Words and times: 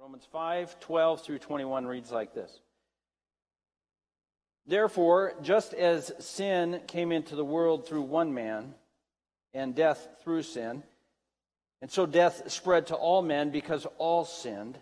Romans 0.00 0.28
5 0.30 0.78
12 0.78 1.24
through 1.24 1.38
21 1.40 1.84
reads 1.84 2.12
like 2.12 2.32
this. 2.32 2.60
Therefore, 4.64 5.34
just 5.42 5.74
as 5.74 6.12
sin 6.20 6.82
came 6.86 7.10
into 7.10 7.34
the 7.34 7.44
world 7.44 7.84
through 7.84 8.02
one 8.02 8.32
man, 8.32 8.74
and 9.52 9.74
death 9.74 10.06
through 10.22 10.42
sin, 10.42 10.84
and 11.82 11.90
so 11.90 12.06
death 12.06 12.48
spread 12.48 12.86
to 12.88 12.94
all 12.94 13.22
men 13.22 13.50
because 13.50 13.88
all 13.98 14.24
sinned. 14.24 14.78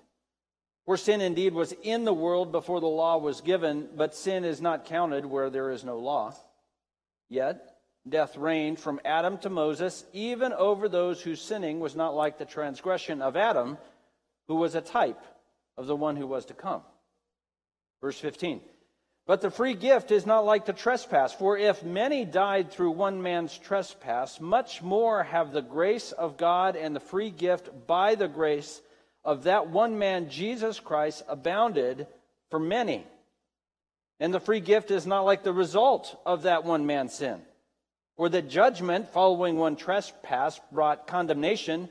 For 0.84 0.98
sin 0.98 1.23
indeed 1.23 1.55
was 1.55 1.73
in 1.83 2.05
the 2.05 2.12
world 2.12 2.53
before 2.53 2.80
the 2.80 2.87
law 2.87 3.17
was 3.17 3.41
given, 3.41 3.89
but 3.96 4.14
sin 4.14 4.45
is 4.45 4.61
not 4.61 4.85
counted 4.85 5.25
where 5.25 5.48
there 5.48 5.71
is 5.71 5.83
no 5.83 5.98
law. 5.98 6.35
Yet 7.30 7.79
death 8.07 8.37
reigned 8.37 8.79
from 8.79 9.01
Adam 9.03 9.39
to 9.39 9.48
Moses, 9.48 10.05
even 10.12 10.53
over 10.53 10.91
those 10.91 11.23
whose 11.23 11.41
sinning 11.41 11.80
was 11.80 11.96
not 11.96 12.14
like 12.14 12.37
the 12.37 12.45
transgression 12.45 13.23
of 13.23 13.35
Adam, 13.35 13.79
who 14.49 14.57
was 14.57 14.75
a 14.75 14.80
type 14.80 15.20
of 15.77 15.87
the 15.87 15.97
one 15.97 16.16
who 16.16 16.27
was 16.27 16.47
to 16.47 16.55
come. 16.55 16.83
Verse 18.01 18.19
15. 18.19 18.61
But 19.27 19.41
the 19.41 19.51
free 19.51 19.75
gift 19.75 20.12
is 20.12 20.25
not 20.25 20.45
like 20.45 20.66
the 20.66 20.73
trespass. 20.73 21.33
For 21.33 21.59
if 21.59 21.83
many 21.83 22.25
died 22.25 22.70
through 22.70 22.93
one 22.93 23.23
man's 23.23 23.59
trespass, 23.59 24.41
much 24.41 24.83
more 24.83 25.25
have 25.25 25.53
the 25.53 25.62
grace 25.62 26.12
of 26.12 26.37
God 26.37 26.77
and 26.77 26.95
the 26.95 27.01
free 27.01 27.30
gift 27.30 27.69
by 27.89 28.15
the 28.15 28.29
grace 28.29 28.80
of 29.25 29.43
that 29.45 29.69
one 29.69 29.98
man, 29.98 30.30
Jesus 30.30 30.78
Christ, 30.78 31.25
abounded 31.28 32.06
for 32.51 32.61
many. 32.61 33.05
And 34.20 34.33
the 34.33 34.41
free 34.41 34.61
gift 34.61 34.92
is 34.92 35.06
not 35.06 35.25
like 35.25 35.42
the 35.42 35.53
result 35.53 36.17
of 36.25 36.42
that 36.42 36.65
one 36.65 36.87
man's 36.87 37.15
sin. 37.15 37.42
For 38.17 38.28
the 38.28 38.42
judgment 38.42 39.11
following 39.11 39.56
one 39.56 39.75
trespass 39.75 40.61
brought 40.70 41.09
condemnation, 41.09 41.91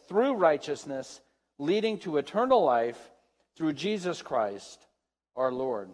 through 0.11 0.33
righteousness, 0.33 1.21
leading 1.57 1.97
to 1.97 2.17
eternal 2.17 2.61
life 2.61 2.99
through 3.55 3.71
Jesus 3.71 4.21
Christ 4.21 4.85
our 5.37 5.53
Lord. 5.53 5.89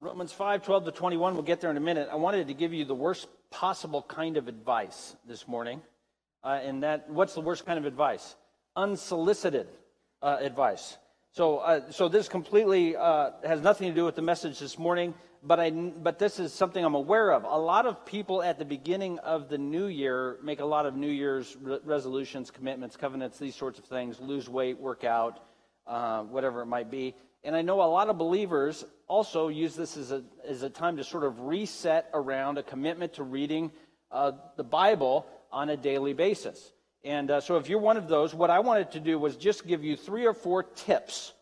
Romans 0.00 0.32
5 0.32 0.62
12 0.62 0.84
to 0.84 0.92
21, 0.92 1.34
we'll 1.34 1.42
get 1.42 1.60
there 1.60 1.72
in 1.72 1.76
a 1.76 1.80
minute. 1.80 2.08
I 2.10 2.14
wanted 2.14 2.46
to 2.46 2.54
give 2.54 2.72
you 2.72 2.84
the 2.84 2.94
worst 2.94 3.26
possible 3.50 4.00
kind 4.00 4.36
of 4.36 4.46
advice 4.46 5.16
this 5.26 5.48
morning. 5.48 5.82
Uh, 6.44 6.60
and 6.62 6.84
that, 6.84 7.10
what's 7.10 7.34
the 7.34 7.40
worst 7.40 7.66
kind 7.66 7.80
of 7.80 7.84
advice? 7.84 8.36
Unsolicited 8.76 9.66
uh, 10.22 10.36
advice. 10.40 10.96
So, 11.32 11.58
uh, 11.58 11.90
so 11.90 12.08
this 12.08 12.28
completely 12.28 12.94
uh, 12.94 13.30
has 13.44 13.60
nothing 13.60 13.88
to 13.88 13.94
do 13.94 14.04
with 14.04 14.14
the 14.14 14.22
message 14.22 14.60
this 14.60 14.78
morning, 14.78 15.14
but, 15.42 15.58
I, 15.58 15.70
but 15.70 16.18
this 16.18 16.38
is 16.38 16.52
something 16.52 16.84
I'm 16.84 16.94
aware 16.94 17.32
of. 17.32 17.44
A 17.44 17.58
lot 17.58 17.86
of 17.86 18.04
people 18.04 18.42
at 18.42 18.58
the 18.58 18.64
beginning 18.64 19.18
of 19.20 19.48
the 19.48 19.58
new 19.58 19.86
year 19.86 20.38
make 20.42 20.60
a 20.60 20.64
lot 20.64 20.86
of 20.86 20.96
New 20.96 21.10
Year's 21.10 21.56
re- 21.60 21.78
resolutions, 21.84 22.50
commitments, 22.50 22.96
covenants, 22.96 23.38
these 23.38 23.54
sorts 23.54 23.78
of 23.78 23.84
things, 23.86 24.20
lose 24.20 24.48
weight, 24.48 24.78
work 24.78 25.04
out, 25.04 25.40
uh, 25.86 26.22
whatever 26.22 26.60
it 26.62 26.66
might 26.66 26.90
be. 26.90 27.14
And 27.42 27.56
I 27.56 27.62
know 27.62 27.82
a 27.82 27.84
lot 27.84 28.08
of 28.08 28.18
believers 28.18 28.84
also 29.08 29.48
use 29.48 29.74
this 29.74 29.96
as 29.96 30.12
a, 30.12 30.22
as 30.46 30.62
a 30.62 30.68
time 30.68 30.98
to 30.98 31.04
sort 31.04 31.24
of 31.24 31.40
reset 31.40 32.10
around 32.12 32.58
a 32.58 32.62
commitment 32.62 33.14
to 33.14 33.22
reading 33.22 33.72
uh, 34.10 34.32
the 34.56 34.64
Bible 34.64 35.26
on 35.50 35.70
a 35.70 35.76
daily 35.76 36.12
basis. 36.12 36.72
And 37.02 37.30
uh, 37.30 37.40
so 37.40 37.56
if 37.56 37.68
you're 37.68 37.78
one 37.78 37.96
of 37.96 38.08
those, 38.08 38.34
what 38.34 38.50
I 38.50 38.58
wanted 38.58 38.90
to 38.92 39.00
do 39.00 39.18
was 39.18 39.36
just 39.36 39.66
give 39.66 39.82
you 39.82 39.96
three 39.96 40.26
or 40.26 40.34
four 40.34 40.62
tips 40.62 41.32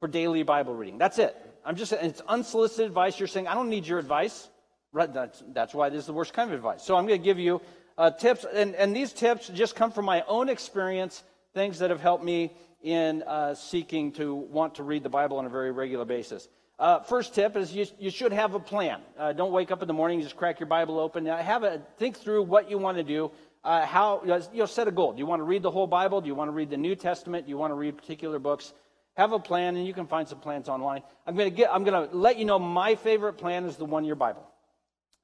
for 0.00 0.08
daily 0.08 0.42
Bible 0.42 0.74
reading. 0.74 0.98
That's 0.98 1.18
it. 1.18 1.34
I'm 1.64 1.76
just, 1.76 1.92
it's 1.92 2.20
unsolicited 2.22 2.86
advice. 2.86 3.18
You're 3.18 3.28
saying, 3.28 3.48
I 3.48 3.54
don't 3.54 3.70
need 3.70 3.86
your 3.86 3.98
advice. 3.98 4.48
Right, 4.92 5.12
that's, 5.12 5.42
that's 5.52 5.74
why 5.74 5.88
this 5.88 6.00
is 6.00 6.06
the 6.06 6.12
worst 6.12 6.34
kind 6.34 6.50
of 6.50 6.56
advice. 6.56 6.82
So 6.82 6.96
I'm 6.96 7.06
going 7.06 7.18
to 7.18 7.24
give 7.24 7.38
you 7.38 7.62
uh, 7.96 8.10
tips, 8.10 8.44
and, 8.52 8.74
and 8.74 8.94
these 8.94 9.12
tips 9.12 9.48
just 9.48 9.74
come 9.74 9.90
from 9.90 10.04
my 10.04 10.22
own 10.28 10.48
experience, 10.48 11.22
things 11.54 11.78
that 11.78 11.90
have 11.90 12.00
helped 12.00 12.24
me 12.24 12.52
in 12.82 13.22
uh, 13.22 13.54
seeking 13.54 14.12
to 14.12 14.34
want 14.34 14.74
to 14.74 14.82
read 14.82 15.02
the 15.02 15.08
Bible 15.08 15.38
on 15.38 15.46
a 15.46 15.48
very 15.48 15.70
regular 15.70 16.04
basis. 16.04 16.48
Uh, 16.78 17.00
first 17.00 17.34
tip 17.34 17.56
is 17.56 17.72
you, 17.72 17.86
you 17.98 18.10
should 18.10 18.32
have 18.32 18.54
a 18.54 18.60
plan. 18.60 19.00
Uh, 19.16 19.32
don't 19.32 19.52
wake 19.52 19.70
up 19.70 19.82
in 19.82 19.88
the 19.88 19.94
morning 19.94 20.20
just 20.20 20.36
crack 20.36 20.58
your 20.58 20.66
Bible 20.66 20.98
open. 20.98 21.24
Now, 21.24 21.36
have 21.36 21.62
a 21.62 21.80
think 21.96 22.16
through 22.16 22.42
what 22.42 22.68
you 22.68 22.76
want 22.76 22.96
to 22.96 23.04
do. 23.04 23.30
Uh, 23.64 23.86
how 23.86 24.20
you 24.24 24.58
know, 24.58 24.66
set 24.66 24.88
a 24.88 24.90
goal. 24.90 25.12
Do 25.12 25.20
you 25.20 25.26
want 25.26 25.38
to 25.38 25.44
read 25.44 25.62
the 25.62 25.70
whole 25.70 25.86
Bible? 25.86 26.20
Do 26.20 26.26
you 26.26 26.34
want 26.34 26.48
to 26.48 26.52
read 26.52 26.70
the 26.70 26.76
New 26.76 26.96
Testament? 26.96 27.46
Do 27.46 27.50
you 27.50 27.56
want 27.56 27.70
to 27.70 27.76
read 27.76 27.96
particular 27.96 28.40
books? 28.40 28.72
Have 29.16 29.32
a 29.32 29.38
plan, 29.38 29.76
and 29.76 29.86
you 29.86 29.92
can 29.92 30.06
find 30.06 30.26
some 30.26 30.40
plans 30.40 30.68
online. 30.68 31.02
I'm 31.26 31.36
going 31.36 31.50
to 31.50 31.54
get. 31.54 31.70
I'm 31.72 31.84
going 31.84 32.08
to 32.08 32.16
let 32.16 32.38
you 32.38 32.44
know 32.44 32.58
my 32.58 32.94
favorite 32.94 33.34
plan 33.34 33.66
is 33.66 33.76
the 33.76 33.84
one-year 33.84 34.14
Bible. 34.14 34.46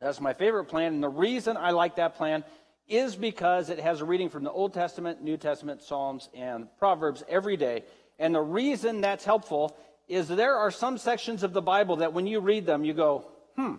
That's 0.00 0.20
my 0.20 0.34
favorite 0.34 0.66
plan, 0.66 0.94
and 0.94 1.02
the 1.02 1.08
reason 1.08 1.56
I 1.56 1.70
like 1.70 1.96
that 1.96 2.16
plan 2.16 2.44
is 2.86 3.16
because 3.16 3.70
it 3.70 3.78
has 3.80 4.00
a 4.00 4.04
reading 4.04 4.28
from 4.28 4.44
the 4.44 4.50
Old 4.50 4.72
Testament, 4.72 5.22
New 5.22 5.36
Testament, 5.36 5.82
Psalms, 5.82 6.28
and 6.34 6.68
Proverbs 6.78 7.22
every 7.28 7.56
day. 7.56 7.84
And 8.18 8.34
the 8.34 8.40
reason 8.40 9.00
that's 9.00 9.24
helpful 9.24 9.76
is 10.08 10.26
there 10.26 10.56
are 10.56 10.70
some 10.70 10.96
sections 10.96 11.42
of 11.42 11.52
the 11.52 11.60
Bible 11.60 11.96
that 11.96 12.12
when 12.12 12.26
you 12.26 12.40
read 12.40 12.64
them, 12.64 12.84
you 12.84 12.94
go, 12.94 13.26
hmm, 13.56 13.74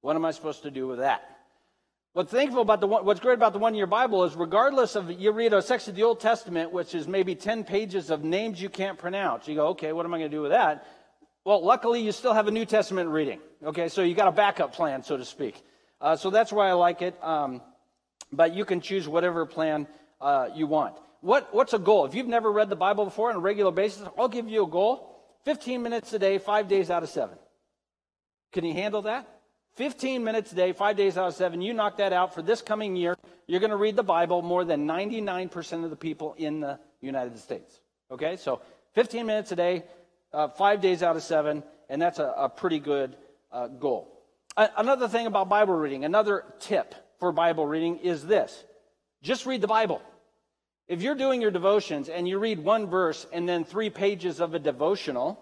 what 0.00 0.16
am 0.16 0.24
I 0.24 0.30
supposed 0.30 0.62
to 0.62 0.70
do 0.70 0.86
with 0.86 1.00
that? 1.00 1.31
What's 2.14 2.30
thankful 2.30 2.60
about 2.60 2.80
the 2.80 2.86
one, 2.86 3.06
what's 3.06 3.20
great 3.20 3.34
about 3.34 3.54
the 3.54 3.58
one 3.58 3.74
year 3.74 3.86
Bible 3.86 4.24
is 4.24 4.34
regardless 4.34 4.96
of 4.96 5.10
you 5.10 5.32
read 5.32 5.54
a 5.54 5.62
section 5.62 5.92
of 5.92 5.96
the 5.96 6.02
Old 6.02 6.20
Testament, 6.20 6.70
which 6.70 6.94
is 6.94 7.08
maybe 7.08 7.34
10 7.34 7.64
pages 7.64 8.10
of 8.10 8.22
names 8.22 8.60
you 8.60 8.68
can't 8.68 8.98
pronounce. 8.98 9.48
You 9.48 9.54
go, 9.54 9.68
okay, 9.68 9.94
what 9.94 10.04
am 10.04 10.12
I 10.12 10.18
going 10.18 10.30
to 10.30 10.36
do 10.36 10.42
with 10.42 10.50
that? 10.50 10.86
Well, 11.46 11.64
luckily 11.64 12.02
you 12.02 12.12
still 12.12 12.34
have 12.34 12.48
a 12.48 12.50
New 12.50 12.66
Testament 12.66 13.08
reading. 13.08 13.40
Okay, 13.64 13.88
so 13.88 14.02
you 14.02 14.14
got 14.14 14.28
a 14.28 14.32
backup 14.32 14.74
plan, 14.74 15.02
so 15.02 15.16
to 15.16 15.24
speak. 15.24 15.62
Uh, 16.02 16.14
so 16.14 16.28
that's 16.28 16.52
why 16.52 16.68
I 16.68 16.74
like 16.74 17.00
it. 17.00 17.16
Um, 17.24 17.62
but 18.30 18.54
you 18.54 18.66
can 18.66 18.82
choose 18.82 19.08
whatever 19.08 19.46
plan 19.46 19.86
uh, 20.20 20.50
you 20.54 20.66
want. 20.66 20.96
What, 21.22 21.54
what's 21.54 21.72
a 21.72 21.78
goal? 21.78 22.04
If 22.04 22.14
you've 22.14 22.28
never 22.28 22.52
read 22.52 22.68
the 22.68 22.76
Bible 22.76 23.06
before 23.06 23.30
on 23.30 23.36
a 23.36 23.40
regular 23.40 23.70
basis, 23.70 24.06
I'll 24.18 24.28
give 24.28 24.50
you 24.50 24.64
a 24.64 24.68
goal 24.68 25.18
15 25.46 25.82
minutes 25.82 26.12
a 26.12 26.18
day, 26.18 26.36
five 26.36 26.68
days 26.68 26.90
out 26.90 27.02
of 27.02 27.08
seven. 27.08 27.38
Can 28.52 28.66
you 28.66 28.74
handle 28.74 29.00
that? 29.02 29.26
15 29.74 30.22
minutes 30.22 30.52
a 30.52 30.54
day, 30.54 30.72
five 30.72 30.96
days 30.96 31.16
out 31.16 31.28
of 31.28 31.34
seven. 31.34 31.62
You 31.62 31.72
knock 31.72 31.96
that 31.96 32.12
out 32.12 32.34
for 32.34 32.42
this 32.42 32.60
coming 32.60 32.94
year. 32.94 33.16
You're 33.46 33.60
going 33.60 33.70
to 33.70 33.76
read 33.76 33.96
the 33.96 34.02
Bible 34.02 34.42
more 34.42 34.64
than 34.64 34.86
99% 34.86 35.84
of 35.84 35.90
the 35.90 35.96
people 35.96 36.34
in 36.36 36.60
the 36.60 36.78
United 37.00 37.38
States. 37.38 37.80
Okay? 38.10 38.36
So 38.36 38.60
15 38.94 39.24
minutes 39.24 39.52
a 39.52 39.56
day, 39.56 39.84
uh, 40.32 40.48
five 40.48 40.80
days 40.80 41.02
out 41.02 41.16
of 41.16 41.22
seven, 41.22 41.62
and 41.88 42.00
that's 42.00 42.18
a, 42.18 42.34
a 42.36 42.48
pretty 42.48 42.78
good 42.78 43.16
uh, 43.50 43.68
goal. 43.68 44.08
another 44.56 45.08
thing 45.08 45.26
about 45.26 45.48
Bible 45.48 45.74
reading, 45.74 46.04
another 46.04 46.44
tip 46.60 46.94
for 47.18 47.32
Bible 47.32 47.66
reading 47.66 47.98
is 47.98 48.26
this 48.26 48.64
just 49.22 49.46
read 49.46 49.60
the 49.60 49.68
Bible. 49.68 50.02
If 50.88 51.00
you're 51.00 51.14
doing 51.14 51.40
your 51.40 51.50
devotions 51.50 52.08
and 52.08 52.28
you 52.28 52.38
read 52.38 52.58
one 52.58 52.86
verse 52.88 53.26
and 53.32 53.48
then 53.48 53.64
three 53.64 53.88
pages 53.88 54.40
of 54.40 54.52
a 54.52 54.58
devotional, 54.58 55.40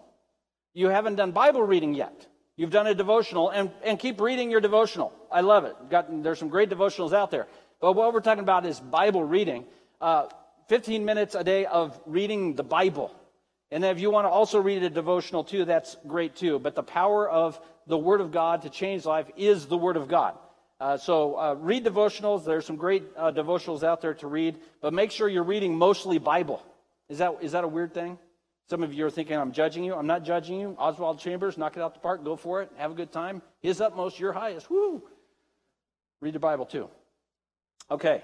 you 0.75 0.89
haven't 0.89 1.17
done 1.17 1.33
Bible 1.33 1.63
reading 1.63 1.95
yet. 1.95 2.27
You've 2.61 2.69
done 2.69 2.87
a 2.87 2.95
devotional 2.95 3.49
and, 3.49 3.71
and 3.83 3.99
keep 3.99 4.21
reading 4.21 4.51
your 4.51 4.61
devotional. 4.61 5.15
I 5.33 5.41
love 5.41 5.65
it. 5.65 5.75
Got, 5.89 6.23
there's 6.23 6.39
some 6.39 6.51
great 6.51 6.69
devotionals 6.69 7.15
out 7.15 7.31
there. 7.31 7.47
But 7.81 7.95
what 7.95 8.13
we're 8.13 8.21
talking 8.21 8.43
about 8.43 8.67
is 8.67 8.79
Bible 8.79 9.25
reading. 9.25 9.65
Uh, 9.99 10.27
15 10.69 11.07
minutes 11.07 11.35
a 11.35 11.43
day 11.43 11.65
of 11.65 11.99
reading 12.05 12.57
the 12.57 12.63
Bible. 12.63 13.15
And 13.71 13.83
then 13.83 13.97
if 13.97 14.03
you 14.03 14.11
want 14.11 14.27
to 14.27 14.29
also 14.29 14.61
read 14.61 14.83
a 14.83 14.91
devotional 14.91 15.43
too, 15.43 15.65
that's 15.65 15.97
great 16.07 16.37
too. 16.37 16.59
But 16.59 16.75
the 16.75 16.83
power 16.83 17.27
of 17.27 17.59
the 17.87 17.97
Word 17.97 18.21
of 18.21 18.31
God 18.31 18.61
to 18.61 18.69
change 18.69 19.07
life 19.07 19.31
is 19.39 19.65
the 19.65 19.79
Word 19.79 19.97
of 19.97 20.07
God. 20.07 20.37
Uh, 20.79 20.99
so 20.99 21.39
uh, 21.39 21.55
read 21.55 21.83
devotionals. 21.83 22.45
There's 22.45 22.67
some 22.67 22.77
great 22.77 23.05
uh, 23.17 23.33
devotionals 23.33 23.83
out 23.83 24.03
there 24.03 24.13
to 24.13 24.27
read, 24.27 24.59
but 24.83 24.93
make 24.93 25.13
sure 25.13 25.31
you're 25.31 25.45
reading 25.45 25.79
mostly 25.79 26.19
Bible. 26.19 26.63
Is 27.09 27.17
that 27.19 27.39
is 27.41 27.53
that 27.53 27.65
a 27.65 27.69
weird 27.69 27.95
thing? 27.95 28.19
Some 28.71 28.85
of 28.85 28.95
you 28.95 29.05
are 29.05 29.11
thinking 29.11 29.37
I'm 29.37 29.51
judging 29.51 29.83
you. 29.83 29.97
I'm 29.97 30.07
not 30.07 30.23
judging 30.23 30.61
you. 30.61 30.77
Oswald 30.79 31.19
Chambers, 31.19 31.59
knock 31.59 31.77
it 31.77 31.83
out 31.83 31.95
the 31.95 31.99
park. 31.99 32.23
Go 32.23 32.37
for 32.37 32.63
it. 32.63 32.71
Have 32.77 32.93
a 32.93 32.95
good 32.95 33.11
time. 33.11 33.43
His 33.59 33.81
utmost, 33.81 34.21
your 34.21 34.33
highest. 34.33 34.71
Woo! 34.71 35.03
Read 36.21 36.35
the 36.35 36.39
Bible 36.39 36.67
too. 36.67 36.89
Okay. 37.91 38.23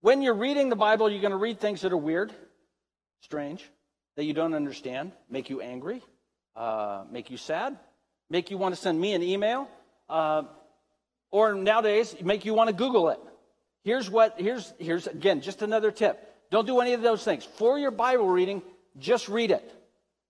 When 0.00 0.22
you're 0.22 0.32
reading 0.32 0.70
the 0.70 0.76
Bible, 0.76 1.10
you're 1.10 1.20
going 1.20 1.32
to 1.32 1.36
read 1.36 1.60
things 1.60 1.82
that 1.82 1.92
are 1.92 1.96
weird, 1.98 2.32
strange, 3.20 3.68
that 4.16 4.24
you 4.24 4.32
don't 4.32 4.54
understand, 4.54 5.12
make 5.28 5.50
you 5.50 5.60
angry, 5.60 6.02
uh, 6.56 7.04
make 7.10 7.30
you 7.30 7.36
sad, 7.36 7.78
make 8.30 8.50
you 8.50 8.56
want 8.56 8.74
to 8.74 8.80
send 8.80 8.98
me 8.98 9.12
an 9.12 9.22
email, 9.22 9.68
uh, 10.08 10.44
or 11.30 11.52
nowadays 11.52 12.16
make 12.22 12.46
you 12.46 12.54
want 12.54 12.70
to 12.70 12.74
Google 12.74 13.10
it. 13.10 13.20
Here's 13.84 14.08
what. 14.08 14.36
Here's 14.38 14.72
here's 14.78 15.06
again 15.06 15.42
just 15.42 15.60
another 15.60 15.90
tip. 15.90 16.18
Don't 16.50 16.66
do 16.66 16.80
any 16.80 16.94
of 16.94 17.02
those 17.02 17.22
things 17.22 17.44
for 17.44 17.78
your 17.78 17.90
Bible 17.90 18.28
reading. 18.28 18.62
Just 18.98 19.28
read 19.28 19.50
it, 19.50 19.72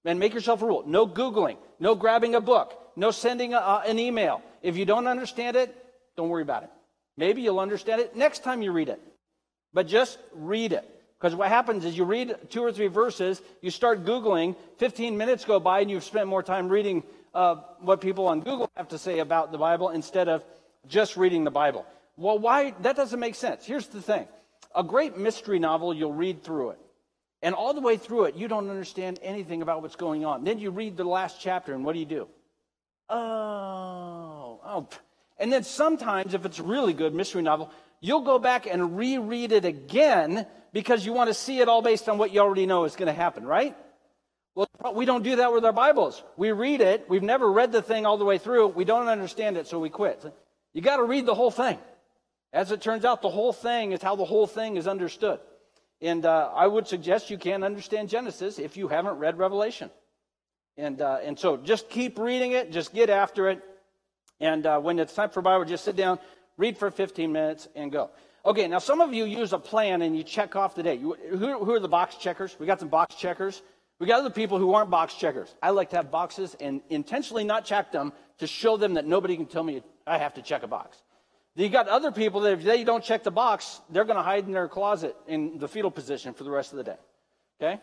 and 0.05 0.19
make 0.19 0.35
yourself 0.35 0.63
a 0.63 0.67
rule. 0.67 0.85
No 0.87 1.07
googling, 1.07 1.57
no 1.79 1.95
grabbing 1.95 2.35
a 2.35 2.41
book, 2.41 2.73
no 2.97 3.11
sending 3.11 3.55
a, 3.55 3.59
uh, 3.59 3.83
an 3.87 3.99
email. 3.99 4.43
If 4.63 4.77
you 4.77 4.85
don't 4.85 5.07
understand 5.07 5.57
it, 5.57 5.75
don't 6.17 6.29
worry 6.29 6.43
about 6.43 6.65
it. 6.65 6.71
Maybe 7.17 7.43
you'll 7.43 7.61
understand 7.61 8.01
it 8.01 8.17
next 8.17 8.43
time 8.43 8.63
you 8.63 8.73
read 8.73 8.89
it, 8.89 9.01
but 9.73 9.87
just 9.87 10.19
read 10.35 10.73
it. 10.73 10.85
Because 11.19 11.35
what 11.35 11.49
happens 11.49 11.85
is 11.85 11.97
you 11.97 12.05
read 12.05 12.37
two 12.51 12.63
or 12.63 12.73
three 12.73 12.89
verses, 12.89 13.41
you 13.63 13.71
start 13.71 14.05
Googling, 14.05 14.55
15 14.79 15.17
minutes 15.17 15.47
go 15.47 15.59
by, 15.59 15.81
and 15.81 15.91
you've 15.91 16.05
spent 16.05 16.29
more 16.29 16.43
time 16.43 16.69
reading 16.69 17.03
uh, 17.35 17.57
what 17.81 18.01
people 18.01 18.27
on 18.27 18.41
Google 18.41 18.71
have 18.77 18.89
to 18.89 18.99
say 18.99 19.21
about 19.21 19.51
the 19.51 19.59
Bible 19.59 19.89
instead 19.91 20.29
of 20.29 20.45
just 20.89 21.17
reading 21.17 21.45
the 21.45 21.51
Bible. 21.51 21.87
Well, 22.17 22.39
why? 22.39 22.75
That 22.81 22.97
doesn't 22.97 23.19
make 23.19 23.35
sense. 23.35 23.65
Here's 23.65 23.87
the 23.87 24.03
thing 24.03 24.27
a 24.75 24.83
great 24.83 25.17
mystery 25.17 25.59
novel, 25.59 25.95
you'll 25.95 26.13
read 26.13 26.43
through 26.43 26.71
it. 26.71 26.79
And 27.47 27.55
all 27.55 27.75
the 27.75 27.81
way 27.81 27.97
through 27.97 28.25
it, 28.25 28.35
you 28.35 28.49
don't 28.49 28.69
understand 28.69 29.21
anything 29.23 29.63
about 29.63 29.81
what's 29.81 29.95
going 29.95 30.25
on. 30.25 30.43
Then 30.43 30.59
you 30.59 30.73
read 30.73 30.97
the 30.97 31.05
last 31.05 31.41
chapter, 31.41 31.75
and 31.75 31.85
what 31.85 31.93
do 31.93 32.01
you 32.01 32.05
do? 32.05 32.27
Oh, 33.09 34.61
oh. 34.65 34.89
And 35.39 35.53
then 35.53 35.63
sometimes, 35.63 36.35
if 36.35 36.45
it's 36.45 36.59
a 36.59 36.65
really 36.65 36.93
good 36.93 37.15
mystery 37.15 37.43
novel, 37.43 37.71
you'll 38.01 38.23
go 38.23 38.41
back 38.41 38.67
and 38.67 38.99
reread 38.99 39.53
it 39.53 39.65
again 39.65 40.45
because 40.73 41.07
you 41.07 41.13
want 41.13 41.29
to 41.29 41.35
see 41.35 41.61
it 41.61 41.69
all 41.69 41.83
based 41.83 42.09
on 42.09 42.19
what 42.19 42.33
you 42.33 42.41
already 42.41 42.67
know 42.67 42.83
is 42.83 42.97
going 42.97 43.07
to 43.07 43.13
happen, 43.13 43.47
right? 43.47 43.77
Well, 44.57 44.67
we 44.97 45.05
don't 45.05 45.23
do 45.23 45.37
that 45.37 45.53
with 45.53 45.65
our 45.65 45.73
Bibles. 45.73 46.25
We 46.37 46.51
read 46.51 46.81
it. 46.81 47.09
We've 47.09 47.23
never 47.23 47.49
read 47.49 47.71
the 47.71 47.81
thing 47.81 48.07
all 48.07 48.19
the 48.19 48.25
way 48.25 48.39
through. 48.39 48.67
We 48.67 48.85
don't 48.85 49.07
understand 49.07 49.57
it, 49.57 49.69
so 49.69 49.79
we 49.79 49.89
quit. 49.89 50.21
You 50.73 50.83
got 50.83 50.97
to 50.97 51.05
read 51.05 51.27
the 51.27 51.35
whole 51.37 51.53
thing. 51.53 51.79
As 52.53 52.73
it 52.73 52.81
turns 52.81 53.05
out, 53.05 53.23
the 53.23 53.31
whole 53.31 53.53
thing 53.53 53.93
is 53.93 54.03
how 54.03 54.17
the 54.17 54.25
whole 54.25 54.49
thing 54.49 54.77
is 54.77 54.89
understood. 54.89 55.39
And 56.01 56.27
uh, 56.27 56.51
I 56.55 56.67
would 56.67 56.87
suggest 56.87 57.31
you 57.31 57.39
can't 57.39 57.65
understand 57.65 58.09
Genesis 58.09 58.59
if 58.59 58.77
you 58.77 58.89
haven't 58.89 59.19
read 59.19 59.39
Revelation. 59.39 59.91
And, 60.77 61.01
uh, 61.01 61.19
and 61.23 61.39
so 61.39 61.57
just 61.57 61.89
keep 61.89 62.19
reading 62.19 62.53
it, 62.53 62.71
just 62.71 62.93
get 62.93 63.09
after 63.09 63.49
it. 63.49 63.63
And 64.41 64.67
uh, 64.67 64.79
when 64.79 64.99
it's 64.99 65.15
time 65.15 65.31
for 65.31 65.41
Bible, 65.41 65.65
just 65.65 65.85
sit 65.85 65.97
down, 65.97 66.19
read 66.59 66.77
for 66.77 66.91
15 66.91 67.33
minutes, 67.33 67.69
and 67.75 67.91
go. 67.91 68.11
Okay, 68.45 68.69
now 68.69 68.79
some 68.79 69.01
of 69.01 69.15
you 69.15 69.25
use 69.25 69.53
a 69.53 69.59
plan 69.59 70.03
and 70.03 70.17
you 70.17 70.23
check 70.23 70.55
off 70.55 70.75
the 70.75 70.83
day. 70.83 70.95
You, 70.97 71.17
who, 71.31 71.65
who 71.65 71.73
are 71.73 71.81
the 71.81 71.89
box 71.89 72.17
checkers? 72.17 72.55
We 72.61 72.67
got 72.67 72.79
some 72.79 72.91
box 72.91 73.15
checkers. 73.15 73.63
We 73.99 74.07
got 74.07 74.21
other 74.21 74.31
people 74.31 74.59
who 74.59 74.75
aren't 74.75 74.91
box 74.91 75.15
checkers. 75.15 75.55
I 75.63 75.71
like 75.71 75.91
to 75.91 75.97
have 75.97 76.11
boxes 76.11 76.55
and 76.61 76.83
intentionally 76.91 77.45
not 77.45 77.65
check 77.65 77.91
them 77.91 78.13
to 78.39 78.47
show 78.47 78.77
them 78.77 78.95
that 78.95 79.07
nobody 79.07 79.37
can 79.37 79.47
tell 79.47 79.65
me 79.65 79.83
I 80.07 80.19
have 80.19 80.35
to 80.35 80.43
check 80.43 80.63
a 80.63 80.67
box. 80.67 81.03
You 81.57 81.71
got 81.71 81.89
other 81.89 82.13
people 82.13 82.43
that 82.43 82.53
if 82.53 82.63
they 82.63 82.85
don't 82.85 83.03
check 83.03 83.25
the 83.25 83.31
box, 83.31 83.81
they're 83.89 84.05
going 84.05 84.19
to 84.19 84.23
hide 84.23 84.45
in 84.45 84.53
their 84.53 84.69
closet 84.69 85.17
in 85.27 85.59
the 85.59 85.67
fetal 85.67 85.91
position 85.91 86.35
for 86.35 86.45
the 86.45 86.51
rest 86.51 86.73
of 86.73 86.77
the 86.77 86.85
day. 86.85 86.97
Okay? 87.61 87.81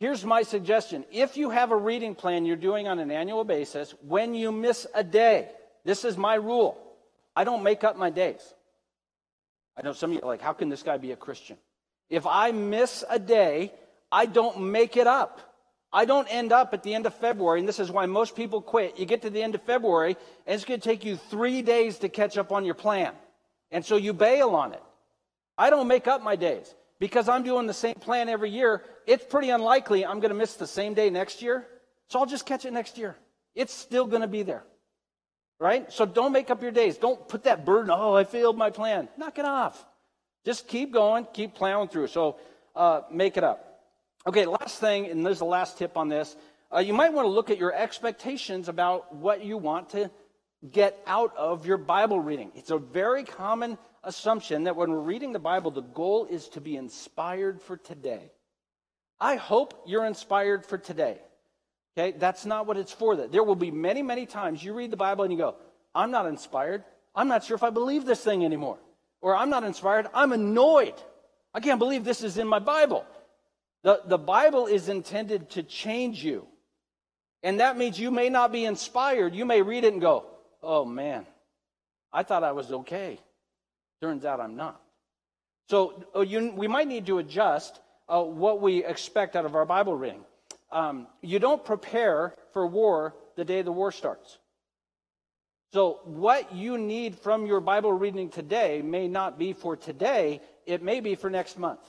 Here's 0.00 0.24
my 0.24 0.42
suggestion. 0.42 1.04
If 1.12 1.36
you 1.36 1.50
have 1.50 1.70
a 1.70 1.76
reading 1.76 2.16
plan 2.16 2.44
you're 2.44 2.56
doing 2.56 2.88
on 2.88 2.98
an 2.98 3.12
annual 3.12 3.44
basis, 3.44 3.94
when 4.02 4.34
you 4.34 4.50
miss 4.50 4.86
a 4.92 5.04
day, 5.04 5.48
this 5.84 6.04
is 6.04 6.16
my 6.16 6.34
rule. 6.34 6.76
I 7.36 7.44
don't 7.44 7.62
make 7.62 7.84
up 7.84 7.96
my 7.96 8.10
days. 8.10 8.42
I 9.76 9.82
know 9.82 9.92
some 9.92 10.10
of 10.10 10.14
you 10.16 10.22
are 10.22 10.26
like, 10.26 10.42
how 10.42 10.52
can 10.52 10.68
this 10.68 10.82
guy 10.82 10.98
be 10.98 11.12
a 11.12 11.16
Christian? 11.16 11.56
If 12.10 12.26
I 12.26 12.50
miss 12.50 13.04
a 13.08 13.20
day, 13.20 13.72
I 14.10 14.26
don't 14.26 14.60
make 14.72 14.96
it 14.96 15.06
up. 15.06 15.40
I 15.92 16.04
don't 16.04 16.26
end 16.28 16.52
up 16.52 16.74
at 16.74 16.82
the 16.82 16.94
end 16.94 17.06
of 17.06 17.14
February, 17.14 17.60
and 17.60 17.68
this 17.68 17.78
is 17.78 17.90
why 17.90 18.06
most 18.06 18.36
people 18.36 18.60
quit. 18.60 18.98
You 18.98 19.06
get 19.06 19.22
to 19.22 19.30
the 19.30 19.42
end 19.42 19.54
of 19.54 19.62
February, 19.62 20.16
and 20.46 20.54
it's 20.54 20.64
going 20.64 20.80
to 20.80 20.88
take 20.88 21.04
you 21.04 21.16
three 21.16 21.62
days 21.62 21.98
to 21.98 22.08
catch 22.08 22.36
up 22.36 22.52
on 22.52 22.64
your 22.64 22.74
plan. 22.74 23.12
And 23.70 23.84
so 23.84 23.96
you 23.96 24.12
bail 24.12 24.50
on 24.50 24.72
it. 24.72 24.82
I 25.58 25.70
don't 25.70 25.88
make 25.88 26.06
up 26.06 26.22
my 26.22 26.36
days 26.36 26.74
because 26.98 27.28
I'm 27.28 27.42
doing 27.42 27.66
the 27.66 27.74
same 27.74 27.94
plan 27.94 28.28
every 28.28 28.50
year. 28.50 28.82
It's 29.06 29.24
pretty 29.24 29.50
unlikely 29.50 30.04
I'm 30.04 30.20
going 30.20 30.30
to 30.30 30.36
miss 30.36 30.54
the 30.54 30.66
same 30.66 30.94
day 30.94 31.10
next 31.10 31.40
year. 31.40 31.66
So 32.08 32.18
I'll 32.18 32.26
just 32.26 32.46
catch 32.46 32.64
it 32.64 32.72
next 32.72 32.98
year. 32.98 33.16
It's 33.54 33.72
still 33.72 34.06
going 34.06 34.22
to 34.22 34.28
be 34.28 34.42
there. 34.42 34.64
Right? 35.58 35.90
So 35.90 36.04
don't 36.04 36.32
make 36.32 36.50
up 36.50 36.60
your 36.60 36.70
days. 36.70 36.98
Don't 36.98 37.26
put 37.28 37.44
that 37.44 37.64
burden, 37.64 37.90
oh, 37.90 38.14
I 38.14 38.24
failed 38.24 38.58
my 38.58 38.68
plan. 38.70 39.08
Knock 39.16 39.38
it 39.38 39.46
off. 39.46 39.82
Just 40.44 40.68
keep 40.68 40.92
going, 40.92 41.26
keep 41.32 41.54
plowing 41.54 41.88
through. 41.88 42.08
So 42.08 42.36
uh, 42.74 43.02
make 43.10 43.36
it 43.38 43.44
up. 43.44 43.65
Okay, 44.26 44.44
last 44.44 44.80
thing, 44.80 45.06
and 45.06 45.24
there's 45.24 45.38
the 45.38 45.44
last 45.44 45.78
tip 45.78 45.96
on 45.96 46.08
this. 46.08 46.34
Uh, 46.74 46.80
you 46.80 46.92
might 46.92 47.12
want 47.12 47.26
to 47.26 47.30
look 47.30 47.48
at 47.48 47.58
your 47.58 47.72
expectations 47.72 48.68
about 48.68 49.14
what 49.14 49.44
you 49.44 49.56
want 49.56 49.90
to 49.90 50.10
get 50.68 50.98
out 51.06 51.36
of 51.36 51.64
your 51.64 51.76
Bible 51.76 52.18
reading. 52.18 52.50
It's 52.56 52.72
a 52.72 52.78
very 52.78 53.22
common 53.22 53.78
assumption 54.02 54.64
that 54.64 54.74
when 54.74 54.90
we're 54.90 54.98
reading 54.98 55.32
the 55.32 55.38
Bible, 55.38 55.70
the 55.70 55.82
goal 55.82 56.26
is 56.28 56.48
to 56.50 56.60
be 56.60 56.74
inspired 56.74 57.62
for 57.62 57.76
today. 57.76 58.32
I 59.20 59.36
hope 59.36 59.84
you're 59.86 60.04
inspired 60.04 60.66
for 60.66 60.76
today. 60.76 61.18
Okay, 61.96 62.18
that's 62.18 62.44
not 62.44 62.66
what 62.66 62.76
it's 62.76 62.92
for. 62.92 63.14
That 63.14 63.30
there 63.30 63.44
will 63.44 63.54
be 63.54 63.70
many, 63.70 64.02
many 64.02 64.26
times 64.26 64.62
you 64.62 64.74
read 64.74 64.90
the 64.90 64.96
Bible 64.96 65.22
and 65.22 65.32
you 65.32 65.38
go, 65.38 65.54
"I'm 65.94 66.10
not 66.10 66.26
inspired. 66.26 66.82
I'm 67.14 67.28
not 67.28 67.44
sure 67.44 67.54
if 67.54 67.62
I 67.62 67.70
believe 67.70 68.04
this 68.04 68.24
thing 68.24 68.44
anymore," 68.44 68.78
or 69.20 69.36
"I'm 69.36 69.50
not 69.50 69.62
inspired. 69.62 70.08
I'm 70.12 70.32
annoyed. 70.32 71.00
I 71.54 71.60
can't 71.60 71.78
believe 71.78 72.02
this 72.02 72.24
is 72.24 72.38
in 72.38 72.48
my 72.48 72.58
Bible." 72.58 73.06
The, 73.86 74.00
the 74.04 74.18
Bible 74.18 74.66
is 74.66 74.88
intended 74.88 75.50
to 75.50 75.62
change 75.62 76.24
you. 76.24 76.48
And 77.44 77.60
that 77.60 77.78
means 77.78 78.00
you 78.00 78.10
may 78.10 78.28
not 78.28 78.50
be 78.50 78.64
inspired. 78.64 79.32
You 79.32 79.44
may 79.44 79.62
read 79.62 79.84
it 79.84 79.92
and 79.92 80.02
go, 80.02 80.26
oh 80.60 80.84
man, 80.84 81.24
I 82.12 82.24
thought 82.24 82.42
I 82.42 82.50
was 82.50 82.72
okay. 82.72 83.20
Turns 84.02 84.24
out 84.24 84.40
I'm 84.40 84.56
not. 84.56 84.80
So 85.70 86.02
uh, 86.16 86.22
you, 86.22 86.50
we 86.50 86.66
might 86.66 86.88
need 86.88 87.06
to 87.06 87.18
adjust 87.18 87.78
uh, 88.08 88.24
what 88.24 88.60
we 88.60 88.84
expect 88.84 89.36
out 89.36 89.44
of 89.44 89.54
our 89.54 89.64
Bible 89.64 89.96
reading. 89.96 90.24
Um, 90.72 91.06
you 91.22 91.38
don't 91.38 91.64
prepare 91.64 92.34
for 92.52 92.66
war 92.66 93.14
the 93.36 93.44
day 93.44 93.62
the 93.62 93.70
war 93.70 93.92
starts. 93.92 94.36
So, 95.72 96.00
what 96.04 96.52
you 96.52 96.76
need 96.76 97.18
from 97.18 97.46
your 97.46 97.60
Bible 97.60 97.92
reading 97.92 98.30
today 98.30 98.82
may 98.82 99.06
not 99.06 99.38
be 99.38 99.52
for 99.52 99.76
today, 99.76 100.40
it 100.64 100.82
may 100.82 100.98
be 101.00 101.14
for 101.14 101.30
next 101.30 101.56
month. 101.56 101.80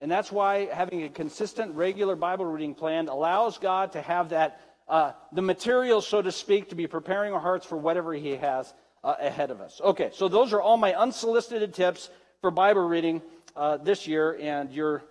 And 0.00 0.10
that's 0.10 0.30
why 0.30 0.66
having 0.66 1.04
a 1.04 1.08
consistent, 1.08 1.74
regular 1.74 2.16
Bible 2.16 2.44
reading 2.44 2.74
plan 2.74 3.08
allows 3.08 3.58
God 3.58 3.92
to 3.92 4.02
have 4.02 4.28
that, 4.30 4.60
uh, 4.88 5.12
the 5.32 5.42
material, 5.42 6.00
so 6.00 6.20
to 6.20 6.30
speak, 6.30 6.68
to 6.68 6.74
be 6.74 6.86
preparing 6.86 7.32
our 7.32 7.40
hearts 7.40 7.64
for 7.64 7.76
whatever 7.76 8.12
He 8.12 8.36
has 8.36 8.72
uh, 9.02 9.14
ahead 9.18 9.50
of 9.50 9.60
us. 9.60 9.80
Okay, 9.82 10.10
so 10.12 10.28
those 10.28 10.52
are 10.52 10.60
all 10.60 10.76
my 10.76 10.94
unsolicited 10.94 11.72
tips 11.72 12.10
for 12.40 12.50
Bible 12.50 12.86
reading 12.86 13.22
uh, 13.56 13.78
this 13.78 14.06
year, 14.06 14.38
and 14.40 14.70
you're, 14.70 15.02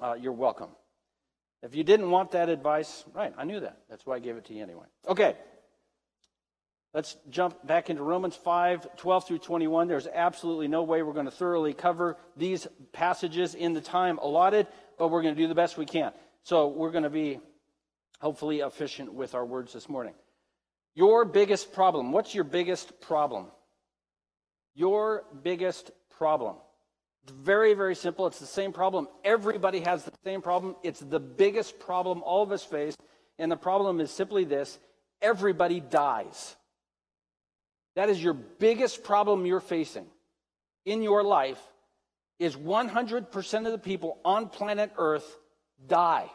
uh, 0.00 0.16
you're 0.18 0.32
welcome. 0.32 0.70
If 1.62 1.74
you 1.74 1.84
didn't 1.84 2.10
want 2.10 2.30
that 2.30 2.48
advice, 2.48 3.04
right, 3.12 3.34
I 3.36 3.44
knew 3.44 3.60
that. 3.60 3.78
That's 3.90 4.06
why 4.06 4.16
I 4.16 4.18
gave 4.20 4.36
it 4.36 4.46
to 4.46 4.54
you 4.54 4.62
anyway. 4.62 4.86
Okay. 5.06 5.36
Let's 6.94 7.16
jump 7.28 7.66
back 7.66 7.90
into 7.90 8.02
Romans 8.02 8.34
5 8.34 8.96
12 8.96 9.26
through 9.26 9.38
21. 9.38 9.88
There's 9.88 10.06
absolutely 10.06 10.68
no 10.68 10.82
way 10.82 11.02
we're 11.02 11.12
going 11.12 11.26
to 11.26 11.30
thoroughly 11.30 11.74
cover 11.74 12.16
these 12.36 12.66
passages 12.92 13.54
in 13.54 13.74
the 13.74 13.80
time 13.80 14.18
allotted, 14.18 14.66
but 14.98 15.08
we're 15.08 15.22
going 15.22 15.34
to 15.34 15.40
do 15.40 15.48
the 15.48 15.54
best 15.54 15.76
we 15.76 15.84
can. 15.84 16.12
So 16.44 16.68
we're 16.68 16.90
going 16.90 17.04
to 17.04 17.10
be 17.10 17.40
hopefully 18.20 18.60
efficient 18.60 19.12
with 19.12 19.34
our 19.34 19.44
words 19.44 19.72
this 19.72 19.88
morning. 19.88 20.14
Your 20.94 21.24
biggest 21.24 21.72
problem. 21.72 22.10
What's 22.10 22.34
your 22.34 22.44
biggest 22.44 23.00
problem? 23.00 23.46
Your 24.74 25.24
biggest 25.42 25.90
problem. 26.16 26.56
It's 27.22 27.32
very, 27.32 27.74
very 27.74 27.94
simple. 27.94 28.26
It's 28.26 28.38
the 28.38 28.46
same 28.46 28.72
problem. 28.72 29.08
Everybody 29.22 29.80
has 29.80 30.04
the 30.04 30.12
same 30.24 30.40
problem. 30.40 30.74
It's 30.82 31.00
the 31.00 31.20
biggest 31.20 31.78
problem 31.78 32.22
all 32.22 32.42
of 32.42 32.50
us 32.50 32.64
face. 32.64 32.96
And 33.38 33.52
the 33.52 33.56
problem 33.56 34.00
is 34.00 34.10
simply 34.10 34.44
this 34.44 34.78
everybody 35.20 35.80
dies. 35.80 36.56
That 37.98 38.10
is 38.10 38.22
your 38.22 38.34
biggest 38.34 39.02
problem 39.02 39.44
you're 39.44 39.58
facing 39.58 40.06
in 40.84 41.02
your 41.02 41.24
life 41.24 41.60
is 42.38 42.54
100% 42.54 43.66
of 43.66 43.72
the 43.72 43.78
people 43.78 44.20
on 44.24 44.50
planet 44.50 44.92
Earth 44.96 45.36
die. 45.84 46.30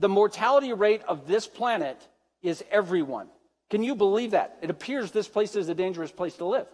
The 0.00 0.08
mortality 0.08 0.72
rate 0.72 1.02
of 1.06 1.28
this 1.28 1.46
planet 1.46 1.96
is 2.42 2.64
everyone. 2.68 3.28
Can 3.70 3.84
you 3.84 3.94
believe 3.94 4.32
that? 4.32 4.58
It 4.60 4.70
appears 4.70 5.12
this 5.12 5.28
place 5.28 5.54
is 5.54 5.68
a 5.68 5.74
dangerous 5.76 6.10
place 6.10 6.34
to 6.38 6.46
live. 6.46 6.66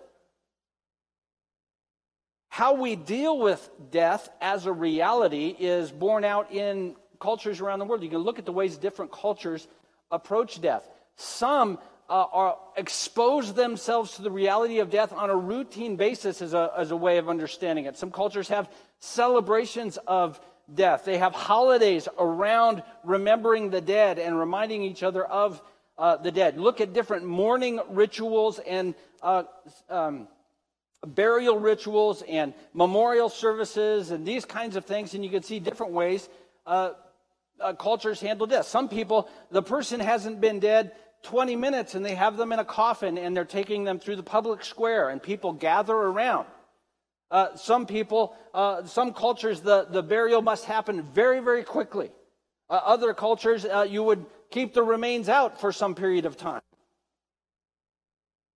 How 2.48 2.72
we 2.72 2.96
deal 2.96 3.38
with 3.38 3.68
death 3.90 4.30
as 4.40 4.64
a 4.64 4.72
reality 4.72 5.54
is 5.58 5.90
borne 5.90 6.24
out 6.24 6.50
in 6.50 6.96
cultures 7.20 7.60
around 7.60 7.78
the 7.78 7.84
world. 7.84 8.02
You 8.02 8.08
can 8.08 8.20
look 8.20 8.38
at 8.38 8.46
the 8.46 8.52
ways 8.52 8.78
different 8.78 9.12
cultures 9.12 9.68
approach 10.10 10.62
death. 10.62 10.88
Some 11.16 11.78
uh, 12.10 12.26
are, 12.32 12.58
expose 12.76 13.54
themselves 13.54 14.16
to 14.16 14.22
the 14.22 14.30
reality 14.30 14.80
of 14.80 14.90
death 14.90 15.12
on 15.12 15.30
a 15.30 15.36
routine 15.36 15.94
basis 15.94 16.42
as 16.42 16.54
a, 16.54 16.72
as 16.76 16.90
a 16.90 16.96
way 16.96 17.18
of 17.18 17.28
understanding 17.28 17.84
it. 17.84 17.96
Some 17.96 18.10
cultures 18.10 18.48
have 18.48 18.68
celebrations 18.98 19.96
of 20.08 20.40
death. 20.74 21.04
They 21.04 21.18
have 21.18 21.32
holidays 21.32 22.08
around 22.18 22.82
remembering 23.04 23.70
the 23.70 23.80
dead 23.80 24.18
and 24.18 24.36
reminding 24.36 24.82
each 24.82 25.04
other 25.04 25.24
of 25.24 25.62
uh, 25.96 26.16
the 26.16 26.32
dead. 26.32 26.58
Look 26.58 26.80
at 26.80 26.92
different 26.92 27.26
mourning 27.26 27.80
rituals 27.90 28.58
and 28.58 28.96
uh, 29.22 29.44
um, 29.88 30.26
burial 31.06 31.58
rituals 31.58 32.22
and 32.28 32.54
memorial 32.74 33.28
services 33.28 34.10
and 34.10 34.26
these 34.26 34.44
kinds 34.44 34.74
of 34.74 34.84
things, 34.84 35.14
and 35.14 35.24
you 35.24 35.30
can 35.30 35.44
see 35.44 35.60
different 35.60 35.92
ways 35.92 36.28
uh, 36.66 36.90
uh, 37.60 37.72
cultures 37.74 38.20
handle 38.20 38.48
death. 38.48 38.66
Some 38.66 38.88
people, 38.88 39.28
the 39.50 39.62
person 39.62 40.00
hasn't 40.00 40.40
been 40.40 40.58
dead 40.58 40.92
20 41.22 41.56
minutes 41.56 41.94
and 41.94 42.04
they 42.04 42.14
have 42.14 42.36
them 42.36 42.52
in 42.52 42.58
a 42.58 42.64
coffin 42.64 43.18
and 43.18 43.36
they're 43.36 43.44
taking 43.44 43.84
them 43.84 43.98
through 43.98 44.16
the 44.16 44.22
public 44.22 44.64
square 44.64 45.10
and 45.10 45.22
people 45.22 45.52
gather 45.52 45.94
around. 45.94 46.46
Uh, 47.30 47.54
some 47.56 47.86
people, 47.86 48.34
uh, 48.54 48.84
some 48.84 49.12
cultures, 49.12 49.60
the, 49.60 49.86
the 49.90 50.02
burial 50.02 50.42
must 50.42 50.64
happen 50.64 51.02
very, 51.14 51.40
very 51.40 51.62
quickly. 51.62 52.10
Uh, 52.68 52.80
other 52.84 53.14
cultures, 53.14 53.64
uh, 53.64 53.86
you 53.88 54.02
would 54.02 54.24
keep 54.50 54.74
the 54.74 54.82
remains 54.82 55.28
out 55.28 55.60
for 55.60 55.70
some 55.70 55.94
period 55.94 56.24
of 56.24 56.36
time. 56.36 56.62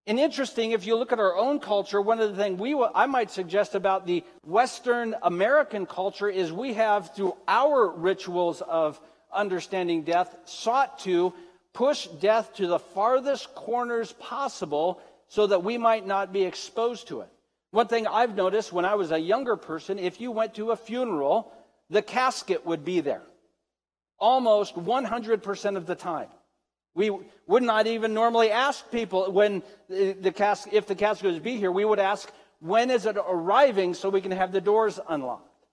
And 0.06 0.18
interesting, 0.18 0.72
if 0.72 0.86
you 0.86 0.96
look 0.96 1.12
at 1.12 1.18
our 1.18 1.34
own 1.34 1.60
culture, 1.60 2.00
one 2.00 2.20
of 2.20 2.36
the 2.36 2.42
things 2.42 2.60
we 2.60 2.74
I 2.94 3.06
might 3.06 3.30
suggest 3.30 3.74
about 3.74 4.06
the 4.06 4.22
Western 4.44 5.14
American 5.22 5.86
culture 5.86 6.28
is 6.28 6.52
we 6.52 6.74
have, 6.74 7.14
through 7.14 7.36
our 7.48 7.88
rituals 7.88 8.60
of 8.60 9.00
understanding 9.32 10.02
death, 10.02 10.36
sought 10.44 10.98
to 11.00 11.32
push 11.74 12.06
death 12.06 12.54
to 12.54 12.66
the 12.66 12.78
farthest 12.78 13.54
corners 13.54 14.12
possible 14.12 15.00
so 15.28 15.46
that 15.46 15.62
we 15.62 15.76
might 15.76 16.06
not 16.06 16.32
be 16.32 16.44
exposed 16.44 17.08
to 17.08 17.20
it. 17.20 17.28
One 17.72 17.88
thing 17.88 18.06
I've 18.06 18.34
noticed 18.34 18.72
when 18.72 18.84
I 18.84 18.94
was 18.94 19.10
a 19.10 19.18
younger 19.18 19.56
person, 19.56 19.98
if 19.98 20.20
you 20.20 20.30
went 20.30 20.54
to 20.54 20.70
a 20.70 20.76
funeral, 20.76 21.52
the 21.90 22.02
casket 22.02 22.64
would 22.64 22.84
be 22.84 23.00
there 23.00 23.22
almost 24.18 24.74
100% 24.76 25.76
of 25.76 25.86
the 25.86 25.94
time. 25.94 26.28
We 26.94 27.10
would 27.46 27.62
not 27.62 27.86
even 27.86 28.14
normally 28.14 28.50
ask 28.50 28.90
people 28.90 29.30
when 29.32 29.62
the 29.88 30.32
casket, 30.34 30.72
if 30.72 30.86
the 30.86 30.94
casket 30.94 31.32
would 31.32 31.42
be 31.42 31.56
here, 31.56 31.72
we 31.72 31.84
would 31.84 31.98
ask, 31.98 32.30
when 32.60 32.90
is 32.90 33.04
it 33.04 33.16
arriving 33.16 33.94
so 33.94 34.08
we 34.08 34.20
can 34.20 34.30
have 34.30 34.52
the 34.52 34.60
doors 34.60 35.00
unlocked? 35.08 35.66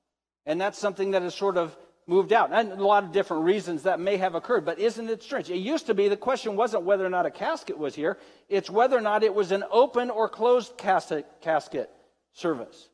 And 0.46 0.60
that's 0.60 0.80
something 0.80 1.12
that 1.12 1.22
is 1.22 1.36
sort 1.36 1.58
of 1.58 1.78
moved 2.08 2.34
out. 2.34 2.52
And 2.52 2.72
a 2.72 2.76
lot 2.76 3.04
of 3.04 3.12
different 3.12 3.44
reasons 3.44 3.84
that 3.84 4.00
may 4.00 4.18
have 4.18 4.36
occurred, 4.36 4.66
but 4.66 4.80
isn't 4.80 5.10
it 5.10 5.24
strange? 5.24 5.50
It 5.50 5.58
used 5.58 5.88
to 5.88 5.94
be 5.94 6.08
the 6.08 6.18
question 6.18 6.56
wasn't 6.56 6.84
whether 6.84 7.06
or 7.06 7.10
not 7.10 7.26
a 7.26 7.32
casket 7.32 7.78
was 7.78 7.96
here, 7.96 8.18
it's 8.50 8.70
whether 8.70 8.98
or 8.98 9.02
not 9.02 9.24
it 9.24 9.34
was 9.34 9.52
an 9.52 9.64
open 9.72 10.10
or 10.10 10.28
closed 10.28 10.78
casket, 10.78 11.26
casket 11.42 11.90
service. 12.34 12.90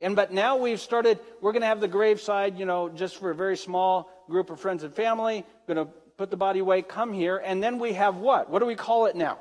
And 0.00 0.16
but 0.16 0.32
now 0.32 0.56
we've 0.56 0.80
started, 0.80 1.18
we're 1.40 1.52
going 1.52 1.62
to 1.62 1.68
have 1.68 1.80
the 1.80 1.88
graveside, 1.88 2.58
you 2.58 2.66
know, 2.66 2.88
just 2.88 3.16
for 3.16 3.30
a 3.30 3.34
very 3.34 3.56
small 3.56 4.10
group 4.28 4.50
of 4.50 4.60
friends 4.60 4.82
and 4.82 4.92
family, 4.92 5.44
going 5.66 5.86
to 5.86 5.92
put 6.18 6.30
the 6.30 6.36
body 6.36 6.60
away, 6.60 6.82
come 6.82 7.12
here, 7.12 7.38
and 7.38 7.62
then 7.62 7.78
we 7.78 7.94
have 7.94 8.16
what? 8.16 8.50
What 8.50 8.58
do 8.58 8.66
we 8.66 8.74
call 8.74 9.06
it 9.06 9.16
now? 9.16 9.38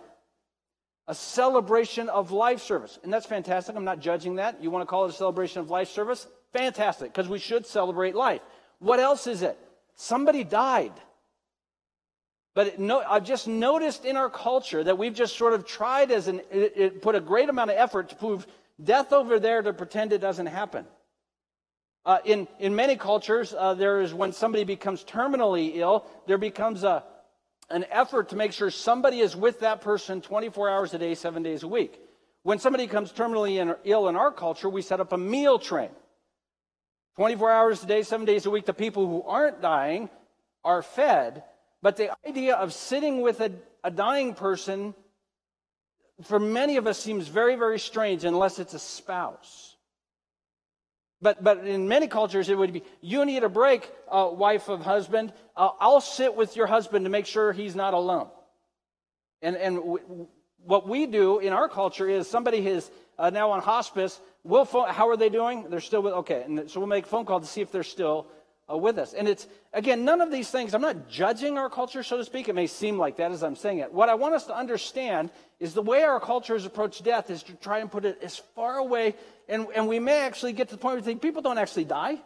A 1.07 1.15
celebration 1.15 2.07
of 2.07 2.31
life 2.31 2.62
service. 2.62 2.97
And 3.03 3.12
that's 3.12 3.25
fantastic. 3.25 3.75
I'm 3.75 3.83
not 3.83 4.00
judging 4.00 4.35
that. 4.35 4.63
You 4.63 4.71
want 4.71 4.83
to 4.83 4.85
call 4.85 5.05
it 5.05 5.09
a 5.09 5.13
celebration 5.13 5.59
of 5.59 5.69
life 5.69 5.89
service? 5.89 6.27
Fantastic, 6.53 7.12
because 7.12 7.27
we 7.27 7.39
should 7.39 7.65
celebrate 7.65 8.15
life. 8.15 8.41
What 8.84 9.00
else 9.00 9.28
is 9.28 9.44
it? 9.44 9.58
Somebody 9.96 10.44
died. 10.44 10.92
But 12.54 12.68
it, 12.68 12.80
no, 12.80 13.00
I've 13.00 13.24
just 13.24 13.48
noticed 13.48 14.04
in 14.04 14.18
our 14.18 14.30
culture 14.30 14.84
that 14.84 14.98
we've 14.98 15.13
just 15.13 15.38
sort 15.38 15.54
of 15.54 15.66
tried 15.66 16.12
as 16.12 16.28
an, 16.28 16.42
it, 16.52 16.74
it 16.75 17.02
put 17.02 17.16
a 17.16 17.22
great 17.22 17.48
amount 17.48 17.72
of 17.72 17.78
effort 17.78 18.10
to 18.10 18.16
prove 18.16 18.46
death 18.84 19.13
over 19.13 19.40
there 19.40 19.62
to 19.62 19.72
pretend 19.72 20.12
it 20.12 20.20
doesn't 20.20 20.48
happen. 20.48 20.86
Uh, 22.06 22.18
in, 22.25 22.46
in 22.60 22.75
many 22.75 22.98
cultures, 22.98 23.56
uh, 23.58 23.74
there 23.74 24.02
is 24.02 24.13
when 24.13 24.34
somebody 24.34 24.66
becomes 24.66 25.06
terminally 25.06 25.78
ill, 25.78 26.06
there 26.28 26.38
becomes 26.38 26.84
a, 26.84 27.06
an 27.70 27.86
effort 27.90 28.30
to 28.30 28.36
make 28.36 28.52
sure 28.52 28.70
somebody 28.70 29.22
is 29.22 29.34
with 29.34 29.62
that 29.62 29.80
person 29.80 30.20
24 30.20 30.70
hours 30.70 30.94
a 30.94 30.98
day, 30.98 31.16
seven 31.16 31.42
days 31.42 31.63
a 31.63 31.70
week. 31.70 32.02
When 32.42 32.60
somebody 32.60 32.86
becomes 32.86 33.13
terminally 33.13 33.62
in, 33.62 33.74
ill 33.86 34.10
in 34.10 34.18
our 34.18 34.32
culture, 34.32 34.68
we 34.68 34.82
set 34.82 35.00
up 35.00 35.13
a 35.13 35.18
meal 35.18 35.58
train. 35.58 35.90
24 37.15 37.51
hours 37.51 37.84
a 37.84 37.86
day, 37.86 38.03
seven 38.03 38.25
days 38.25 38.46
a 38.46 38.50
week, 38.50 38.65
the 38.65 38.74
people 38.74 39.08
who 39.08 39.22
aren't 39.24 39.62
dying 39.62 40.10
are 40.63 40.82
fed. 40.82 41.43
But 41.82 41.98
the 41.98 42.15
idea 42.27 42.55
of 42.55 42.74
sitting 42.74 43.22
with 43.22 43.39
a, 43.41 43.51
a 43.84 43.91
dying 43.91 44.34
person, 44.34 44.96
for 46.24 46.39
many 46.39 46.77
of 46.77 46.88
us, 46.88 46.98
seems 46.98 47.27
very, 47.27 47.55
very 47.55 47.79
strange 47.79 48.24
unless 48.24 48.58
it's 48.58 48.74
a 48.74 48.79
spouse. 48.79 49.75
But, 51.22 51.43
but 51.43 51.65
in 51.65 51.88
many 51.88 52.08
cultures, 52.08 52.50
it 52.50 52.58
would 52.58 52.74
be 52.74 52.84
you 53.00 53.24
need 53.25 53.43
a 53.43 53.50
break, 53.50 53.89
uh, 54.12 54.29
wife 54.32 54.67
of 54.67 54.82
husband. 54.82 55.32
Uh, 55.55 55.70
I'll 55.79 56.01
sit 56.01 56.36
with 56.36 56.55
your 56.55 56.67
husband 56.67 57.05
to 57.05 57.10
make 57.10 57.25
sure 57.25 57.53
he's 57.53 57.75
not 57.75 57.93
alone. 57.93 58.27
And, 59.41 59.55
and 59.55 59.77
w- 59.77 60.27
what 60.65 60.88
we 60.88 61.05
do 61.05 61.39
in 61.39 61.53
our 61.53 61.70
culture 61.70 62.10
is 62.10 62.29
somebody 62.29 62.67
is 62.67 62.89
uh, 63.17 63.29
now 63.29 63.51
on 63.51 63.62
hospice. 63.62 64.20
We'll 64.43 64.65
phone, 64.65 64.89
how 64.89 65.09
are 65.09 65.17
they 65.17 65.29
doing? 65.29 65.69
They're 65.69 65.79
still 65.79 66.01
with, 66.01 66.13
okay. 66.13 66.43
And 66.43 66.69
so 66.69 66.79
we'll 66.79 66.89
make 66.89 67.05
a 67.05 67.07
phone 67.07 67.25
call 67.25 67.39
to 67.39 67.45
see 67.45 67.62
if 67.62 67.71
they're 67.71 67.83
still 67.83 68.27
uh, 68.69 68.77
with 68.77 68.97
us. 68.97 69.13
And 69.13 69.27
it's, 69.27 69.47
again, 69.71 70.03
none 70.03 70.19
of 70.19 70.31
these 70.31 70.50
things, 70.50 70.73
I'm 70.73 70.81
not 70.81 71.09
judging 71.09 71.57
our 71.57 71.69
culture, 71.69 72.03
so 72.03 72.17
to 72.17 72.25
speak. 72.25 72.50
It 72.50 72.55
may 72.55 72.67
seem 72.67 72.97
like 72.97 73.17
that 73.17 73.31
as 73.31 73.41
I'm 73.41 73.55
saying 73.55 73.79
it. 73.79 73.93
What 73.93 74.09
I 74.09 74.15
want 74.15 74.35
us 74.35 74.45
to 74.47 74.55
understand 74.55 75.31
is 75.59 75.73
the 75.73 75.81
way 75.81 76.03
our 76.03 76.19
culture 76.19 76.53
has 76.53 76.65
approached 76.65 77.03
death 77.03 77.29
is 77.29 77.43
to 77.43 77.53
try 77.53 77.79
and 77.79 77.89
put 77.89 78.03
it 78.03 78.19
as 78.21 78.38
far 78.38 78.77
away, 78.77 79.15
and, 79.47 79.67
and 79.73 79.88
we 79.88 80.00
may 80.00 80.21
actually 80.21 80.53
get 80.53 80.69
to 80.69 80.75
the 80.75 80.79
point 80.79 80.95
where 80.95 81.01
we 81.01 81.05
think 81.05 81.21
people 81.21 81.41
don't 81.41 81.57
actually 81.57 81.85
die. 81.85 82.19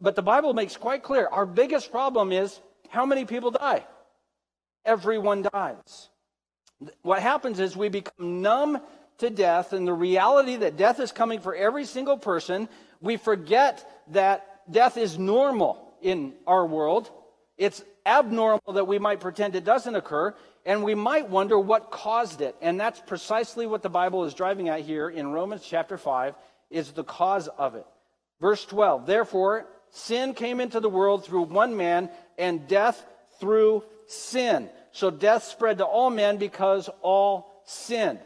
But 0.00 0.16
the 0.16 0.22
Bible 0.22 0.52
makes 0.52 0.76
quite 0.76 1.02
clear 1.02 1.28
our 1.30 1.46
biggest 1.46 1.90
problem 1.92 2.32
is 2.32 2.58
how 2.88 3.06
many 3.06 3.24
people 3.24 3.50
die? 3.50 3.84
Everyone 4.84 5.42
dies. 5.42 6.08
What 7.02 7.22
happens 7.22 7.60
is 7.60 7.76
we 7.76 7.88
become 7.88 8.42
numb 8.42 8.80
to 9.18 9.30
death 9.30 9.72
and 9.72 9.86
the 9.86 9.92
reality 9.92 10.56
that 10.56 10.76
death 10.76 11.00
is 11.00 11.12
coming 11.12 11.40
for 11.40 11.54
every 11.54 11.84
single 11.84 12.18
person. 12.18 12.68
We 13.00 13.16
forget 13.16 14.02
that 14.08 14.60
death 14.70 14.96
is 14.96 15.18
normal 15.18 15.94
in 16.02 16.34
our 16.46 16.66
world. 16.66 17.10
It's 17.56 17.82
abnormal 18.04 18.72
that 18.74 18.86
we 18.86 18.98
might 18.98 19.20
pretend 19.20 19.54
it 19.54 19.64
doesn't 19.64 19.94
occur, 19.94 20.34
and 20.66 20.82
we 20.82 20.94
might 20.94 21.28
wonder 21.28 21.58
what 21.58 21.90
caused 21.90 22.40
it. 22.40 22.56
And 22.60 22.78
that's 22.78 23.00
precisely 23.00 23.66
what 23.66 23.82
the 23.82 23.88
Bible 23.88 24.24
is 24.24 24.34
driving 24.34 24.68
at 24.68 24.80
here 24.80 25.08
in 25.08 25.28
Romans 25.28 25.62
chapter 25.64 25.96
5 25.96 26.34
is 26.70 26.92
the 26.92 27.04
cause 27.04 27.48
of 27.48 27.74
it. 27.74 27.86
Verse 28.40 28.64
12, 28.64 29.06
therefore 29.06 29.66
sin 29.90 30.34
came 30.34 30.60
into 30.60 30.80
the 30.80 30.88
world 30.88 31.24
through 31.24 31.42
one 31.42 31.76
man 31.76 32.10
and 32.36 32.66
death 32.66 33.04
through 33.38 33.84
sin. 34.06 34.68
So 34.92 35.10
death 35.10 35.44
spread 35.44 35.78
to 35.78 35.84
all 35.84 36.10
men 36.10 36.36
because 36.36 36.90
all 37.00 37.62
sinned. 37.64 38.20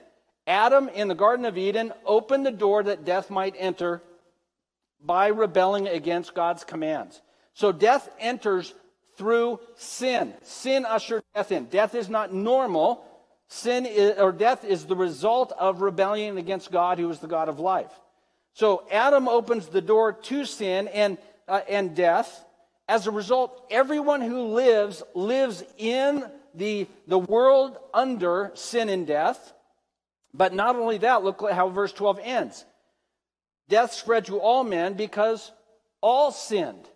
Adam 0.49 0.88
in 0.88 1.09
the 1.09 1.14
Garden 1.14 1.45
of 1.45 1.59
Eden 1.59 1.93
opened 2.07 2.47
the 2.47 2.50
door 2.50 2.83
that 2.83 3.05
death 3.05 3.31
might 3.31 3.55
enter 3.59 4.02
by 5.00 5.28
rebelling 5.28 5.87
against 5.87 6.35
God's 6.35 6.64
commands. 6.64 7.21
So 7.52 7.71
death 7.71 8.09
enters 8.19 8.75
through 9.17 9.61
sin. 9.76 10.33
Sin 10.43 10.87
ushered 10.87 11.23
death 11.35 11.52
in. 11.52 11.67
Death 11.67 11.95
is 11.95 12.09
not 12.09 12.33
normal. 12.33 13.05
Sin 13.49 13.85
is, 13.85 14.19
or 14.19 14.33
death 14.33 14.64
is 14.64 14.87
the 14.87 14.97
result 14.97 15.52
of 15.59 15.83
rebellion 15.83 16.38
against 16.38 16.73
God, 16.73 16.99
who 16.99 17.11
is 17.11 17.19
the 17.19 17.26
God 17.26 17.49
of 17.49 17.61
life. 17.61 17.93
So 18.55 18.85
Adam 18.90 19.28
opens 19.28 19.67
the 19.67 19.83
door 19.83 20.12
to 20.12 20.45
sin 20.45 20.88
and, 20.88 21.19
uh, 21.47 21.61
and 21.69 21.95
death. 21.95 22.45
As 22.88 23.07
a 23.07 23.11
result, 23.11 23.67
everyone 23.71 24.23
who 24.23 24.55
lives 24.55 25.02
lives 25.14 25.62
in 25.76 26.25
the, 26.55 26.87
the 27.07 27.19
world 27.19 27.76
under 27.93 28.50
sin 28.55 28.88
and 28.88 29.07
death. 29.07 29.52
But 30.35 30.54
not 30.54 30.76
only 30.76 30.99
that, 30.99 31.25
look 31.25 31.49
how 31.50 31.68
verse 31.70 31.92
12 31.92 32.20
ends. 32.23 32.64
Death 33.68 33.92
spread 33.92 34.26
to 34.26 34.38
all 34.38 34.64
men 34.64 34.94
because 34.94 35.52
all 36.00 36.30
sinned. 36.30 36.88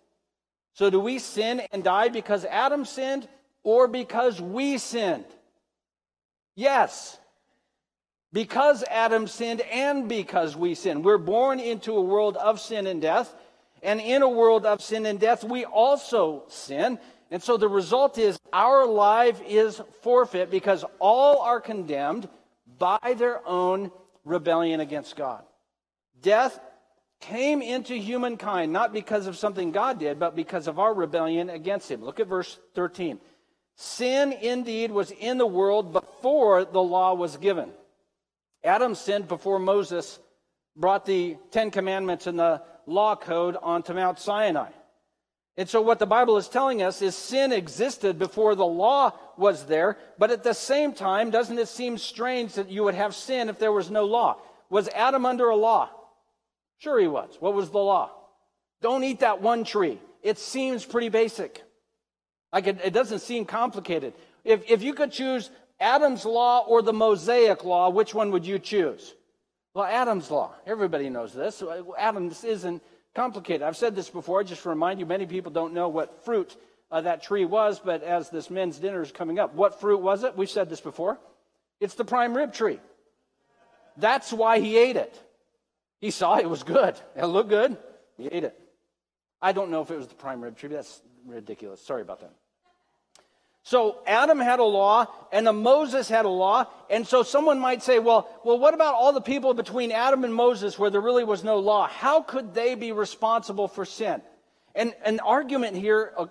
So 0.74 0.90
do 0.90 1.00
we 1.00 1.18
sin 1.18 1.62
and 1.72 1.84
die 1.84 2.08
because 2.08 2.44
Adam 2.44 2.84
sinned 2.84 3.28
or 3.62 3.88
because 3.88 4.40
we 4.40 4.78
sinned? 4.78 5.26
Yes. 6.54 7.18
Because 8.32 8.82
Adam 8.90 9.26
sinned 9.26 9.60
and 9.60 10.08
because 10.08 10.56
we 10.56 10.74
sinned. 10.74 11.04
We're 11.04 11.18
born 11.18 11.60
into 11.60 11.92
a 11.92 12.00
world 12.00 12.36
of 12.36 12.60
sin 12.60 12.86
and 12.86 13.02
death. 13.02 13.34
And 13.82 14.00
in 14.00 14.22
a 14.22 14.28
world 14.28 14.64
of 14.64 14.80
sin 14.80 15.04
and 15.06 15.20
death, 15.20 15.44
we 15.44 15.64
also 15.64 16.44
sin. 16.48 16.98
And 17.30 17.42
so 17.42 17.56
the 17.56 17.68
result 17.68 18.16
is 18.16 18.38
our 18.52 18.86
life 18.86 19.40
is 19.46 19.80
forfeit 20.02 20.50
because 20.50 20.84
all 20.98 21.40
are 21.40 21.60
condemned 21.60 22.28
by 22.82 23.14
their 23.16 23.46
own 23.46 23.92
rebellion 24.24 24.80
against 24.80 25.14
God. 25.14 25.44
Death 26.20 26.58
came 27.20 27.62
into 27.62 27.94
humankind 27.94 28.72
not 28.72 28.92
because 28.92 29.28
of 29.28 29.38
something 29.38 29.70
God 29.70 30.00
did, 30.00 30.18
but 30.18 30.34
because 30.34 30.66
of 30.66 30.80
our 30.80 30.92
rebellion 30.92 31.48
against 31.48 31.88
him. 31.88 32.02
Look 32.02 32.18
at 32.18 32.26
verse 32.26 32.58
13. 32.74 33.20
Sin 33.76 34.32
indeed 34.32 34.90
was 34.90 35.12
in 35.12 35.38
the 35.38 35.46
world 35.46 35.92
before 35.92 36.64
the 36.64 36.82
law 36.82 37.14
was 37.14 37.36
given. 37.36 37.70
Adam 38.64 38.96
sinned 38.96 39.28
before 39.28 39.60
Moses 39.60 40.18
brought 40.74 41.06
the 41.06 41.36
Ten 41.52 41.70
Commandments 41.70 42.26
and 42.26 42.36
the 42.36 42.62
law 42.86 43.14
code 43.14 43.56
onto 43.62 43.94
Mount 43.94 44.18
Sinai. 44.18 44.70
And 45.56 45.68
so, 45.68 45.82
what 45.82 45.98
the 45.98 46.06
Bible 46.06 46.38
is 46.38 46.48
telling 46.48 46.82
us 46.82 47.02
is 47.02 47.14
sin 47.14 47.52
existed 47.52 48.18
before 48.18 48.54
the 48.54 48.64
law 48.64 49.12
was 49.36 49.66
there, 49.66 49.98
but 50.18 50.30
at 50.30 50.42
the 50.42 50.54
same 50.54 50.92
time, 50.94 51.30
doesn't 51.30 51.58
it 51.58 51.68
seem 51.68 51.98
strange 51.98 52.54
that 52.54 52.70
you 52.70 52.84
would 52.84 52.94
have 52.94 53.14
sin 53.14 53.50
if 53.50 53.58
there 53.58 53.72
was 53.72 53.90
no 53.90 54.06
law? 54.06 54.38
Was 54.70 54.88
Adam 54.88 55.26
under 55.26 55.50
a 55.50 55.56
law? 55.56 55.90
Sure, 56.78 56.98
he 56.98 57.06
was. 57.06 57.36
What 57.38 57.54
was 57.54 57.70
the 57.70 57.78
law? 57.78 58.10
Don't 58.80 59.04
eat 59.04 59.20
that 59.20 59.42
one 59.42 59.64
tree. 59.64 60.00
It 60.22 60.38
seems 60.38 60.84
pretty 60.86 61.10
basic. 61.10 61.62
Like 62.52 62.66
it, 62.66 62.78
it 62.82 62.92
doesn't 62.92 63.20
seem 63.20 63.44
complicated. 63.44 64.14
If, 64.44 64.68
if 64.70 64.82
you 64.82 64.94
could 64.94 65.12
choose 65.12 65.50
Adam's 65.78 66.24
law 66.24 66.64
or 66.66 66.80
the 66.80 66.92
Mosaic 66.92 67.64
law, 67.64 67.90
which 67.90 68.14
one 68.14 68.30
would 68.30 68.46
you 68.46 68.58
choose? 68.58 69.14
Well, 69.74 69.84
Adam's 69.84 70.30
law. 70.30 70.54
Everybody 70.66 71.08
knows 71.10 71.32
this. 71.32 71.62
Adam's 71.98 72.44
isn't 72.44 72.82
complicated. 73.14 73.62
I've 73.62 73.76
said 73.76 73.94
this 73.94 74.10
before, 74.10 74.44
just 74.44 74.62
to 74.62 74.68
remind 74.68 75.00
you, 75.00 75.06
many 75.06 75.26
people 75.26 75.52
don't 75.52 75.74
know 75.74 75.88
what 75.88 76.24
fruit 76.24 76.56
uh, 76.90 77.00
that 77.00 77.22
tree 77.22 77.44
was, 77.44 77.78
but 77.78 78.02
as 78.02 78.30
this 78.30 78.50
men's 78.50 78.78
dinner 78.78 79.02
is 79.02 79.12
coming 79.12 79.38
up, 79.38 79.54
what 79.54 79.80
fruit 79.80 80.00
was 80.00 80.24
it? 80.24 80.36
We've 80.36 80.50
said 80.50 80.68
this 80.68 80.80
before. 80.80 81.18
It's 81.80 81.94
the 81.94 82.04
prime 82.04 82.36
rib 82.36 82.52
tree. 82.52 82.80
That's 83.96 84.32
why 84.32 84.60
he 84.60 84.76
ate 84.76 84.96
it. 84.96 85.18
He 86.00 86.10
saw 86.10 86.36
it 86.38 86.48
was 86.48 86.62
good. 86.62 86.96
It 87.16 87.24
looked 87.26 87.48
good. 87.48 87.76
He 88.16 88.26
ate 88.26 88.44
it. 88.44 88.58
I 89.40 89.52
don't 89.52 89.70
know 89.70 89.82
if 89.82 89.90
it 89.90 89.96
was 89.96 90.06
the 90.06 90.14
prime 90.14 90.40
rib 90.40 90.56
tree. 90.56 90.68
That's 90.68 91.00
ridiculous. 91.26 91.80
Sorry 91.80 92.02
about 92.02 92.20
that. 92.20 92.32
So 93.64 93.98
Adam 94.06 94.40
had 94.40 94.58
a 94.58 94.64
law 94.64 95.06
and 95.30 95.46
the 95.46 95.52
Moses 95.52 96.08
had 96.08 96.24
a 96.24 96.28
law. 96.28 96.66
And 96.90 97.06
so 97.06 97.22
someone 97.22 97.60
might 97.60 97.82
say, 97.82 97.98
well, 97.98 98.28
well, 98.44 98.58
what 98.58 98.74
about 98.74 98.94
all 98.94 99.12
the 99.12 99.20
people 99.20 99.54
between 99.54 99.92
Adam 99.92 100.24
and 100.24 100.34
Moses 100.34 100.78
where 100.78 100.90
there 100.90 101.00
really 101.00 101.24
was 101.24 101.44
no 101.44 101.58
law? 101.58 101.86
How 101.86 102.22
could 102.22 102.54
they 102.54 102.74
be 102.74 102.92
responsible 102.92 103.68
for 103.68 103.84
sin? 103.84 104.20
And 104.74 104.94
an 105.04 105.20
argument 105.20 105.76
here 105.76 106.12
uh, 106.16 106.26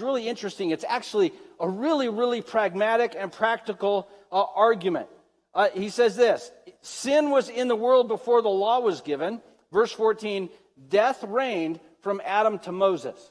really 0.00 0.28
interesting. 0.28 0.70
It's 0.70 0.84
actually 0.88 1.32
a 1.58 1.68
really, 1.68 2.08
really 2.08 2.40
pragmatic 2.40 3.14
and 3.18 3.30
practical 3.30 4.08
uh, 4.32 4.44
argument. 4.54 5.08
Uh, 5.52 5.68
he 5.74 5.88
says 5.88 6.16
this 6.16 6.50
Sin 6.82 7.30
was 7.30 7.48
in 7.48 7.68
the 7.68 7.76
world 7.76 8.08
before 8.08 8.42
the 8.42 8.48
law 8.48 8.80
was 8.80 9.00
given. 9.00 9.42
Verse 9.72 9.92
14, 9.92 10.48
death 10.88 11.22
reigned 11.22 11.78
from 12.00 12.20
Adam 12.24 12.58
to 12.60 12.72
Moses. 12.72 13.30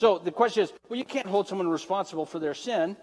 So 0.00 0.18
the 0.18 0.32
question 0.32 0.62
is 0.62 0.72
well, 0.88 0.98
you 0.98 1.04
can't 1.04 1.26
hold 1.26 1.46
someone 1.46 1.68
responsible 1.68 2.24
for 2.24 2.38
their 2.38 2.54
sin 2.54 2.96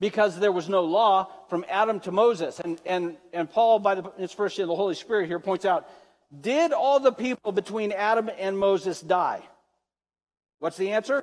because 0.00 0.38
there 0.38 0.52
was 0.52 0.68
no 0.68 0.84
law 0.84 1.30
from 1.48 1.64
Adam 1.68 2.00
to 2.00 2.12
Moses. 2.12 2.60
And, 2.60 2.80
and, 2.84 3.16
and 3.32 3.50
Paul, 3.50 3.78
by 3.78 3.94
the 3.94 4.12
inspiration 4.18 4.62
of 4.62 4.68
the 4.68 4.76
Holy 4.76 4.94
Spirit, 4.94 5.28
here 5.28 5.38
points 5.38 5.64
out 5.64 5.88
did 6.40 6.72
all 6.72 7.00
the 7.00 7.12
people 7.12 7.52
between 7.52 7.92
Adam 7.92 8.30
and 8.38 8.58
Moses 8.58 9.00
die? 9.00 9.42
What's 10.58 10.76
the 10.76 10.92
answer? 10.92 11.22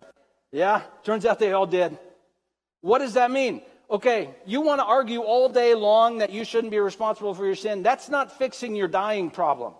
Yeah, 0.51 0.81
turns 1.03 1.25
out 1.25 1.39
they 1.39 1.53
all 1.53 1.67
did. 1.67 1.97
What 2.81 2.99
does 2.99 3.13
that 3.13 3.31
mean? 3.31 3.61
Okay, 3.91 4.29
you 4.45 4.61
want 4.61 4.79
to 4.79 4.85
argue 4.85 5.21
all 5.21 5.49
day 5.49 5.73
long 5.73 6.19
that 6.19 6.31
you 6.31 6.43
shouldn't 6.43 6.71
be 6.71 6.79
responsible 6.79 7.33
for 7.33 7.45
your 7.45 7.55
sin. 7.55 7.81
That's 7.81 8.09
not 8.09 8.37
fixing 8.37 8.75
your 8.75 8.87
dying 8.87 9.31
problem. 9.31 9.73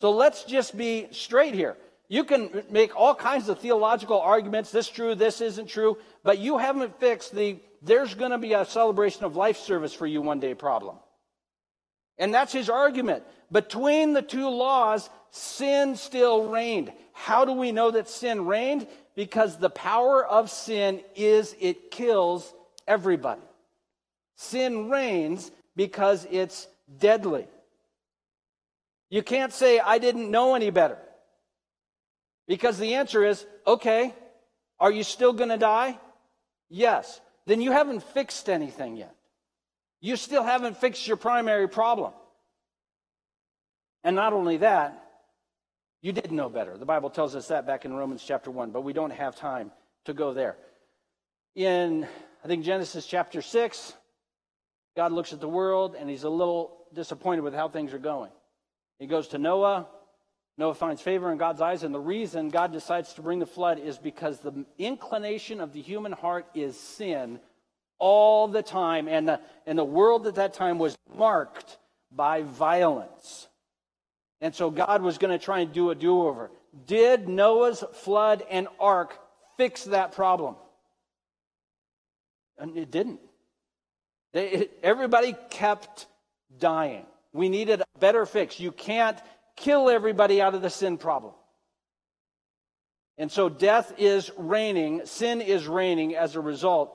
So 0.00 0.10
let's 0.10 0.44
just 0.44 0.76
be 0.76 1.08
straight 1.10 1.54
here. 1.54 1.76
You 2.08 2.24
can 2.24 2.64
make 2.70 2.94
all 2.94 3.14
kinds 3.14 3.48
of 3.48 3.58
theological 3.58 4.20
arguments 4.20 4.70
this 4.70 4.88
true, 4.88 5.14
this 5.14 5.40
isn't 5.40 5.66
true, 5.66 5.98
but 6.22 6.38
you 6.38 6.58
haven't 6.58 7.00
fixed 7.00 7.34
the 7.34 7.58
there's 7.82 8.14
going 8.14 8.30
to 8.30 8.38
be 8.38 8.52
a 8.52 8.64
celebration 8.64 9.24
of 9.24 9.36
life 9.36 9.58
service 9.58 9.92
for 9.92 10.06
you 10.06 10.20
one 10.20 10.40
day 10.40 10.54
problem. 10.54 10.96
And 12.18 12.32
that's 12.32 12.52
his 12.52 12.68
argument. 12.70 13.22
Between 13.52 14.12
the 14.12 14.22
two 14.22 14.48
laws, 14.48 15.08
sin 15.30 15.96
still 15.96 16.48
reigned. 16.48 16.92
How 17.12 17.44
do 17.44 17.52
we 17.52 17.72
know 17.72 17.90
that 17.90 18.08
sin 18.08 18.46
reigned? 18.46 18.86
Because 19.14 19.58
the 19.58 19.70
power 19.70 20.24
of 20.24 20.50
sin 20.50 21.00
is 21.14 21.54
it 21.60 21.90
kills 21.90 22.52
everybody. 22.88 23.42
Sin 24.36 24.90
reigns 24.90 25.50
because 25.76 26.26
it's 26.30 26.66
deadly. 26.98 27.46
You 29.10 29.22
can't 29.22 29.52
say, 29.52 29.78
I 29.78 29.98
didn't 29.98 30.30
know 30.30 30.54
any 30.54 30.70
better. 30.70 30.98
Because 32.46 32.78
the 32.78 32.94
answer 32.94 33.24
is, 33.24 33.44
okay, 33.66 34.14
are 34.78 34.92
you 34.92 35.02
still 35.02 35.32
going 35.32 35.48
to 35.48 35.58
die? 35.58 35.98
Yes. 36.68 37.20
Then 37.46 37.60
you 37.60 37.72
haven't 37.72 38.02
fixed 38.02 38.48
anything 38.48 38.96
yet. 38.96 39.14
You 40.00 40.16
still 40.16 40.42
haven't 40.42 40.76
fixed 40.76 41.06
your 41.06 41.16
primary 41.16 41.68
problem. 41.68 42.12
And 44.04 44.14
not 44.14 44.32
only 44.32 44.58
that, 44.58 45.02
you 46.02 46.12
did 46.12 46.30
know 46.30 46.48
better. 46.48 46.76
The 46.76 46.84
Bible 46.84 47.10
tells 47.10 47.34
us 47.34 47.48
that 47.48 47.66
back 47.66 47.84
in 47.84 47.92
Romans 47.92 48.22
chapter 48.24 48.50
1, 48.50 48.70
but 48.70 48.82
we 48.82 48.92
don't 48.92 49.10
have 49.10 49.34
time 49.34 49.72
to 50.04 50.14
go 50.14 50.32
there. 50.32 50.56
In, 51.56 52.06
I 52.44 52.48
think, 52.48 52.64
Genesis 52.64 53.06
chapter 53.06 53.42
6, 53.42 53.94
God 54.94 55.12
looks 55.12 55.32
at 55.32 55.40
the 55.40 55.48
world 55.48 55.96
and 55.98 56.08
he's 56.08 56.22
a 56.22 56.28
little 56.28 56.84
disappointed 56.94 57.42
with 57.42 57.54
how 57.54 57.68
things 57.68 57.92
are 57.92 57.98
going. 57.98 58.30
He 58.98 59.06
goes 59.06 59.28
to 59.28 59.38
Noah, 59.38 59.88
Noah 60.58 60.74
finds 60.74 61.02
favor 61.02 61.30
in 61.30 61.38
God's 61.38 61.60
eyes, 61.60 61.82
and 61.82 61.94
the 61.94 62.00
reason 62.00 62.48
God 62.48 62.72
decides 62.72 63.12
to 63.14 63.22
bring 63.22 63.38
the 63.38 63.46
flood 63.46 63.78
is 63.78 63.98
because 63.98 64.40
the 64.40 64.64
inclination 64.78 65.60
of 65.60 65.72
the 65.72 65.82
human 65.82 66.12
heart 66.12 66.46
is 66.54 66.78
sin 66.78 67.40
all 67.98 68.48
the 68.48 68.62
time. 68.62 69.06
And 69.06 69.28
the, 69.28 69.40
and 69.66 69.78
the 69.78 69.84
world 69.84 70.26
at 70.26 70.36
that 70.36 70.54
time 70.54 70.78
was 70.78 70.96
marked 71.14 71.76
by 72.10 72.42
violence. 72.42 73.48
And 74.40 74.54
so 74.54 74.70
God 74.70 75.02
was 75.02 75.18
going 75.18 75.36
to 75.38 75.42
try 75.42 75.60
and 75.60 75.72
do 75.72 75.90
a 75.90 75.94
do 75.94 76.22
over. 76.26 76.50
Did 76.86 77.28
Noah's 77.28 77.84
flood 77.92 78.42
and 78.50 78.68
ark 78.80 79.18
fix 79.56 79.84
that 79.84 80.12
problem? 80.12 80.56
And 82.58 82.76
it 82.76 82.90
didn't. 82.90 83.20
They, 84.32 84.48
it, 84.48 84.78
everybody 84.82 85.34
kept 85.50 86.06
dying. 86.58 87.06
We 87.32 87.48
needed 87.50 87.82
a 87.82 87.98
better 87.98 88.24
fix. 88.24 88.60
You 88.60 88.72
can't 88.72 89.18
kill 89.56 89.90
everybody 89.90 90.40
out 90.40 90.54
of 90.54 90.62
the 90.62 90.70
sin 90.70 90.98
problem. 90.98 91.32
And 93.18 93.32
so 93.32 93.48
death 93.48 93.94
is 93.98 94.30
reigning, 94.36 95.06
sin 95.06 95.40
is 95.40 95.66
reigning 95.66 96.14
as 96.14 96.36
a 96.36 96.40
result 96.40 96.92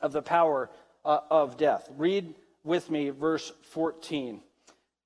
of 0.00 0.12
the 0.12 0.22
power 0.22 0.70
uh, 1.04 1.20
of 1.30 1.56
death. 1.56 1.88
Read 1.96 2.34
with 2.64 2.90
me 2.90 3.10
verse 3.10 3.52
14. 3.72 4.40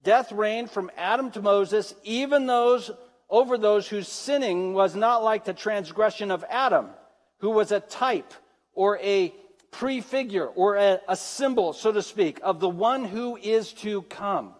Death 0.03 0.33
reigned 0.33 0.71
from 0.71 0.91
Adam 0.97 1.31
to 1.33 1.43
Moses, 1.43 1.95
even 2.05 2.47
those 2.47 2.91
over 3.31 3.59
those 3.59 3.89
whose 3.89 4.07
sinning 4.07 4.75
was 4.75 4.95
not 4.95 5.25
like 5.25 5.45
the 5.45 5.55
transgression 5.55 6.31
of 6.31 6.45
Adam, 6.49 6.91
who 7.39 7.51
was 7.51 7.73
a 7.73 7.81
type 7.81 8.33
or 8.75 8.99
a 8.99 9.35
prefigure 9.71 10.47
or 10.47 10.77
a, 10.77 11.01
a 11.09 11.17
symbol, 11.17 11.73
so 11.73 11.91
to 11.91 12.03
speak, 12.03 12.39
of 12.43 12.61
the 12.61 12.69
one 12.69 13.05
who 13.05 13.37
is 13.37 13.73
to 13.73 14.03
come. 14.03 14.55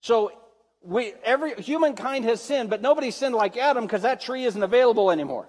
So 0.00 0.32
we, 0.82 1.12
every 1.24 1.54
humankind 1.60 2.24
has 2.24 2.40
sinned, 2.40 2.70
but 2.70 2.82
nobody 2.82 3.10
sinned 3.10 3.34
like 3.34 3.56
Adam 3.56 3.84
because 3.84 4.02
that 4.02 4.20
tree 4.20 4.44
isn't 4.44 4.62
available 4.62 5.10
anymore. 5.10 5.48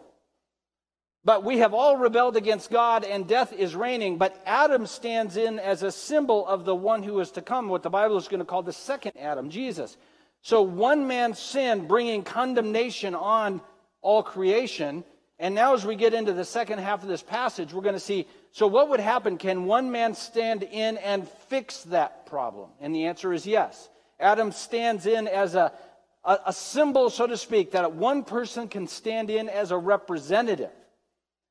But 1.23 1.43
we 1.43 1.59
have 1.59 1.73
all 1.73 1.97
rebelled 1.97 2.35
against 2.35 2.71
God 2.71 3.03
and 3.03 3.27
death 3.27 3.53
is 3.53 3.75
reigning. 3.75 4.17
But 4.17 4.41
Adam 4.45 4.87
stands 4.87 5.37
in 5.37 5.59
as 5.59 5.83
a 5.83 5.91
symbol 5.91 6.47
of 6.47 6.65
the 6.65 6.75
one 6.75 7.03
who 7.03 7.19
is 7.19 7.31
to 7.31 7.41
come, 7.41 7.69
what 7.69 7.83
the 7.83 7.89
Bible 7.89 8.17
is 8.17 8.27
going 8.27 8.39
to 8.39 8.45
call 8.45 8.63
the 8.63 8.73
second 8.73 9.13
Adam, 9.19 9.49
Jesus. 9.49 9.97
So 10.41 10.63
one 10.63 11.07
man's 11.07 11.37
sin 11.37 11.87
bringing 11.87 12.23
condemnation 12.23 13.13
on 13.13 13.61
all 14.01 14.23
creation. 14.23 15.03
And 15.37 15.53
now, 15.53 15.75
as 15.75 15.85
we 15.85 15.95
get 15.95 16.13
into 16.13 16.33
the 16.33 16.45
second 16.45 16.79
half 16.79 17.03
of 17.03 17.09
this 17.09 17.21
passage, 17.21 17.71
we're 17.71 17.81
going 17.81 17.93
to 17.95 17.99
see 17.99 18.27
so 18.51 18.67
what 18.67 18.89
would 18.89 18.99
happen? 18.99 19.37
Can 19.37 19.65
one 19.65 19.91
man 19.91 20.13
stand 20.13 20.63
in 20.63 20.97
and 20.97 21.27
fix 21.27 21.83
that 21.83 22.25
problem? 22.25 22.69
And 22.81 22.93
the 22.93 23.05
answer 23.05 23.31
is 23.31 23.47
yes. 23.47 23.89
Adam 24.21 24.51
stands 24.51 25.05
in 25.05 25.27
as 25.27 25.55
a, 25.55 25.71
a, 26.23 26.39
a 26.47 26.53
symbol, 26.53 27.09
so 27.09 27.27
to 27.27 27.37
speak, 27.37 27.71
that 27.71 27.93
one 27.93 28.23
person 28.23 28.67
can 28.67 28.87
stand 28.87 29.29
in 29.29 29.49
as 29.49 29.71
a 29.71 29.77
representative. 29.77 30.71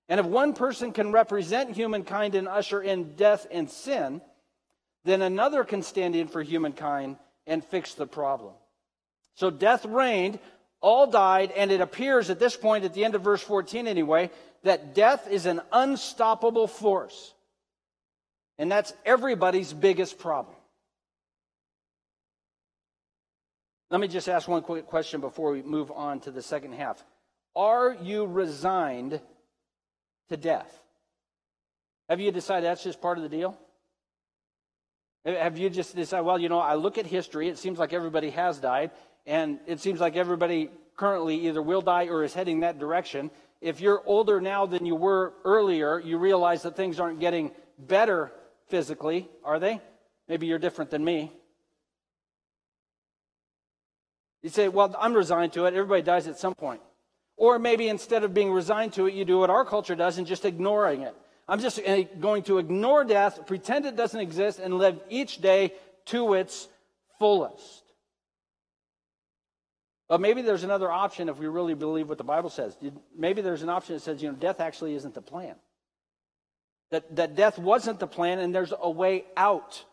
And 0.09 0.18
if 0.18 0.26
one 0.26 0.54
person 0.54 0.92
can 0.92 1.12
represent 1.12 1.76
humankind 1.76 2.35
and 2.35 2.48
usher 2.48 2.83
in 2.83 3.14
death 3.14 3.46
and 3.50 3.70
sin, 3.70 4.20
then 5.04 5.22
another 5.22 5.64
can 5.64 5.83
stand 5.83 6.16
in 6.16 6.28
for 6.28 6.42
humankind 6.42 7.16
and 7.46 7.64
fix 7.64 7.94
the 7.94 8.06
problem. 8.06 8.54
So 9.35 9.50
death 9.50 9.85
reigned, 9.85 10.38
all 10.80 11.06
died, 11.06 11.52
and 11.52 11.70
it 11.70 11.80
appears 11.80 12.30
at 12.30 12.38
this 12.38 12.56
point, 12.56 12.85
at 12.85 12.94
the 12.94 13.04
end 13.04 13.14
of 13.14 13.22
verse 13.22 13.42
14 13.42 13.87
anyway, 13.87 14.30
that 14.62 14.94
death 14.94 15.28
is 15.30 15.46
an 15.46 15.61
unstoppable 15.72 16.66
force. 16.66 17.33
And 18.59 18.70
that's 18.70 18.92
everybody's 19.06 19.72
biggest 19.72 20.18
problem. 20.18 20.56
Let 23.90 24.00
me 24.00 24.07
just 24.07 24.29
ask 24.29 24.46
one 24.46 24.62
quick 24.62 24.87
question 24.87 25.20
before 25.20 25.50
we 25.50 25.62
move 25.62 25.90
on 25.90 26.20
to 26.20 26.31
the 26.31 26.42
second 26.42 26.74
half. 26.74 27.05
Are 27.57 27.96
you 28.00 28.24
resigned 28.24 29.20
to 30.29 30.37
death? 30.37 30.81
Have 32.09 32.20
you 32.20 32.31
decided 32.31 32.66
that's 32.66 32.85
just 32.85 33.00
part 33.00 33.18
of 33.18 33.24
the 33.24 33.29
deal? 33.29 33.59
Have 35.24 35.59
you 35.59 35.68
just 35.68 35.96
decided, 35.96 36.24
well, 36.24 36.38
you 36.38 36.48
know, 36.48 36.61
I 36.61 36.76
look 36.76 36.98
at 36.98 37.07
history, 37.07 37.48
it 37.48 37.59
seems 37.59 37.79
like 37.79 37.92
everybody 37.92 38.31
has 38.31 38.61
died, 38.61 38.92
and 39.26 39.59
it 39.66 39.81
seems 39.81 40.00
like 40.00 40.16
everybody 40.16 40.70
currently 40.96 41.48
either 41.48 41.61
will 41.61 41.83
die 41.83 42.07
or 42.07 42.22
is 42.22 42.33
heading 42.33 42.61
that 42.61 42.79
direction. 42.79 43.31
If 43.61 43.81
you're 43.81 44.03
older 44.07 44.40
now 44.40 44.66
than 44.66 44.87
you 44.87 44.94
were 44.94 45.35
earlier, 45.44 45.98
you 45.98 46.16
realize 46.18 46.62
that 46.62 46.76
things 46.76 47.00
aren't 47.00 47.20
getting 47.20 47.50
better 47.76 48.33
physically, 48.68 49.29
are 49.44 49.59
they? 49.59 49.81
Maybe 50.29 50.46
you're 50.46 50.59
different 50.61 50.90
than 50.90 51.05
me. 51.05 51.33
You 54.42 54.48
say, 54.48 54.68
well, 54.68 54.94
I'm 54.98 55.14
resigned 55.14 55.53
to 55.55 55.66
it. 55.66 55.74
Everybody 55.74 56.03
dies 56.03 56.26
at 56.26 56.38
some 56.38 56.55
point. 56.55 56.81
Or 57.37 57.59
maybe 57.59 57.88
instead 57.88 58.24
of 58.24 58.35
being 58.35 58.53
resigned 58.53 58.94
to 58.94 59.07
it, 59.07 59.14
you 59.14 59.24
do 59.24 59.38
what 59.38 59.50
our 59.50 59.64
culture 59.64 59.94
does 59.94 60.18
and 60.18 60.26
just 60.26 60.44
ignoring 60.44 61.03
it. 61.03 61.14
I'm 61.48 61.61
just 61.61 61.81
eh, 61.85 62.05
going 62.20 62.44
to 62.44 62.59
ignore 62.59 63.03
death, 63.03 63.46
pretend 63.46 63.85
it 63.85 63.96
doesn't 63.96 64.20
exist, 64.20 64.59
and 64.59 64.79
live 64.79 65.00
each 65.09 65.40
day 65.40 65.72
to 66.07 66.35
its 66.35 66.68
fullest. 67.18 67.83
But 70.09 70.20
maybe 70.20 70.42
there's 70.42 70.64
another 70.64 70.90
option 70.90 71.29
if 71.29 71.38
we 71.38 71.46
really 71.46 71.74
believe 71.74 72.09
what 72.09 72.18
the 72.18 72.24
Bible 72.24 72.50
says. 72.50 72.76
Maybe 73.16 73.42
there's 73.42 73.62
an 73.62 73.68
option 73.68 73.94
that 73.94 74.00
says, 74.00 74.22
you 74.22 74.29
know, 74.29 74.35
death 74.35 74.61
actually 74.61 74.94
isn't 74.94 75.14
the 75.14 75.22
plan. 75.22 75.55
That, 76.90 77.14
that 77.16 77.37
death 77.37 77.59
wasn't 77.59 78.00
the 78.00 78.07
plan, 78.07 78.40
and 78.40 78.55
there's 78.55 78.72
a 78.79 78.90
way 78.90 79.24
out 79.37 79.85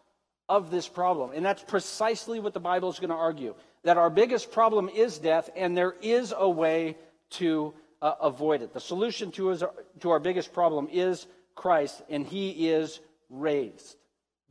of 0.50 0.72
this 0.72 0.88
problem. 0.88 1.32
And 1.36 1.46
that's 1.46 1.64
precisely 1.64 2.40
what 2.40 2.54
the 2.54 2.60
Bible 2.60 2.90
is 2.90 3.00
going 3.00 3.10
to 3.10 3.16
argue 3.16 3.54
that 3.88 3.96
our 3.96 4.10
biggest 4.10 4.52
problem 4.52 4.90
is 4.90 5.18
death, 5.18 5.50
and 5.56 5.78
there 5.78 5.96
is 6.02 6.34
a 6.38 6.50
way 6.50 6.98
to 7.30 7.74
uh, 8.02 8.16
avoid 8.20 8.62
it. 8.62 8.74
The 8.74 8.82
solution 8.82 9.32
to, 9.32 9.48
his, 9.48 9.64
to 10.02 10.10
our 10.10 10.20
biggest 10.20 10.52
problem 10.52 10.90
is 10.92 11.26
Christ, 11.56 12.02
and 12.10 12.28
he 12.28 12.68
is 12.68 13.00
raised. 13.30 13.96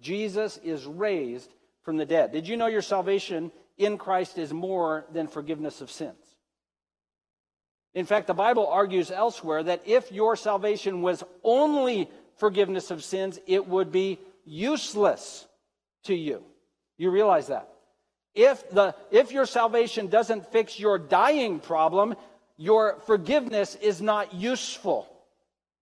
Jesus 0.00 0.58
is 0.64 0.86
raised 0.86 1.52
from 1.82 1.98
the 1.98 2.06
dead. 2.06 2.32
Did 2.32 2.48
you 2.48 2.56
know 2.56 2.66
your 2.66 2.80
salvation 2.80 3.52
in 3.76 3.98
Christ 3.98 4.38
is 4.38 4.54
more 4.54 5.04
than 5.12 5.28
forgiveness 5.28 5.82
of 5.82 5.90
sins? 5.90 6.16
In 7.92 8.06
fact, 8.06 8.28
the 8.28 8.32
Bible 8.32 8.66
argues 8.66 9.10
elsewhere 9.10 9.62
that 9.64 9.82
if 9.84 10.10
your 10.10 10.36
salvation 10.36 11.02
was 11.02 11.22
only 11.44 12.08
forgiveness 12.38 12.90
of 12.90 13.04
sins, 13.04 13.38
it 13.46 13.68
would 13.68 13.92
be 13.92 14.18
useless 14.46 15.46
to 16.04 16.14
you. 16.14 16.42
You 16.96 17.10
realize 17.10 17.48
that? 17.48 17.75
If, 18.36 18.70
the, 18.70 18.94
if 19.10 19.32
your 19.32 19.46
salvation 19.46 20.08
doesn't 20.08 20.52
fix 20.52 20.78
your 20.78 20.98
dying 20.98 21.58
problem, 21.58 22.14
your 22.58 23.00
forgiveness 23.06 23.74
is 23.76 24.02
not 24.02 24.34
useful 24.34 25.08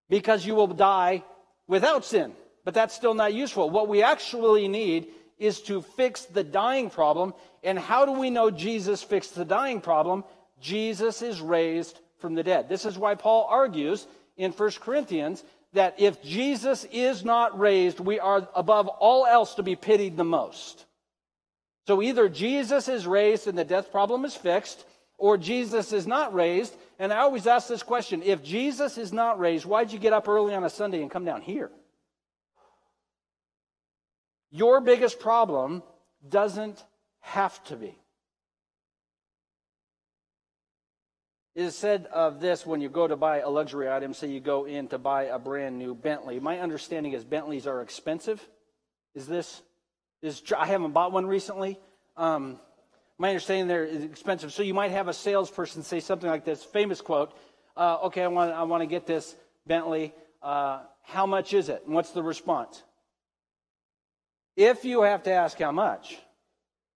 because 0.09 0.47
you 0.47 0.55
will 0.55 0.69
die 0.69 1.25
without 1.67 2.05
sin. 2.05 2.33
But 2.65 2.73
that's 2.73 2.95
still 2.95 3.13
not 3.13 3.35
useful. 3.35 3.71
What 3.71 3.89
we 3.89 4.03
actually 4.03 4.69
need 4.69 5.09
is 5.37 5.61
to 5.63 5.83
fix 5.83 6.25
the 6.27 6.45
dying 6.45 6.91
problem. 6.91 7.35
And 7.65 7.77
how 7.77 8.07
do 8.07 8.13
we 8.13 8.31
know 8.31 8.51
Jesus 8.51 9.03
fixed 9.03 9.35
the 9.35 9.45
dying 9.45 9.81
problem? 9.81 10.23
Jesus 10.61 11.23
is 11.23 11.41
raised 11.41 11.99
from 12.19 12.35
the 12.35 12.45
dead. 12.45 12.69
This 12.69 12.87
is 12.87 12.97
why 12.97 13.17
Paul 13.17 13.47
argues 13.51 14.07
in 14.37 14.53
1 14.53 14.71
Corinthians 14.81 15.43
that 15.73 15.97
if 15.99 16.23
Jesus 16.23 16.87
is 16.93 17.25
not 17.25 17.59
raised, 17.59 17.99
we 17.99 18.21
are 18.21 18.49
above 18.55 18.87
all 18.87 19.27
else 19.27 19.57
to 19.57 19.65
be 19.65 19.75
pitied 19.75 20.17
the 20.17 20.25
most. 20.25 20.87
So 21.87 22.01
either 22.01 22.29
Jesus 22.29 22.89
is 22.89 23.07
raised 23.07 23.47
and 23.47 23.59
the 23.59 23.65
death 23.65 23.91
problem 23.91 24.25
is 24.25 24.35
fixed, 24.35 24.85
or 25.19 25.37
Jesus 25.37 25.93
is 25.93 26.07
not 26.07 26.35
raised. 26.35 26.75
And 26.99 27.13
I 27.13 27.19
always 27.19 27.47
ask 27.47 27.69
this 27.69 27.83
question 27.83 28.23
if 28.23 28.43
Jesus 28.43 28.99
is 28.99 29.13
not 29.13 29.39
raised, 29.39 29.65
why'd 29.65 29.93
you 29.93 29.99
get 29.99 30.13
up 30.13 30.29
early 30.29 30.55
on 30.55 30.65
a 30.65 30.71
Sunday 30.71 31.03
and 31.03 31.11
come 31.11 31.25
down 31.25 31.43
here? 31.43 31.71
Your 34.51 34.81
biggest 34.81 35.19
problem 35.19 35.83
doesn't 36.27 36.83
have 37.21 37.63
to 37.65 37.77
be. 37.77 37.99
It 41.55 41.63
is 41.63 41.77
said 41.77 42.07
of 42.07 42.41
this 42.41 42.67
when 42.67 42.81
you 42.81 42.89
go 42.89 43.07
to 43.07 43.17
buy 43.17 43.39
a 43.39 43.49
luxury 43.49 43.89
item, 43.89 44.13
say 44.13 44.29
you 44.29 44.41
go 44.41 44.65
in 44.65 44.89
to 44.89 44.99
buy 44.99 45.25
a 45.25 45.39
brand 45.39 45.79
new 45.79 45.95
Bentley. 45.95 46.41
My 46.41 46.59
understanding 46.59 47.13
is 47.13 47.25
Bentleys 47.25 47.67
are 47.67 47.81
expensive. 47.81 48.45
Is 49.15 49.27
this 49.27 49.63
is 50.25 50.43
I 50.57 50.67
haven't 50.67 50.93
bought 50.93 51.13
one 51.13 51.27
recently. 51.27 51.79
Um, 52.17 52.59
my 53.19 53.29
understanding 53.29 53.69
there 53.69 53.85
is 53.85 54.03
expensive. 54.03 54.53
So 54.53 54.63
you 54.63 54.75
might 54.75 54.91
have 54.91 55.09
a 55.09 55.13
salesperson 55.13 55.83
say 55.83 56.01
something 56.01 56.29
like 56.29 56.45
this 56.45 56.65
famous 56.65 57.01
quote 57.01 57.37
uh, 57.77 57.99
Okay, 58.05 58.23
I 58.23 58.27
want, 58.29 58.53
I 58.53 58.63
want 58.63 58.83
to 58.83 58.87
get 58.87 59.07
this 59.07 59.37
Bentley. 59.67 60.13
Uh, 60.43 60.81
how 61.03 61.27
much 61.27 61.53
is 61.53 61.69
it? 61.69 61.83
And 61.87 61.95
what's 61.95 62.11
the 62.11 62.23
response? 62.23 62.83
If 64.57 64.85
you 64.85 65.03
have 65.03 65.23
to 65.25 65.33
ask 65.33 65.59
how 65.59 65.73
much, 65.73 66.17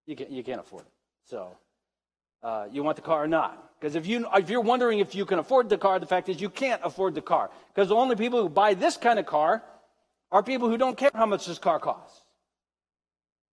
you, 0.06 0.16
can, 0.16 0.32
you 0.32 0.42
can't 0.42 0.60
afford 0.60 0.82
it. 0.82 0.92
So 1.24 1.56
uh, 2.42 2.66
you 2.70 2.82
want 2.82 2.96
the 2.96 3.02
car 3.02 3.24
or 3.24 3.28
not? 3.28 3.64
Because 3.78 3.94
if, 3.94 4.06
you, 4.06 4.26
if 4.34 4.48
you're 4.48 4.60
wondering 4.60 5.00
if 5.00 5.14
you 5.14 5.24
can 5.24 5.38
afford 5.38 5.68
the 5.68 5.78
car, 5.78 5.98
the 5.98 6.06
fact 6.06 6.28
is 6.28 6.40
you 6.40 6.50
can't 6.50 6.80
afford 6.84 7.14
the 7.14 7.22
car. 7.22 7.50
Because 7.74 7.88
the 7.88 7.94
only 7.94 8.16
people 8.16 8.42
who 8.42 8.48
buy 8.48 8.74
this 8.74 8.96
kind 8.96 9.18
of 9.18 9.26
car 9.26 9.62
are 10.32 10.42
people 10.42 10.68
who 10.68 10.76
don't 10.76 10.96
care 10.96 11.10
how 11.14 11.26
much 11.26 11.46
this 11.46 11.58
car 11.58 11.78
costs. 11.78 12.22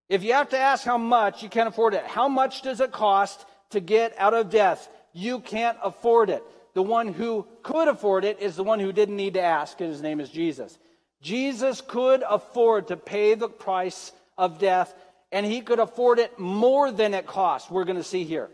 If 0.09 0.23
you 0.23 0.35
have 0.35 0.51
to 0.51 0.59
ask 0.59 0.85
how 0.85 0.99
much, 0.99 1.43
you 1.43 1.49
can't 1.49 1.69
afford 1.69 1.95
it. 1.95 2.05
How 2.05 2.29
much 2.29 2.63
does 2.63 2.81
it 2.81 2.93
cost 2.93 3.45
to 3.71 3.81
get 3.81 4.15
out 4.19 4.35
of 4.35 4.51
death? 4.51 4.89
You 5.13 5.41
can't 5.41 5.79
afford 5.83 6.31
it. 6.31 6.43
The 6.75 6.83
one 6.83 7.13
who 7.13 7.47
could 7.63 7.89
afford 7.89 8.25
it 8.25 8.41
is 8.41 8.57
the 8.57 8.65
one 8.65 8.81
who 8.81 8.93
didn't 8.93 9.17
need 9.17 9.35
to 9.35 9.43
ask, 9.43 9.81
and 9.81 9.91
his 9.91 10.03
name 10.03 10.21
is 10.21 10.29
Jesus. 10.29 10.77
Jesus 11.23 11.81
could 11.81 12.23
afford 12.29 12.89
to 12.89 12.97
pay 12.97 13.35
the 13.35 13.49
price 13.49 14.13
of 14.37 14.59
death, 14.59 14.95
and 15.33 15.47
he 15.47 15.63
could 15.63 15.79
afford 15.79 16.19
it 16.19 16.39
more 16.39 16.91
than 16.91 17.15
it 17.15 17.27
cost. 17.27 17.71
We're 17.71 17.85
going 17.85 17.97
to 17.97 18.05
see 18.05 18.25
here. 18.25 18.51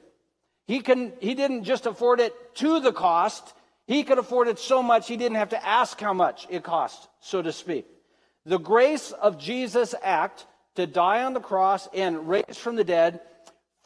He, 0.67 0.81
can, 0.81 1.13
he 1.19 1.35
didn't 1.35 1.65
just 1.65 1.87
afford 1.87 2.21
it 2.21 2.55
to 2.57 2.79
the 2.79 2.93
cost, 2.93 3.55
he 3.87 4.05
could 4.05 4.19
afford 4.19 4.47
it 4.47 4.61
so 4.61 4.85
much 4.85 5.09
he 5.09 5.17
didn't 5.17 5.39
have 5.39 5.49
to 5.49 5.67
ask 5.67 5.99
how 6.01 6.13
much 6.13 6.47
it 6.49 6.63
cost, 6.63 7.09
so 7.21 7.43
to 7.43 7.53
speak. 7.53 7.87
The 8.47 8.59
grace 8.59 9.11
of 9.11 9.37
Jesus' 9.37 9.97
act 10.01 10.47
to 10.77 10.87
die 10.87 11.25
on 11.25 11.35
the 11.35 11.41
cross 11.41 11.89
and 11.95 12.29
raise 12.29 12.57
from 12.57 12.77
the 12.77 12.85
dead 12.85 13.21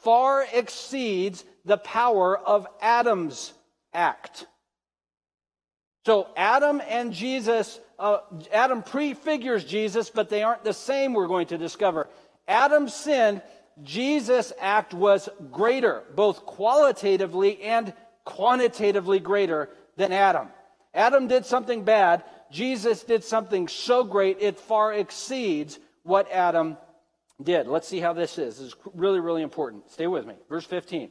far 0.05 0.45
exceeds 0.53 1.43
the 1.65 1.77
power 1.77 2.37
of 2.37 2.67
Adam's 2.79 3.53
act. 3.91 4.45
So 6.05 6.27
Adam 6.37 6.79
and 6.87 7.11
Jesus, 7.11 7.79
uh, 7.97 8.19
Adam 8.53 8.83
prefigures 8.83 9.65
Jesus, 9.65 10.11
but 10.11 10.29
they 10.29 10.43
aren't 10.43 10.63
the 10.63 10.73
same, 10.73 11.13
we're 11.13 11.27
going 11.27 11.47
to 11.47 11.57
discover. 11.57 12.07
Adam's 12.47 12.93
sin, 12.93 13.41
Jesus' 13.81 14.53
act 14.61 14.93
was 14.93 15.27
greater, 15.51 16.03
both 16.15 16.45
qualitatively 16.45 17.59
and 17.63 17.91
quantitatively 18.25 19.19
greater 19.19 19.69
than 19.97 20.11
Adam. 20.11 20.49
Adam 20.93 21.27
did 21.27 21.47
something 21.47 21.83
bad. 21.83 22.23
Jesus 22.51 23.03
did 23.03 23.23
something 23.23 23.67
so 23.67 24.03
great 24.03 24.37
it 24.39 24.59
far 24.59 24.93
exceeds 24.93 25.79
what 26.05 26.31
Adam 26.31 26.77
did. 27.41 27.67
Let's 27.67 27.87
see 27.87 27.99
how 27.99 28.13
this 28.13 28.37
is. 28.37 28.59
This 28.59 28.67
is 28.67 28.75
really, 28.93 29.19
really 29.19 29.41
important. 29.41 29.91
Stay 29.91 30.07
with 30.07 30.25
me. 30.25 30.35
Verse 30.47 30.65
15. 30.65 31.09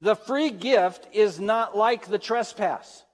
The 0.00 0.16
free 0.16 0.50
gift 0.50 1.06
is 1.12 1.38
not 1.38 1.76
like 1.76 2.06
the 2.06 2.18
trespass. 2.18 3.04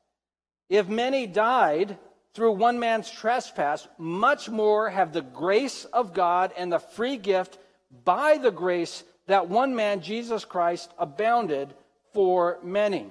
If 0.70 0.88
many 0.88 1.26
died 1.26 1.98
through 2.34 2.52
one 2.52 2.78
man's 2.78 3.10
trespass, 3.10 3.86
much 3.98 4.48
more 4.48 4.88
have 4.88 5.12
the 5.12 5.22
grace 5.22 5.84
of 5.86 6.14
God 6.14 6.52
and 6.56 6.72
the 6.72 6.78
free 6.78 7.16
gift 7.16 7.58
by 8.04 8.38
the 8.38 8.52
grace 8.52 9.02
that 9.26 9.48
one 9.48 9.74
man, 9.74 10.00
Jesus 10.00 10.44
Christ, 10.44 10.90
abounded 10.98 11.74
for 12.14 12.58
many. 12.62 13.10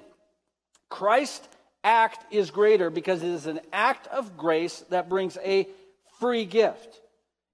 Christ's 0.88 1.46
act 1.84 2.32
is 2.32 2.50
greater 2.50 2.90
because 2.90 3.22
it 3.22 3.28
is 3.28 3.46
an 3.46 3.60
act 3.72 4.06
of 4.08 4.36
grace 4.36 4.80
that 4.90 5.08
brings 5.08 5.36
a 5.44 5.68
free 6.18 6.44
gift 6.44 7.00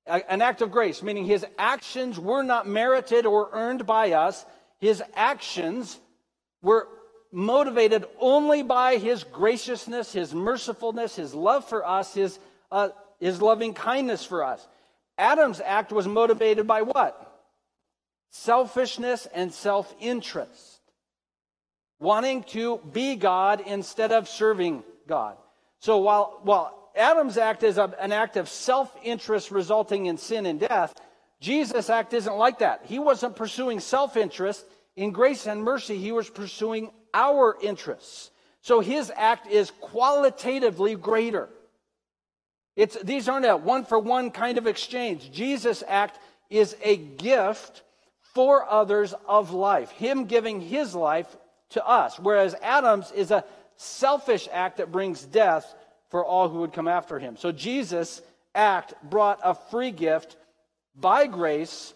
an 0.07 0.43
act 0.43 0.61
of 0.61 0.71
grace, 0.71 1.03
meaning 1.03 1.25
his 1.25 1.47
actions 1.59 2.19
were 2.19 2.43
not 2.43 2.67
merited 2.67 3.27
or 3.27 3.49
earned 3.53 3.87
by 3.87 4.13
us. 4.13 4.45
His 4.79 5.03
actions 5.15 5.99
were 6.63 6.89
motivated 7.33 8.05
only 8.21 8.63
by 8.63 8.97
his 8.97 9.25
graciousness, 9.25 10.13
his 10.13 10.35
mercifulness, 10.35 11.17
his 11.17 11.35
love 11.35 11.69
for 11.69 11.87
us, 11.87 12.15
his, 12.15 12.39
uh, 12.71 12.91
his 13.19 13.41
loving 13.41 13.75
kindness 13.75 14.25
for 14.25 14.45
us. 14.45 14.67
Adam's 15.17 15.61
act 15.61 15.93
was 15.93 16.07
motivated 16.07 16.67
by 16.67 16.83
what? 16.83 17.43
Selfishness 18.31 19.27
and 19.35 19.53
self 19.53 19.95
interest. 20.01 20.81
Wanting 21.99 22.43
to 22.45 22.79
be 22.93 23.17
God 23.17 23.63
instead 23.67 24.13
of 24.13 24.29
serving 24.29 24.83
God. 25.07 25.37
So 25.79 25.99
while, 25.99 26.41
while 26.43 26.84
Adam's 26.97 27.37
act 27.39 27.63
is 27.63 27.79
a, 27.79 27.93
an 28.01 28.13
act 28.13 28.37
of 28.37 28.49
self 28.49 28.95
interest 29.03 29.51
resulting 29.51 30.07
in 30.07 30.17
sin 30.17 30.47
and 30.47 30.61
death. 30.61 30.95
Jesus' 31.41 31.91
act 31.91 32.15
isn't 32.15 32.37
like 32.37 32.61
that. 32.61 32.83
He 32.87 32.99
wasn't 32.99 33.37
pursuing 33.37 33.81
self 33.81 34.17
interest, 34.17 34.65
in 34.97 35.11
grace 35.11 35.47
and 35.47 35.63
mercy, 35.63 35.99
he 35.99 36.13
was 36.13 36.31
pursuing 36.31 36.91
our 37.13 37.57
interests. 37.61 38.31
So 38.61 38.81
his 38.81 39.13
act 39.15 39.47
is 39.49 39.73
qualitatively 39.81 40.95
greater. 40.95 41.49
It's, 42.77 42.97
these 43.03 43.29
aren't 43.29 43.47
a 43.47 43.57
one 43.57 43.85
for 43.85 43.99
one 43.99 44.31
kind 44.31 44.59
of 44.59 44.67
exchange. 44.67 45.31
Jesus' 45.31 45.83
act 45.87 46.19
is 46.49 46.77
a 46.83 46.97
gift 46.97 47.83
for 48.35 48.69
others 48.69 49.15
of 49.29 49.53
life, 49.53 49.91
him 49.91 50.25
giving 50.25 50.61
his 50.61 50.95
life 50.95 51.37
to 51.71 51.87
us, 51.87 52.19
whereas 52.19 52.55
Adam's 52.63 53.11
is 53.13 53.31
a 53.31 53.45
selfish 53.77 54.49
act 54.53 54.79
that 54.79 54.93
brings 54.93 55.23
death 55.25 55.75
for 56.15 56.25
all 56.25 56.49
who 56.49 56.61
would 56.61 56.73
come 56.73 56.87
after 56.87 57.19
him. 57.19 57.37
So 57.37 57.51
Jesus' 57.51 58.23
act 58.55 58.95
brought 59.03 59.41
a 59.43 59.53
free 59.53 59.91
gift 59.91 60.37
by 60.95 61.27
grace 61.27 61.93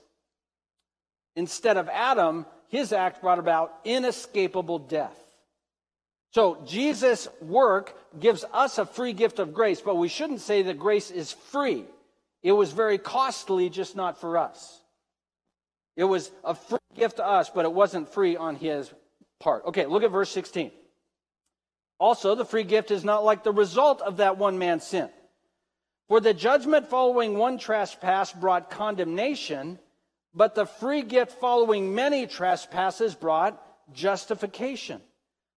instead 1.37 1.77
of 1.77 1.89
Adam, 1.89 2.45
his 2.67 2.93
act 2.93 3.23
brought 3.23 3.39
about 3.39 3.73
inescapable 3.85 4.81
death. 4.81 5.17
So 6.33 6.61
Jesus' 6.67 7.29
work 7.41 7.97
gives 8.19 8.45
us 8.53 8.79
a 8.79 8.87
free 8.87 9.13
gift 9.13 9.39
of 9.39 9.55
grace, 9.55 9.81
but 9.81 9.95
we 9.95 10.09
shouldn't 10.09 10.41
say 10.41 10.63
that 10.63 10.81
grace 10.81 11.13
is 11.13 11.31
free. 11.31 11.85
It 12.43 12.51
was 12.51 12.73
very 12.73 12.99
costly, 12.99 13.71
just 13.71 13.95
not 13.95 14.21
for 14.21 14.37
us. 14.37 14.81
It 15.97 16.03
was 16.03 16.33
a 16.43 16.57
free 16.57 16.79
gift 16.97 17.19
to 17.19 17.25
us, 17.25 17.51
but 17.51 17.65
it 17.65 17.73
wasn't 17.73 18.13
free 18.13 18.37
on 18.37 18.57
his 18.57 18.93
part. 19.39 19.65
Okay, 19.67 19.87
look 19.87 20.03
at 20.03 20.11
verse 20.11 20.31
16. 20.31 20.73
Also, 21.99 22.35
the 22.35 22.45
free 22.45 22.63
gift 22.63 22.91
is 22.91 23.05
not 23.05 23.25
like 23.25 23.43
the 23.43 23.53
result 23.53 24.01
of 24.03 24.19
that 24.19 24.39
one 24.39 24.59
man's 24.59 24.87
sin. 24.87 25.09
For 26.09 26.21
the 26.21 26.33
judgment 26.33 26.89
following 26.89 27.37
one 27.37 27.59
trespass 27.59 28.33
brought 28.33 28.71
condemnation, 28.71 29.79
but 30.35 30.55
the 30.55 30.67
free 30.67 31.03
gift 31.03 31.33
following 31.41 31.95
many 31.95 32.27
trespasses 32.27 33.15
brought 33.15 33.61
justification. 33.93 35.01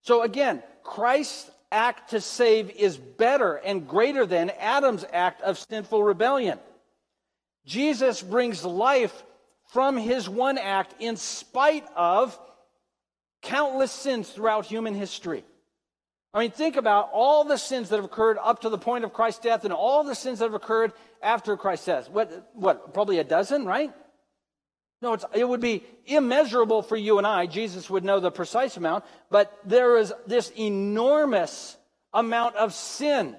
So 0.02 0.24
again, 0.24 0.64
Christ's 0.84 1.52
act 1.72 2.10
to 2.10 2.20
save 2.20 2.70
is 2.72 2.98
better 2.98 3.56
and 3.56 3.88
greater 3.88 4.26
than 4.26 4.50
Adam's 4.50 5.06
act 5.14 5.42
of 5.42 5.58
sinful 5.58 6.04
rebellion. 6.04 6.60
Jesus 7.66 8.22
brings 8.22 8.66
life 8.66 9.24
from 9.68 9.96
his 9.96 10.28
one 10.28 10.58
act 10.58 10.96
in 11.00 11.16
spite 11.16 11.86
of 11.96 12.38
countless 13.42 13.92
sins 13.92 14.30
throughout 14.30 14.66
human 14.66 14.96
history. 14.96 15.46
I 16.34 16.40
mean, 16.40 16.52
think 16.52 16.78
about 16.78 17.10
all 17.12 17.44
the 17.44 17.58
sins 17.58 17.90
that 17.90 17.98
have 17.98 18.06
occurred 18.06 18.38
up 18.42 18.62
to 18.62 18.70
the 18.70 18.78
point 18.78 19.04
of 19.04 19.12
Christ's 19.12 19.44
death 19.44 19.66
and 19.66 19.74
all 19.74 20.04
the 20.04 20.16
sins 20.16 20.40
that 20.40 20.46
have 20.46 20.54
occurred 20.54 20.94
after 21.22 21.58
Christ's 21.58 21.88
death. 21.88 22.10
What, 22.10 22.52
what 22.54 22.94
probably 22.94 23.20
a 23.20 23.24
dozen, 23.24 23.66
right? 23.66 23.92
No, 25.02 25.18
it 25.34 25.48
would 25.48 25.60
be 25.60 25.84
immeasurable 26.06 26.84
for 26.84 26.96
you 26.96 27.18
and 27.18 27.26
I. 27.26 27.48
Jesus 27.48 27.90
would 27.90 28.06
know 28.06 28.20
the 28.20 28.32
precise 28.32 28.78
amount, 28.78 29.04
but 29.30 29.58
there 29.66 29.98
is 29.98 30.14
this 30.28 30.52
enormous 30.52 31.76
amount 32.14 32.56
of 32.56 32.74
sin. 32.74 33.36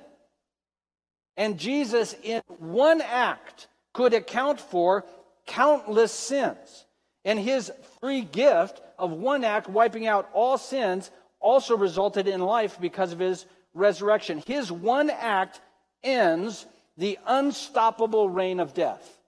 And 1.37 1.59
Jesus, 1.59 2.15
in 2.23 2.43
one 2.59 3.01
act, 3.01 3.69
could 3.95 4.13
account 4.13 4.61
for 4.61 5.07
countless 5.47 6.13
sins. 6.13 6.87
And 7.25 7.39
his 7.39 7.71
free 8.01 8.23
gift 8.23 8.83
of 8.99 9.13
one 9.13 9.45
act 9.45 9.69
wiping 9.69 10.07
out 10.07 10.29
all 10.35 10.59
sins 10.59 11.11
also 11.43 11.77
resulted 11.77 12.29
in 12.29 12.41
life 12.41 12.79
because 12.81 13.13
of 13.13 13.19
his 13.19 13.45
resurrection. 13.75 14.43
His 14.47 14.73
one 14.73 15.11
act 15.11 15.61
ends 16.03 16.67
the 16.97 17.19
unstoppable 17.27 18.29
reign 18.29 18.61
of 18.61 18.75
death. 18.75 19.19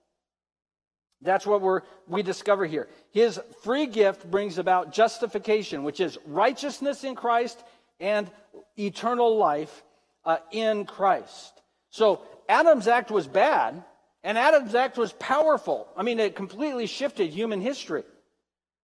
That's 1.21 1.45
what 1.45 1.61
we're, 1.61 1.81
we 2.07 2.23
discover 2.23 2.65
here. 2.65 2.87
His 3.11 3.39
free 3.63 3.87
gift 3.87 4.29
brings 4.29 4.57
about 4.57 4.93
justification, 4.93 5.83
which 5.83 5.99
is 5.99 6.17
righteousness 6.25 7.03
in 7.03 7.15
Christ 7.15 7.59
and 7.99 8.29
eternal 8.77 9.37
life 9.37 9.83
uh, 10.25 10.37
in 10.51 10.85
Christ. 10.85 11.61
So 11.89 12.21
Adam's 12.47 12.87
act 12.87 13.09
was 13.09 13.27
bad, 13.27 13.83
and 14.23 14.37
Adam's 14.37 14.75
act 14.75 14.97
was 14.97 15.13
powerful. 15.13 15.87
I 15.97 16.03
mean, 16.03 16.19
it 16.19 16.35
completely 16.35 16.85
shifted 16.87 17.31
human 17.31 17.61
history. 17.61 18.03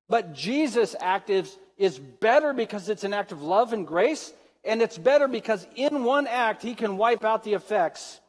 But 0.10 0.34
Jesus' 0.34 0.96
act 1.00 1.30
is, 1.30 1.56
is 1.82 1.98
better 1.98 2.54
because 2.54 2.90
it's 2.90 3.04
an 3.04 3.12
act 3.12 3.32
of 3.32 3.42
love 3.42 3.74
and 3.74 3.88
grace, 3.88 4.32
and 4.64 4.84
it's 4.84 5.00
better 5.00 5.28
because 5.28 5.66
in 5.76 6.04
one 6.04 6.28
act 6.28 6.62
he 6.62 6.76
can 6.76 6.96
wipe 6.96 7.26
out 7.26 7.44
the 7.44 7.56
effects 7.56 8.20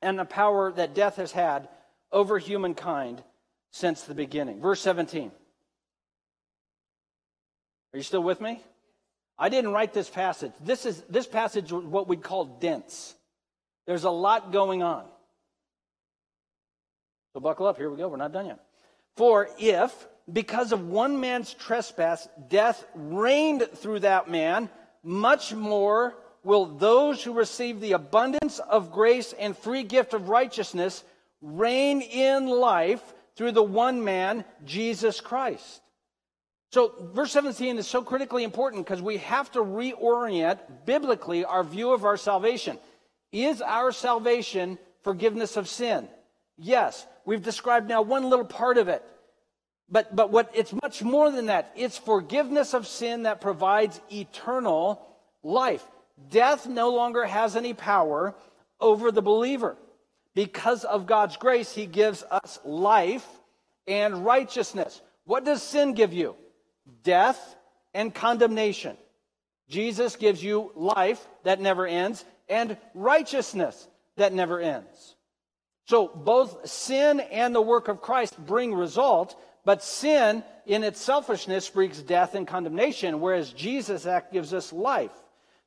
and 0.00 0.16
the 0.16 0.24
power 0.24 0.70
that 0.70 0.94
death 0.94 1.16
has 1.16 1.32
had 1.32 1.68
over 2.12 2.38
humankind 2.38 3.24
since 3.72 4.02
the 4.02 4.14
beginning. 4.14 4.60
Verse 4.60 4.80
17. 4.82 5.32
Are 7.92 7.96
you 7.96 8.04
still 8.04 8.22
with 8.22 8.40
me? 8.40 8.62
I 9.36 9.48
didn't 9.48 9.72
write 9.72 9.92
this 9.92 10.08
passage. 10.08 10.52
This 10.64 10.86
is 10.86 11.02
this 11.10 11.26
passage 11.26 11.72
what 11.72 12.06
we'd 12.06 12.22
call 12.22 12.44
dense. 12.44 13.16
There's 13.88 14.04
a 14.04 14.10
lot 14.10 14.52
going 14.52 14.84
on. 14.84 15.06
So 17.32 17.40
buckle 17.40 17.66
up. 17.66 17.78
Here 17.78 17.90
we 17.90 17.96
go. 17.96 18.06
We're 18.06 18.16
not 18.16 18.32
done 18.32 18.46
yet. 18.46 18.60
For 19.16 19.48
if 19.58 19.92
because 20.32 20.72
of 20.72 20.88
one 20.88 21.20
man's 21.20 21.54
trespass, 21.54 22.28
death 22.48 22.84
reigned 22.94 23.68
through 23.74 24.00
that 24.00 24.28
man, 24.28 24.68
much 25.02 25.54
more 25.54 26.14
will 26.42 26.66
those 26.66 27.22
who 27.22 27.32
receive 27.32 27.80
the 27.80 27.92
abundance 27.92 28.58
of 28.58 28.92
grace 28.92 29.32
and 29.38 29.56
free 29.56 29.82
gift 29.82 30.14
of 30.14 30.28
righteousness 30.28 31.04
reign 31.40 32.00
in 32.00 32.46
life 32.46 33.14
through 33.36 33.52
the 33.52 33.62
one 33.62 34.02
man, 34.02 34.44
Jesus 34.64 35.20
Christ. 35.20 35.82
So, 36.72 36.92
verse 37.14 37.32
17 37.32 37.78
is 37.78 37.86
so 37.86 38.02
critically 38.02 38.42
important 38.42 38.84
because 38.84 39.00
we 39.00 39.18
have 39.18 39.50
to 39.52 39.60
reorient 39.60 40.58
biblically 40.84 41.44
our 41.44 41.62
view 41.62 41.92
of 41.92 42.04
our 42.04 42.16
salvation. 42.16 42.78
Is 43.32 43.62
our 43.62 43.92
salvation 43.92 44.78
forgiveness 45.02 45.56
of 45.56 45.68
sin? 45.68 46.08
Yes. 46.58 47.06
We've 47.24 47.42
described 47.42 47.88
now 47.88 48.02
one 48.02 48.28
little 48.28 48.44
part 48.44 48.78
of 48.78 48.88
it. 48.88 49.04
But, 49.88 50.14
but 50.14 50.30
what 50.30 50.50
it's 50.54 50.72
much 50.72 51.02
more 51.02 51.30
than 51.30 51.46
that. 51.46 51.72
It's 51.76 51.96
forgiveness 51.96 52.74
of 52.74 52.86
sin 52.86 53.22
that 53.22 53.40
provides 53.40 54.00
eternal 54.10 55.06
life. 55.42 55.84
Death 56.30 56.66
no 56.66 56.90
longer 56.90 57.24
has 57.24 57.56
any 57.56 57.74
power 57.74 58.34
over 58.80 59.12
the 59.12 59.22
believer. 59.22 59.76
Because 60.34 60.84
of 60.84 61.06
God's 61.06 61.36
grace, 61.36 61.72
He 61.72 61.86
gives 61.86 62.22
us 62.24 62.58
life 62.64 63.26
and 63.86 64.24
righteousness. 64.24 65.00
What 65.24 65.44
does 65.44 65.62
sin 65.62 65.94
give 65.94 66.12
you? 66.12 66.34
Death 67.02 67.56
and 67.94 68.14
condemnation. 68.14 68.96
Jesus 69.68 70.16
gives 70.16 70.42
you 70.42 70.72
life 70.74 71.26
that 71.44 71.60
never 71.60 71.86
ends 71.86 72.24
and 72.48 72.76
righteousness 72.94 73.88
that 74.16 74.32
never 74.32 74.60
ends. 74.60 75.16
So 75.86 76.08
both 76.08 76.68
sin 76.68 77.20
and 77.20 77.54
the 77.54 77.60
work 77.60 77.88
of 77.88 78.02
Christ 78.02 78.38
bring 78.44 78.74
result, 78.74 79.36
but 79.66 79.82
sin, 79.82 80.44
in 80.64 80.84
its 80.84 81.00
selfishness, 81.00 81.68
brings 81.68 82.00
death 82.00 82.36
and 82.36 82.46
condemnation, 82.46 83.20
whereas 83.20 83.52
Jesus' 83.52 84.06
act 84.06 84.32
gives 84.32 84.54
us 84.54 84.72
life. 84.72 85.10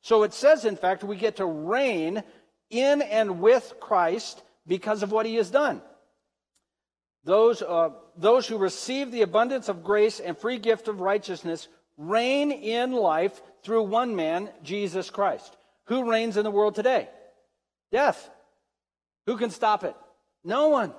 So 0.00 0.22
it 0.22 0.32
says, 0.32 0.64
in 0.64 0.76
fact, 0.76 1.04
we 1.04 1.16
get 1.16 1.36
to 1.36 1.44
reign 1.44 2.22
in 2.70 3.02
and 3.02 3.42
with 3.42 3.74
Christ 3.78 4.42
because 4.66 5.02
of 5.02 5.12
what 5.12 5.26
he 5.26 5.34
has 5.34 5.50
done. 5.50 5.82
Those, 7.24 7.60
uh, 7.60 7.90
those 8.16 8.48
who 8.48 8.56
receive 8.56 9.12
the 9.12 9.20
abundance 9.20 9.68
of 9.68 9.84
grace 9.84 10.18
and 10.18 10.38
free 10.38 10.58
gift 10.58 10.88
of 10.88 11.02
righteousness 11.02 11.68
reign 11.98 12.52
in 12.52 12.92
life 12.92 13.42
through 13.62 13.82
one 13.82 14.16
man, 14.16 14.48
Jesus 14.62 15.10
Christ. 15.10 15.54
Who 15.88 16.10
reigns 16.10 16.38
in 16.38 16.44
the 16.44 16.50
world 16.50 16.74
today? 16.74 17.10
Death. 17.92 18.30
Who 19.26 19.36
can 19.36 19.50
stop 19.50 19.84
it? 19.84 19.94
No 20.42 20.68
one. 20.68 20.94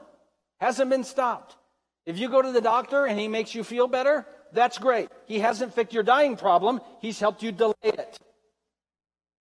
Hasn't 0.59 0.91
been 0.91 1.03
stopped. 1.03 1.57
If 2.05 2.17
you 2.17 2.29
go 2.29 2.41
to 2.41 2.51
the 2.51 2.61
doctor 2.61 3.05
and 3.05 3.19
he 3.19 3.27
makes 3.27 3.53
you 3.53 3.63
feel 3.63 3.87
better, 3.87 4.25
that's 4.53 4.77
great. 4.77 5.09
He 5.25 5.39
hasn't 5.39 5.73
fixed 5.73 5.93
your 5.93 6.03
dying 6.03 6.35
problem, 6.35 6.81
he's 6.99 7.19
helped 7.19 7.43
you 7.43 7.51
delay 7.51 7.73
it. 7.83 8.19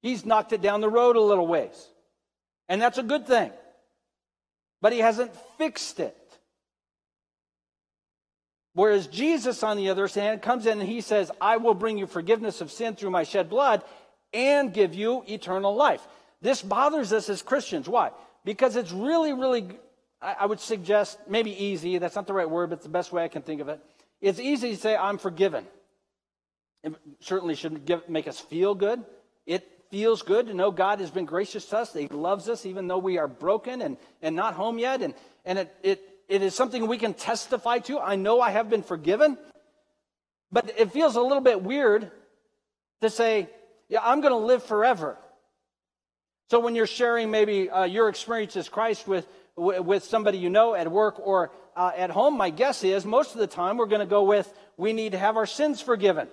He's 0.03 0.25
knocked 0.25 0.53
it 0.53 0.62
down 0.62 0.81
the 0.81 0.88
road 0.88 1.16
a 1.16 1.20
little 1.20 1.46
ways. 1.46 1.88
And 2.68 2.81
that's 2.81 2.99
a 2.99 3.03
good 3.03 3.27
thing. 3.27 3.51
But 4.81 4.92
he 4.92 5.01
hasn't 5.01 5.33
fixed 5.59 6.01
it. 6.01 6.16
Whereas 8.73 9.09
Jesus, 9.09 9.62
on 9.62 9.77
the 9.77 9.90
other 9.90 10.07
hand, 10.07 10.42
comes 10.42 10.64
in 10.64 10.81
and 10.81 10.88
he 10.88 11.01
says, 11.01 11.31
I 11.40 11.57
will 11.57 11.75
bring 11.75 11.99
you 11.99 12.07
forgiveness 12.07 12.61
of 12.61 12.70
sin 12.70 12.94
through 12.94 13.11
my 13.11 13.25
shed 13.25 13.51
blood 13.51 13.83
and 14.33 14.73
give 14.73 14.94
you 14.94 15.25
eternal 15.29 15.75
life. 15.75 16.07
This 16.40 16.62
bothers 16.62 17.12
us 17.12 17.29
as 17.29 17.42
Christians. 17.42 17.88
Why? 17.88 18.12
Because 18.44 18.77
it's 18.77 18.92
really, 18.92 19.33
really 19.33 19.68
I 20.23 20.45
would 20.45 20.61
suggest 20.61 21.19
maybe 21.27 21.51
easy. 21.51 21.97
That's 21.99 22.15
not 22.15 22.27
the 22.27 22.35
right 22.35 22.49
word, 22.49 22.71
but 22.71 22.77
it's 22.77 22.85
the 22.85 22.91
best 22.91 23.11
way 23.11 23.25
I 23.25 23.29
can 23.29 23.43
think 23.43 23.61
of 23.61 23.69
it. 23.69 23.81
It's 24.21 24.39
easy 24.39 24.71
to 24.71 24.77
say, 24.77 24.95
I'm 24.95 25.17
forgiven. 25.17 25.67
It 26.83 26.95
certainly 27.21 27.55
shouldn't 27.55 27.87
give, 27.87 28.07
make 28.09 28.29
us 28.29 28.39
feel 28.39 28.75
good. 28.75 29.03
It 29.47 29.67
feels 29.91 30.23
good 30.23 30.47
to 30.49 30.55
know 30.55 30.71
God 30.71 31.01
has 31.01 31.11
been 31.11 31.25
gracious 31.25 31.65
to 31.67 31.79
us, 31.79 31.95
He 31.95 32.09
loves 32.09 32.49
us, 32.49 32.67
even 32.67 32.87
though 32.87 32.99
we 32.99 33.19
are 33.19 33.29
broken 33.29 33.81
and, 33.81 33.97
and 34.21 34.37
not 34.37 34.55
home 34.55 34.79
yet. 34.79 35.01
And, 35.01 35.15
and 35.45 35.59
it, 35.59 35.75
it, 35.83 36.03
it 36.29 36.43
is 36.43 36.55
something 36.55 36.87
we 36.87 36.99
can 36.99 37.15
testify 37.15 37.79
to. 37.81 37.99
I 37.99 38.17
know 38.17 38.41
I 38.41 38.51
have 38.51 38.69
been 38.69 38.83
forgiven. 38.83 39.39
But 40.53 40.73
it 40.77 40.93
feels 40.93 41.17
a 41.17 41.23
little 41.23 41.41
bit 41.41 41.63
weird 41.63 42.11
to 43.01 43.11
say, 43.11 43.49
yeah, 43.89 44.01
I'm 44.03 44.21
going 44.21 44.33
to 44.33 44.47
live 44.47 44.63
forever. 44.63 45.17
So 46.51 46.61
when 46.61 46.75
you're 46.75 46.87
sharing 46.87 47.31
maybe 47.31 47.71
uh, 47.71 47.85
your 47.85 48.09
experience 48.09 48.57
as 48.57 48.69
Christ 48.69 49.07
with, 49.07 49.27
with 49.57 50.05
somebody 50.05 50.39
you 50.39 50.51
know 50.51 50.75
at 50.75 50.91
work 50.91 51.19
or 51.19 51.53
uh, 51.77 51.93
at 51.97 52.11
home, 52.11 52.37
my 52.37 52.51
guess 52.51 52.85
is 52.85 53.05
most 53.05 53.33
of 53.33 53.39
the 53.39 53.47
time 53.47 53.77
we're 53.77 53.87
going 53.87 54.01
to 54.01 54.07
go 54.07 54.25
with, 54.25 54.53
we 54.77 54.93
need 54.93 55.13
to 55.13 55.19
have 55.19 55.37
our 55.37 55.47
sins 55.47 55.81
forgiven. 55.81 56.29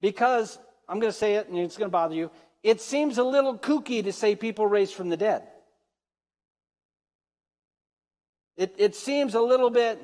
Because, 0.00 0.58
I'm 0.88 1.00
going 1.00 1.12
to 1.12 1.18
say 1.18 1.34
it 1.34 1.48
and 1.48 1.58
it's 1.58 1.76
going 1.76 1.88
to 1.88 1.92
bother 1.92 2.14
you, 2.14 2.30
it 2.62 2.80
seems 2.80 3.18
a 3.18 3.24
little 3.24 3.58
kooky 3.58 4.04
to 4.04 4.12
say 4.12 4.36
people 4.36 4.66
raised 4.66 4.94
from 4.94 5.08
the 5.08 5.16
dead. 5.16 5.42
It, 8.56 8.74
it 8.78 8.94
seems 8.94 9.34
a 9.34 9.40
little 9.40 9.70
bit, 9.70 10.00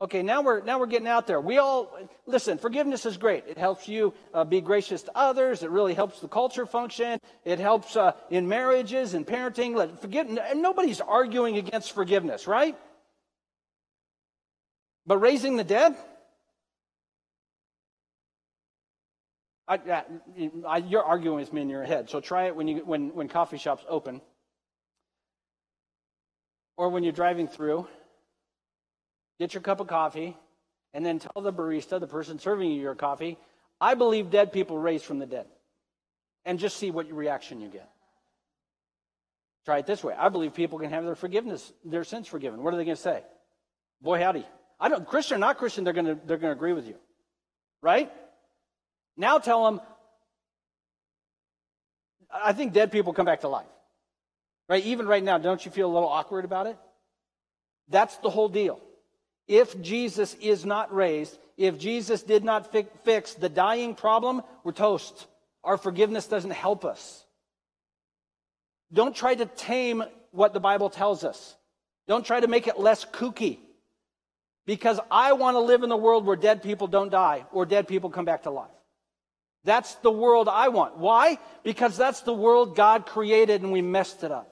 okay, 0.00 0.22
now 0.22 0.42
we're, 0.42 0.62
now 0.62 0.78
we're 0.78 0.86
getting 0.86 1.08
out 1.08 1.26
there. 1.26 1.40
We 1.40 1.58
all, 1.58 1.98
listen, 2.26 2.58
forgiveness 2.58 3.04
is 3.06 3.16
great. 3.16 3.44
It 3.48 3.58
helps 3.58 3.88
you 3.88 4.14
uh, 4.32 4.44
be 4.44 4.60
gracious 4.60 5.02
to 5.04 5.12
others. 5.16 5.62
It 5.62 5.70
really 5.70 5.94
helps 5.94 6.20
the 6.20 6.28
culture 6.28 6.66
function. 6.66 7.18
It 7.44 7.58
helps 7.58 7.96
uh, 7.96 8.12
in 8.30 8.48
marriages 8.48 9.14
and 9.14 9.26
parenting. 9.26 9.74
Let, 9.74 10.00
forgive, 10.00 10.28
nobody's 10.54 11.00
arguing 11.00 11.56
against 11.56 11.92
forgiveness, 11.92 12.46
right? 12.46 12.76
But 15.06 15.18
raising 15.18 15.56
the 15.56 15.64
dead? 15.64 15.96
I, 19.66 20.04
I, 20.66 20.76
you're 20.78 21.04
arguing 21.04 21.38
with 21.38 21.52
me 21.52 21.60
in 21.60 21.68
your 21.68 21.84
head, 21.84 22.08
so 22.08 22.20
try 22.20 22.46
it 22.46 22.56
when, 22.56 22.68
you, 22.68 22.78
when, 22.86 23.14
when 23.14 23.28
coffee 23.28 23.58
shops 23.58 23.84
open 23.88 24.22
or 26.78 26.88
when 26.88 27.02
you're 27.02 27.12
driving 27.12 27.48
through. 27.48 27.86
Get 29.38 29.54
your 29.54 29.60
cup 29.62 29.80
of 29.80 29.86
coffee 29.86 30.36
and 30.94 31.04
then 31.04 31.18
tell 31.18 31.42
the 31.42 31.52
barista, 31.52 32.00
the 32.00 32.06
person 32.06 32.38
serving 32.38 32.70
you 32.70 32.80
your 32.80 32.94
coffee, 32.94 33.38
I 33.80 33.94
believe 33.94 34.30
dead 34.30 34.52
people 34.52 34.78
raised 34.78 35.04
from 35.04 35.18
the 35.18 35.26
dead. 35.26 35.46
And 36.44 36.58
just 36.58 36.76
see 36.76 36.90
what 36.90 37.10
reaction 37.12 37.60
you 37.60 37.68
get. 37.68 37.88
Try 39.64 39.78
it 39.78 39.86
this 39.86 40.02
way. 40.02 40.14
I 40.16 40.30
believe 40.30 40.54
people 40.54 40.78
can 40.78 40.90
have 40.90 41.04
their 41.04 41.14
forgiveness, 41.14 41.72
their 41.84 42.04
sins 42.04 42.26
forgiven. 42.26 42.62
What 42.62 42.72
are 42.72 42.78
they 42.78 42.84
going 42.84 42.96
to 42.96 43.02
say? 43.02 43.22
Boy, 44.00 44.18
howdy. 44.18 44.46
I 44.80 44.88
don't, 44.88 45.06
Christian 45.06 45.36
or 45.36 45.40
not 45.40 45.58
Christian, 45.58 45.84
they're 45.84 45.92
going 45.92 46.06
to, 46.06 46.14
they're 46.14 46.38
going 46.38 46.52
to 46.52 46.56
agree 46.56 46.72
with 46.72 46.86
you. 46.86 46.94
Right? 47.82 48.10
Now 49.16 49.38
tell 49.38 49.64
them, 49.64 49.80
I 52.32 52.52
think 52.52 52.72
dead 52.72 52.90
people 52.92 53.12
come 53.12 53.26
back 53.26 53.40
to 53.40 53.48
life. 53.48 53.66
Right? 54.68 54.84
Even 54.84 55.06
right 55.06 55.22
now, 55.22 55.38
don't 55.38 55.64
you 55.64 55.70
feel 55.70 55.90
a 55.90 55.92
little 55.92 56.08
awkward 56.08 56.44
about 56.44 56.66
it? 56.66 56.78
That's 57.88 58.16
the 58.18 58.30
whole 58.30 58.48
deal. 58.48 58.80
If 59.48 59.80
Jesus 59.80 60.34
is 60.34 60.64
not 60.64 60.94
raised, 60.94 61.36
if 61.56 61.78
Jesus 61.78 62.22
did 62.22 62.44
not 62.44 62.70
fi- 62.70 62.86
fix 63.04 63.34
the 63.34 63.48
dying 63.48 63.94
problem, 63.94 64.42
we're 64.62 64.72
toast. 64.72 65.26
Our 65.64 65.78
forgiveness 65.78 66.26
doesn't 66.26 66.52
help 66.52 66.84
us. 66.84 67.24
Don't 68.92 69.16
try 69.16 69.34
to 69.34 69.46
tame 69.46 70.04
what 70.30 70.52
the 70.52 70.60
Bible 70.60 70.90
tells 70.90 71.24
us. 71.24 71.56
Don't 72.06 72.24
try 72.24 72.40
to 72.40 72.46
make 72.46 72.66
it 72.66 72.78
less 72.78 73.04
kooky. 73.04 73.58
Because 74.66 75.00
I 75.10 75.32
want 75.32 75.54
to 75.54 75.60
live 75.60 75.82
in 75.82 75.90
a 75.90 75.96
world 75.96 76.26
where 76.26 76.36
dead 76.36 76.62
people 76.62 76.86
don't 76.86 77.10
die 77.10 77.46
or 77.52 77.64
dead 77.64 77.88
people 77.88 78.10
come 78.10 78.26
back 78.26 78.42
to 78.42 78.50
life. 78.50 78.68
That's 79.64 79.94
the 79.96 80.10
world 80.10 80.48
I 80.48 80.68
want. 80.68 80.98
Why? 80.98 81.38
Because 81.62 81.96
that's 81.96 82.20
the 82.20 82.34
world 82.34 82.76
God 82.76 83.06
created 83.06 83.62
and 83.62 83.72
we 83.72 83.82
messed 83.82 84.24
it 84.24 84.30
up. 84.30 84.50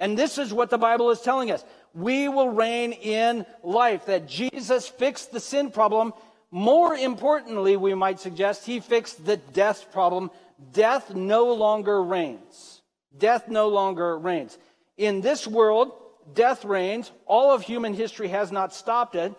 And 0.00 0.16
this 0.16 0.38
is 0.38 0.52
what 0.52 0.70
the 0.70 0.78
Bible 0.78 1.10
is 1.10 1.20
telling 1.20 1.50
us. 1.50 1.64
We 1.94 2.28
will 2.28 2.50
reign 2.50 2.92
in 2.92 3.46
life, 3.62 4.06
that 4.06 4.26
Jesus 4.26 4.88
fixed 4.88 5.32
the 5.32 5.40
sin 5.40 5.70
problem. 5.70 6.12
More 6.50 6.94
importantly, 6.94 7.76
we 7.76 7.94
might 7.94 8.20
suggest, 8.20 8.66
he 8.66 8.80
fixed 8.80 9.24
the 9.24 9.36
death 9.36 9.92
problem. 9.92 10.30
Death 10.72 11.14
no 11.14 11.52
longer 11.54 12.02
reigns. 12.02 12.82
Death 13.16 13.48
no 13.48 13.68
longer 13.68 14.18
reigns. 14.18 14.58
In 14.96 15.20
this 15.20 15.46
world, 15.46 15.92
death 16.34 16.64
reigns. 16.64 17.10
All 17.26 17.52
of 17.52 17.62
human 17.62 17.94
history 17.94 18.28
has 18.28 18.50
not 18.52 18.72
stopped 18.74 19.14
it. 19.14 19.34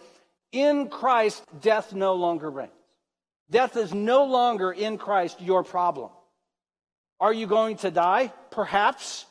In 0.51 0.89
Christ, 0.89 1.43
death 1.61 1.93
no 1.93 2.15
longer 2.15 2.49
reigns. 2.49 2.71
Death 3.51 3.77
is 3.77 3.93
no 3.93 4.25
longer 4.25 4.71
in 4.71 4.97
Christ 4.97 5.41
your 5.41 5.63
problem. 5.63 6.09
Are 7.19 7.33
you 7.33 7.47
going 7.47 7.77
to 7.77 7.91
die? 7.91 8.31
Perhaps. 8.51 9.25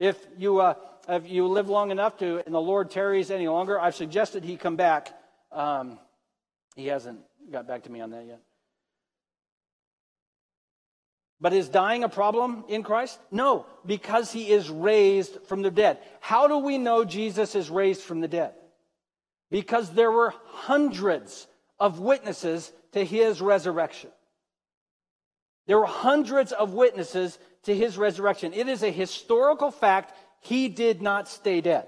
If 0.00 0.16
you, 0.36 0.60
uh, 0.60 0.74
if 1.08 1.28
you 1.28 1.46
live 1.46 1.68
long 1.68 1.90
enough 1.90 2.18
to, 2.18 2.42
and 2.44 2.54
the 2.54 2.60
Lord 2.60 2.90
tarries 2.90 3.30
any 3.30 3.48
longer, 3.48 3.80
I've 3.80 3.94
suggested 3.94 4.44
he 4.44 4.56
come 4.56 4.76
back. 4.76 5.18
Um, 5.50 5.98
he 6.76 6.86
hasn't 6.86 7.20
got 7.50 7.66
back 7.66 7.84
to 7.84 7.90
me 7.90 8.00
on 8.00 8.10
that 8.10 8.26
yet. 8.26 8.40
But 11.40 11.52
is 11.52 11.68
dying 11.68 12.04
a 12.04 12.08
problem 12.08 12.64
in 12.68 12.82
Christ? 12.82 13.18
No, 13.30 13.64
because 13.86 14.32
he 14.32 14.50
is 14.50 14.68
raised 14.68 15.42
from 15.46 15.62
the 15.62 15.70
dead. 15.70 15.98
How 16.20 16.48
do 16.48 16.58
we 16.58 16.78
know 16.78 17.04
Jesus 17.04 17.54
is 17.54 17.70
raised 17.70 18.02
from 18.02 18.20
the 18.20 18.28
dead? 18.28 18.54
Because 19.50 19.90
there 19.90 20.10
were 20.10 20.34
hundreds 20.46 21.46
of 21.78 22.00
witnesses 22.00 22.72
to 22.92 23.04
his 23.04 23.40
resurrection. 23.40 24.10
There 25.66 25.78
were 25.78 25.86
hundreds 25.86 26.52
of 26.52 26.74
witnesses 26.74 27.38
to 27.64 27.74
his 27.74 27.96
resurrection. 27.96 28.52
It 28.52 28.68
is 28.68 28.82
a 28.82 28.90
historical 28.90 29.70
fact. 29.70 30.14
He 30.40 30.68
did 30.68 31.02
not 31.02 31.28
stay 31.28 31.60
dead. 31.60 31.86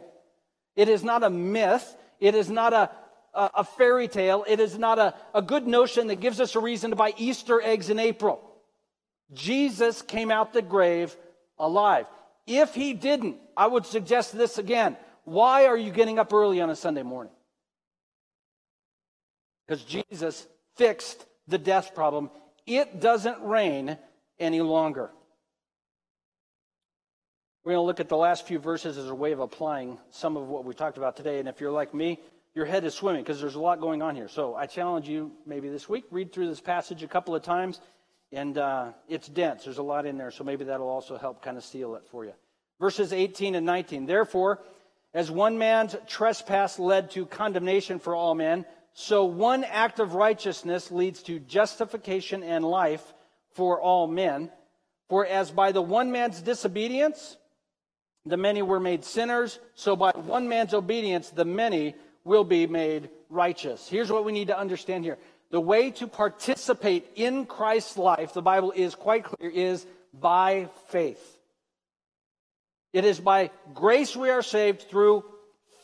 It 0.76 0.88
is 0.88 1.02
not 1.02 1.22
a 1.22 1.30
myth. 1.30 1.96
It 2.18 2.34
is 2.34 2.50
not 2.50 2.72
a, 2.72 2.90
a, 3.34 3.50
a 3.56 3.64
fairy 3.64 4.08
tale. 4.08 4.44
It 4.46 4.60
is 4.60 4.78
not 4.78 4.98
a, 4.98 5.14
a 5.34 5.42
good 5.42 5.66
notion 5.66 6.08
that 6.08 6.20
gives 6.20 6.40
us 6.40 6.54
a 6.54 6.60
reason 6.60 6.90
to 6.90 6.96
buy 6.96 7.14
Easter 7.16 7.60
eggs 7.60 7.90
in 7.90 7.98
April. 7.98 8.40
Jesus 9.32 10.02
came 10.02 10.30
out 10.30 10.52
the 10.52 10.62
grave 10.62 11.16
alive. 11.58 12.06
If 12.46 12.74
he 12.74 12.94
didn't, 12.94 13.36
I 13.56 13.66
would 13.66 13.86
suggest 13.86 14.36
this 14.36 14.58
again. 14.58 14.96
Why 15.24 15.66
are 15.66 15.76
you 15.76 15.92
getting 15.92 16.18
up 16.18 16.32
early 16.32 16.60
on 16.60 16.70
a 16.70 16.76
Sunday 16.76 17.02
morning? 17.02 17.32
Because 19.66 19.84
Jesus 19.84 20.46
fixed 20.76 21.24
the 21.46 21.58
death 21.58 21.94
problem. 21.94 22.30
It 22.66 23.00
doesn't 23.00 23.40
reign 23.42 23.96
any 24.38 24.60
longer. 24.60 25.10
We're 27.62 27.72
going 27.72 27.82
to 27.82 27.86
look 27.86 28.00
at 28.00 28.08
the 28.08 28.16
last 28.16 28.46
few 28.46 28.58
verses 28.58 28.96
as 28.96 29.08
a 29.08 29.14
way 29.14 29.32
of 29.32 29.40
applying 29.40 29.98
some 30.10 30.38
of 30.38 30.48
what 30.48 30.64
we 30.64 30.72
talked 30.72 30.96
about 30.96 31.14
today. 31.14 31.40
And 31.40 31.46
if 31.46 31.60
you're 31.60 31.70
like 31.70 31.92
me, 31.92 32.18
your 32.54 32.64
head 32.64 32.84
is 32.84 32.94
swimming 32.94 33.22
because 33.22 33.38
there's 33.38 33.54
a 33.54 33.60
lot 33.60 33.80
going 33.80 34.00
on 34.00 34.16
here. 34.16 34.28
So 34.28 34.54
I 34.54 34.64
challenge 34.64 35.06
you 35.06 35.32
maybe 35.44 35.68
this 35.68 35.86
week, 35.86 36.04
read 36.10 36.32
through 36.32 36.48
this 36.48 36.60
passage 36.60 37.02
a 37.02 37.06
couple 37.06 37.34
of 37.34 37.42
times. 37.42 37.78
And 38.32 38.56
uh, 38.56 38.92
it's 39.08 39.28
dense. 39.28 39.64
There's 39.64 39.76
a 39.76 39.82
lot 39.82 40.06
in 40.06 40.16
there. 40.16 40.30
So 40.30 40.42
maybe 40.42 40.64
that'll 40.64 40.88
also 40.88 41.18
help 41.18 41.42
kind 41.42 41.58
of 41.58 41.64
seal 41.64 41.96
it 41.96 42.04
for 42.10 42.24
you. 42.24 42.32
Verses 42.80 43.12
18 43.12 43.54
and 43.54 43.66
19. 43.66 44.06
Therefore, 44.06 44.62
as 45.12 45.30
one 45.30 45.58
man's 45.58 45.94
trespass 46.06 46.78
led 46.78 47.10
to 47.10 47.26
condemnation 47.26 47.98
for 47.98 48.14
all 48.14 48.34
men, 48.34 48.64
so 48.94 49.26
one 49.26 49.64
act 49.64 50.00
of 50.00 50.14
righteousness 50.14 50.90
leads 50.90 51.22
to 51.24 51.38
justification 51.38 52.42
and 52.42 52.64
life 52.64 53.12
for 53.52 53.78
all 53.78 54.06
men. 54.06 54.50
For 55.10 55.26
as 55.26 55.50
by 55.50 55.72
the 55.72 55.82
one 55.82 56.10
man's 56.10 56.40
disobedience, 56.40 57.36
the 58.26 58.36
many 58.36 58.62
were 58.62 58.80
made 58.80 59.04
sinners, 59.04 59.58
so 59.74 59.96
by 59.96 60.12
one 60.12 60.48
man's 60.48 60.74
obedience, 60.74 61.30
the 61.30 61.44
many 61.44 61.94
will 62.24 62.44
be 62.44 62.66
made 62.66 63.08
righteous. 63.28 63.88
Here's 63.88 64.10
what 64.10 64.24
we 64.24 64.32
need 64.32 64.48
to 64.48 64.58
understand 64.58 65.04
here. 65.04 65.18
The 65.50 65.60
way 65.60 65.90
to 65.92 66.06
participate 66.06 67.08
in 67.16 67.46
Christ's 67.46 67.96
life, 67.96 68.34
the 68.34 68.42
Bible 68.42 68.72
is 68.72 68.94
quite 68.94 69.24
clear, 69.24 69.50
is 69.50 69.86
by 70.12 70.68
faith. 70.88 71.38
It 72.92 73.04
is 73.04 73.20
by 73.20 73.50
grace 73.72 74.14
we 74.16 74.30
are 74.30 74.42
saved 74.42 74.82
through 74.82 75.24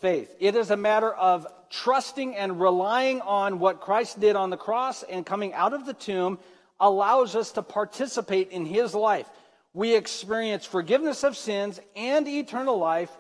faith. 0.01 0.35
It 0.39 0.57
is 0.57 0.71
a 0.71 0.77
matter 0.77 1.13
of 1.13 1.47
trusting 1.71 2.37
and 2.37 2.61
relying 2.61 3.21
on 3.23 3.59
what 3.59 3.81
Christ 3.81 4.21
did 4.21 4.37
on 4.37 4.51
the 4.51 4.57
cross 4.57 5.03
and 5.03 5.25
coming 5.25 5.53
out 5.53 5.73
of 5.73 5.87
the 5.87 5.95
tomb 5.95 6.39
allows 6.79 7.35
us 7.35 7.53
to 7.53 7.63
participate 7.63 8.51
in 8.51 8.67
his 8.67 8.95
life 8.95 9.29
we 9.77 9.95
experience 9.95 10.65
forgiveness 10.65 11.23
of 11.23 11.37
sins 11.37 11.79
and 11.95 12.27
eternal 12.27 12.79
life 12.79 13.11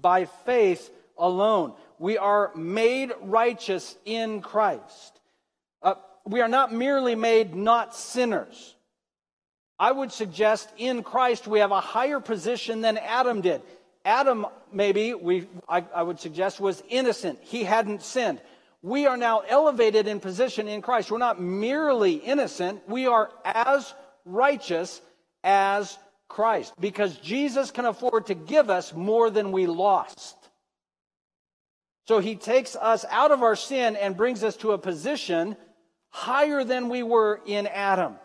by 0.00 0.24
faith 0.24 0.90
alone. 1.18 1.74
We 1.98 2.16
are 2.16 2.50
made 2.56 3.12
righteous 3.20 3.94
in 4.06 4.40
Christ. 4.40 5.20
Uh, 5.82 5.96
we 6.24 6.40
are 6.40 6.48
not 6.48 6.72
merely 6.72 7.14
made 7.14 7.54
not 7.54 7.94
sinners. 7.94 8.74
I 9.78 9.92
would 9.92 10.10
suggest 10.10 10.70
in 10.78 11.02
Christ 11.02 11.46
we 11.46 11.58
have 11.58 11.72
a 11.72 11.80
higher 11.80 12.20
position 12.20 12.80
than 12.80 12.96
Adam 12.96 13.42
did. 13.42 13.60
Adam, 14.02 14.46
maybe, 14.72 15.12
we, 15.12 15.46
I, 15.68 15.84
I 15.94 16.04
would 16.04 16.20
suggest, 16.20 16.58
was 16.58 16.82
innocent. 16.88 17.38
He 17.42 17.64
hadn't 17.64 18.00
sinned. 18.00 18.40
We 18.80 19.04
are 19.04 19.18
now 19.18 19.40
elevated 19.40 20.06
in 20.06 20.20
position 20.20 20.68
in 20.68 20.80
Christ. 20.80 21.10
We're 21.10 21.18
not 21.18 21.38
merely 21.38 22.14
innocent, 22.14 22.88
we 22.88 23.06
are 23.06 23.30
as 23.44 23.92
righteous 24.24 25.02
as 25.42 25.98
Christ 26.28 26.74
because 26.78 27.16
Jesus 27.18 27.70
can 27.70 27.86
afford 27.86 28.26
to 28.26 28.34
give 28.34 28.70
us 28.70 28.92
more 28.92 29.30
than 29.30 29.52
we 29.52 29.66
lost. 29.66 30.36
So 32.06 32.20
he 32.20 32.36
takes 32.36 32.76
us 32.76 33.04
out 33.10 33.30
of 33.30 33.42
our 33.42 33.56
sin 33.56 33.96
and 33.96 34.16
brings 34.16 34.42
us 34.44 34.56
to 34.58 34.72
a 34.72 34.78
position 34.78 35.56
higher 36.10 36.64
than 36.64 36.88
we 36.88 37.02
were 37.02 37.40
in 37.46 37.66
Adam. 37.66 38.16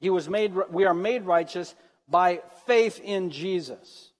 He 0.00 0.10
was 0.10 0.28
made, 0.28 0.54
we 0.70 0.84
are 0.84 0.94
made 0.94 1.24
righteous 1.24 1.74
by 2.08 2.40
faith 2.66 3.00
in 3.02 3.30
Jesus. 3.30 4.12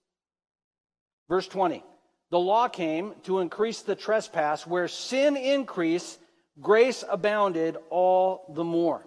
Verse 1.27 1.47
20. 1.47 1.83
The 2.31 2.39
law 2.39 2.67
came 2.67 3.15
to 3.23 3.39
increase 3.39 3.81
the 3.81 3.95
trespass. 3.95 4.67
Where 4.67 4.87
sin 4.87 5.35
increased, 5.35 6.19
grace 6.61 7.03
abounded 7.09 7.77
all 7.89 8.51
the 8.53 8.63
more. 8.63 9.05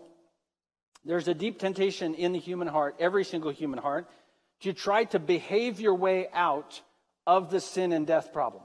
There's 1.04 1.28
a 1.28 1.34
deep 1.34 1.58
temptation 1.58 2.14
in 2.14 2.32
the 2.32 2.38
human 2.38 2.68
heart, 2.68 2.96
every 2.98 3.24
single 3.24 3.50
human 3.50 3.78
heart, 3.78 4.08
to 4.60 4.72
try 4.72 5.04
to 5.06 5.18
behave 5.18 5.80
your 5.80 5.94
way 5.94 6.28
out 6.32 6.80
of 7.26 7.50
the 7.50 7.60
sin 7.60 7.92
and 7.92 8.06
death 8.06 8.32
problem. 8.32 8.62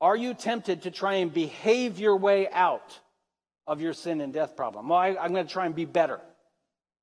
Are 0.00 0.16
you 0.16 0.34
tempted 0.34 0.82
to 0.82 0.90
try 0.90 1.14
and 1.14 1.32
behave 1.32 1.98
your 1.98 2.16
way 2.16 2.48
out 2.50 2.98
of 3.66 3.80
your 3.80 3.92
sin 3.92 4.20
and 4.20 4.32
death 4.32 4.56
problem? 4.56 4.88
Well, 4.88 4.98
I, 4.98 5.08
am 5.08 5.32
going 5.32 5.46
to 5.46 5.52
try 5.52 5.66
and 5.66 5.74
be 5.74 5.84
better. 5.84 6.20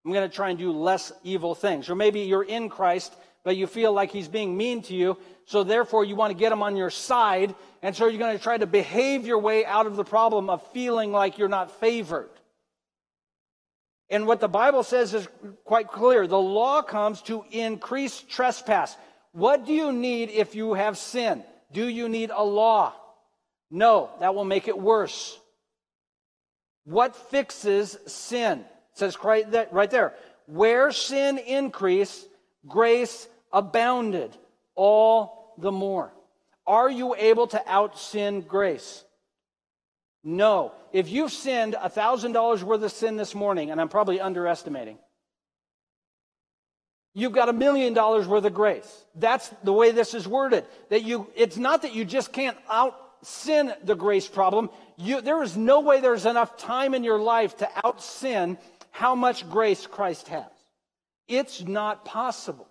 I'm 0.05 0.11
going 0.11 0.30
to 0.30 0.36
try 0.36 0.49
and 0.49 0.59
do 0.59 0.72
less 0.72 1.11
evil 1.24 1.55
things. 1.55 1.89
Or 1.89 1.95
maybe 1.95 2.22
you're 2.22 2.43
in 2.43 2.70
Christ, 2.70 3.16
but 3.43 3.55
you 3.55 3.68
feel 3.68 3.93
like 3.93 4.11
he's 4.11 4.28
being 4.28 4.55
mean 4.55 4.82
to 4.84 4.95
you, 4.95 5.18
so 5.45 5.64
therefore 5.64 6.05
you 6.05 6.16
want 6.16 6.32
to 6.32 6.38
get 6.38 6.51
him 6.51 6.61
on 6.61 6.76
your 6.76 6.89
side, 6.89 7.55
and 7.82 7.95
so 7.95 8.07
you're 8.07 8.20
going 8.20 8.38
to 8.38 8.43
try 8.43 8.57
to 8.57 8.68
behave 8.68 9.26
your 9.26 9.39
way 9.39 9.66
out 9.66 9.86
of 9.86 9.95
the 9.95 10.03
problem 10.03 10.49
of 10.49 10.66
feeling 10.72 11.11
like 11.11 11.38
you're 11.38 11.49
not 11.49 11.80
favored. 11.80 12.30
And 14.14 14.28
what 14.28 14.39
the 14.39 14.47
Bible 14.47 14.84
says 14.84 15.16
is 15.16 15.28
quite 15.66 15.88
clear. 15.88 16.28
The 16.28 16.38
law 16.38 16.84
comes 16.84 17.22
to 17.24 17.43
increase 17.49 18.22
trespass. 18.22 18.95
What 19.32 19.66
do 19.66 19.74
you 19.74 19.91
need 19.91 20.30
if 20.30 20.53
you 20.53 20.76
have 20.76 20.99
sin? 20.99 21.43
Do 21.72 21.88
you 21.88 22.07
need 22.07 22.30
a 22.30 22.43
law? 22.43 22.93
No, 23.72 24.11
that 24.20 24.36
will 24.36 24.45
make 24.45 24.68
it 24.68 24.78
worse. 24.78 25.39
What 26.86 27.16
fixes 27.16 27.97
sin? 28.05 28.59
It 28.59 28.99
says 28.99 29.18
right 29.24 29.89
there. 29.89 30.14
Where 30.45 30.91
sin 30.91 31.39
increased, 31.39 32.28
grace 32.68 33.28
abounded 33.51 34.38
all 34.76 35.55
the 35.57 35.72
more. 35.72 36.14
Are 36.68 36.91
you 36.91 37.16
able 37.16 37.47
to 37.47 37.61
out 37.68 37.97
sin 37.97 38.41
grace? 38.41 39.03
No. 40.24 40.71
If 40.91 41.09
you've 41.09 41.32
sinned 41.32 41.76
$1,000 41.76 42.63
worth 42.63 42.84
of 42.84 42.91
sin 42.91 43.17
this 43.17 43.36
morning, 43.36 43.71
and 43.71 43.82
I'm 43.82 43.89
probably 43.89 44.21
underestimating, 44.21 44.97
you've 47.13 47.34
got 47.34 47.49
a 47.49 47.53
million 47.53 47.93
dollars 47.93 48.28
worth 48.28 48.45
of 48.45 48.53
grace. 48.53 49.05
That's 49.15 49.49
the 49.63 49.74
way 49.74 49.91
this 49.91 50.13
is 50.13 50.28
worded. 50.28 50.65
That 50.89 51.03
you, 51.03 51.28
it's 51.36 51.57
not 51.57 51.82
that 51.82 51.93
you 51.93 52.05
just 52.05 52.32
can't 52.32 52.57
out 52.69 52.97
sin 53.21 53.74
the 53.84 53.95
grace 53.95 54.28
problem. 54.28 54.69
You, 54.97 55.21
there 55.21 55.43
is 55.43 55.57
no 55.57 55.82
way 55.82 55.99
there's 55.99 56.26
enough 56.26 56.57
time 56.57 56.93
in 56.93 57.03
your 57.03 57.19
life 57.19 57.57
to 57.57 57.69
out 57.84 58.01
sin 58.01 58.57
how 58.91 59.15
much 59.15 59.49
grace 59.49 59.88
Christ 59.88 60.28
has. 60.30 60.45
It's 61.28 61.63
not 61.63 62.05
possible. 62.05 62.67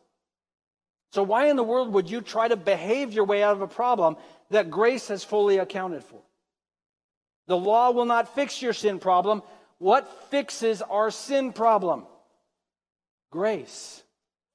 So 1.12 1.22
why 1.22 1.48
in 1.48 1.56
the 1.56 1.62
world 1.62 1.92
would 1.92 2.08
you 2.08 2.22
try 2.22 2.48
to 2.48 2.56
behave 2.56 3.12
your 3.12 3.24
way 3.24 3.42
out 3.42 3.52
of 3.52 3.60
a 3.60 3.68
problem 3.68 4.16
that 4.50 4.70
grace 4.70 5.08
has 5.08 5.24
fully 5.24 5.58
accounted 5.58 6.04
for? 6.04 6.22
The 7.52 7.58
law 7.58 7.90
will 7.90 8.06
not 8.06 8.34
fix 8.34 8.62
your 8.62 8.72
sin 8.72 8.98
problem. 8.98 9.42
What 9.76 10.08
fixes 10.30 10.80
our 10.80 11.10
sin 11.10 11.52
problem? 11.52 12.06
Grace 13.30 14.02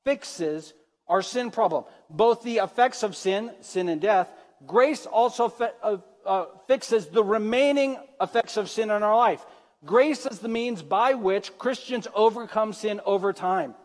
fixes 0.04 0.74
our 1.08 1.22
sin 1.22 1.52
problem. 1.52 1.84
Both 2.10 2.42
the 2.42 2.58
effects 2.58 3.04
of 3.04 3.16
sin, 3.16 3.52
sin 3.62 3.88
and 3.88 4.02
death, 4.02 4.28
grace 4.66 5.06
also 5.06 5.50
fi- 5.50 5.78
uh, 5.84 5.98
uh, 6.26 6.46
fixes 6.66 7.06
the 7.06 7.24
remaining 7.24 7.98
effects 8.20 8.58
of 8.58 8.68
sin 8.68 8.90
in 8.90 9.04
our 9.04 9.16
life. 9.16 9.46
Grace 9.86 10.26
is 10.26 10.40
the 10.40 10.48
means 10.48 10.82
by 10.82 11.14
which 11.14 11.56
Christians 11.60 12.08
overcome 12.16 12.74
sin 12.74 13.00
over 13.06 13.32
time. 13.32 13.76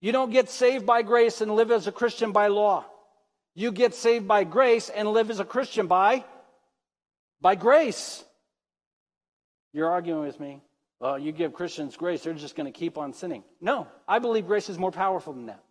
You 0.00 0.12
don't 0.12 0.30
get 0.30 0.48
saved 0.48 0.86
by 0.86 1.02
grace 1.02 1.40
and 1.40 1.56
live 1.56 1.72
as 1.72 1.88
a 1.88 1.92
Christian 1.92 2.30
by 2.30 2.46
law. 2.46 2.84
You 3.56 3.72
get 3.72 3.92
saved 3.92 4.28
by 4.28 4.44
grace 4.44 4.88
and 4.88 5.08
live 5.08 5.30
as 5.30 5.40
a 5.40 5.44
Christian 5.44 5.88
by 5.88 6.24
by 7.40 7.54
grace. 7.54 8.24
You're 9.72 9.90
arguing 9.90 10.20
with 10.20 10.40
me. 10.40 10.62
Well, 11.00 11.18
you 11.18 11.32
give 11.32 11.54
Christians 11.54 11.96
grace, 11.96 12.22
they're 12.22 12.34
just 12.34 12.56
going 12.56 12.70
to 12.70 12.78
keep 12.78 12.98
on 12.98 13.14
sinning. 13.14 13.42
No, 13.60 13.86
I 14.06 14.18
believe 14.18 14.46
grace 14.46 14.68
is 14.68 14.78
more 14.78 14.92
powerful 14.92 15.32
than 15.32 15.46
that. 15.46 15.62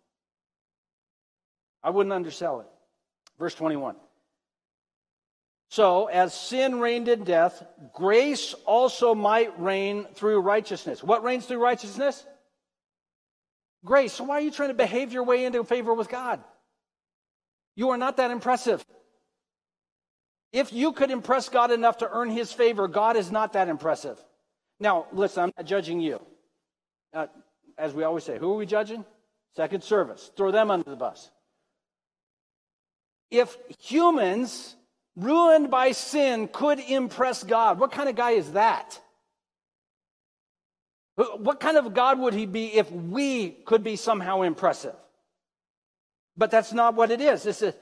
I 1.82 1.90
wouldn't 1.90 2.12
undersell 2.12 2.60
it. 2.60 2.66
Verse 3.38 3.54
21. 3.54 3.96
So, 5.70 6.06
as 6.06 6.34
sin 6.34 6.80
reigned 6.80 7.06
in 7.06 7.22
death, 7.22 7.64
grace 7.94 8.54
also 8.66 9.14
might 9.14 9.58
reign 9.60 10.04
through 10.14 10.40
righteousness. 10.40 11.02
What 11.02 11.22
reigns 11.22 11.46
through 11.46 11.62
righteousness? 11.62 12.26
Grace. 13.84 14.14
So, 14.14 14.24
why 14.24 14.38
are 14.38 14.40
you 14.40 14.50
trying 14.50 14.70
to 14.70 14.74
behave 14.74 15.12
your 15.12 15.22
way 15.22 15.44
into 15.44 15.62
favor 15.62 15.94
with 15.94 16.08
God? 16.08 16.42
You 17.76 17.90
are 17.90 17.96
not 17.96 18.16
that 18.16 18.32
impressive. 18.32 18.84
If 20.52 20.72
you 20.72 20.92
could 20.92 21.10
impress 21.10 21.48
God 21.48 21.70
enough 21.70 21.98
to 21.98 22.10
earn 22.10 22.30
his 22.30 22.52
favor, 22.52 22.88
God 22.88 23.16
is 23.16 23.30
not 23.30 23.52
that 23.52 23.68
impressive. 23.68 24.22
Now, 24.80 25.06
listen, 25.12 25.44
I'm 25.44 25.52
not 25.56 25.66
judging 25.66 26.00
you. 26.00 26.20
Uh, 27.14 27.26
as 27.78 27.94
we 27.94 28.02
always 28.02 28.24
say, 28.24 28.38
who 28.38 28.52
are 28.52 28.56
we 28.56 28.66
judging? 28.66 29.04
Second 29.56 29.84
service. 29.84 30.30
Throw 30.36 30.50
them 30.50 30.70
under 30.70 30.88
the 30.88 30.96
bus. 30.96 31.30
If 33.30 33.56
humans 33.78 34.74
ruined 35.16 35.70
by 35.70 35.92
sin 35.92 36.48
could 36.48 36.80
impress 36.80 37.44
God, 37.44 37.78
what 37.78 37.92
kind 37.92 38.08
of 38.08 38.16
guy 38.16 38.32
is 38.32 38.52
that? 38.52 39.00
What 41.14 41.60
kind 41.60 41.76
of 41.76 41.92
God 41.92 42.18
would 42.18 42.34
he 42.34 42.46
be 42.46 42.74
if 42.74 42.90
we 42.90 43.50
could 43.50 43.84
be 43.84 43.96
somehow 43.96 44.42
impressive? 44.42 44.94
But 46.36 46.50
that's 46.50 46.72
not 46.72 46.94
what 46.94 47.10
it 47.10 47.20
is. 47.20 47.42
This 47.42 47.60
is 47.60 47.74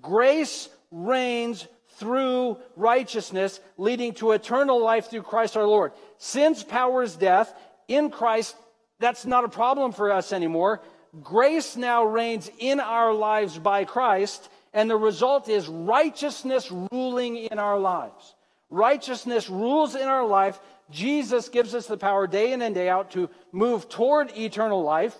grace 0.00 0.68
reigns 0.90 1.66
through 1.98 2.58
righteousness, 2.76 3.60
leading 3.78 4.14
to 4.14 4.32
eternal 4.32 4.82
life 4.82 5.10
through 5.10 5.22
Christ 5.22 5.56
our 5.56 5.66
Lord. 5.66 5.92
Sin's 6.18 6.62
power 6.62 7.02
is 7.02 7.16
death. 7.16 7.54
In 7.88 8.10
Christ, 8.10 8.56
that's 9.00 9.26
not 9.26 9.44
a 9.44 9.48
problem 9.48 9.92
for 9.92 10.12
us 10.12 10.32
anymore. 10.32 10.80
Grace 11.22 11.76
now 11.76 12.04
reigns 12.04 12.50
in 12.58 12.80
our 12.80 13.12
lives 13.12 13.58
by 13.58 13.84
Christ, 13.84 14.48
and 14.72 14.90
the 14.90 14.96
result 14.96 15.48
is 15.48 15.68
righteousness 15.68 16.72
ruling 16.90 17.36
in 17.36 17.58
our 17.58 17.78
lives. 17.78 18.34
Righteousness 18.70 19.48
rules 19.48 19.94
in 19.94 20.08
our 20.08 20.26
life. 20.26 20.58
Jesus 20.90 21.48
gives 21.48 21.74
us 21.74 21.86
the 21.86 21.96
power 21.96 22.26
day 22.26 22.52
in 22.52 22.62
and 22.62 22.74
day 22.74 22.88
out 22.88 23.12
to 23.12 23.30
move 23.52 23.88
toward 23.88 24.36
eternal 24.36 24.82
life, 24.82 25.16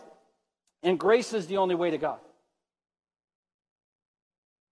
and 0.83 0.99
grace 0.99 1.33
is 1.33 1.47
the 1.47 1.59
only 1.59 1.75
way 1.75 1.91
to 1.91 1.99
God. 1.99 2.18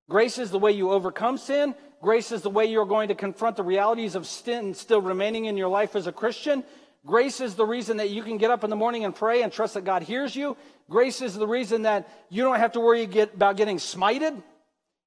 Grace 0.08 0.38
is 0.38 0.50
the 0.50 0.58
way 0.58 0.72
you 0.72 0.90
overcome 0.90 1.38
sin. 1.38 1.74
Grace 2.02 2.32
is 2.32 2.42
the 2.42 2.50
way 2.50 2.66
you're 2.66 2.84
going 2.84 3.08
to 3.08 3.14
confront 3.14 3.56
the 3.56 3.62
realities 3.62 4.16
of 4.16 4.26
sin 4.26 4.74
still 4.74 5.00
remaining 5.00 5.44
in 5.44 5.56
your 5.56 5.68
life 5.68 5.94
as 5.94 6.08
a 6.08 6.12
Christian. 6.12 6.64
Grace 7.06 7.40
is 7.40 7.54
the 7.54 7.64
reason 7.64 7.98
that 7.98 8.10
you 8.10 8.24
can 8.24 8.38
get 8.38 8.50
up 8.50 8.64
in 8.64 8.70
the 8.70 8.76
morning 8.76 9.04
and 9.04 9.14
pray 9.14 9.42
and 9.42 9.52
trust 9.52 9.74
that 9.74 9.84
God 9.84 10.02
hears 10.02 10.34
you. 10.34 10.56
Grace 10.90 11.22
is 11.22 11.34
the 11.34 11.46
reason 11.46 11.82
that 11.82 12.08
you 12.28 12.42
don't 12.42 12.58
have 12.58 12.72
to 12.72 12.80
worry 12.80 13.04
about 13.04 13.56
getting 13.56 13.76
smited. 13.76 14.42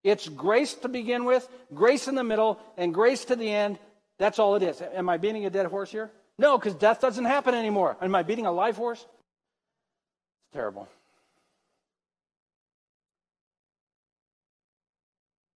It's 0.06 0.30
grace 0.30 0.74
to 0.76 0.88
begin 0.88 1.26
with, 1.26 1.46
grace 1.74 2.08
in 2.08 2.16
the 2.16 2.24
middle, 2.24 2.60
and 2.78 2.93
grace 2.93 3.26
to 3.26 3.36
the 3.36 3.52
end. 3.52 3.78
That's 4.18 4.39
all 4.39 4.56
it 4.56 4.64
is. 4.64 4.82
Am 4.82 5.10
I 5.10 5.18
beating 5.18 5.46
a 5.46 5.50
dead 5.50 5.66
horse 5.66 5.91
here? 5.91 6.12
No, 6.38 6.58
because 6.58 6.76
death 6.76 7.02
doesn't 7.02 7.26
happen 7.26 7.56
anymore. 7.56 7.98
Am 8.02 8.16
I 8.16 8.24
beating 8.24 8.46
a 8.46 8.54
live 8.54 8.78
horse? 8.78 9.00
It's 9.00 10.54
terrible. 10.54 10.88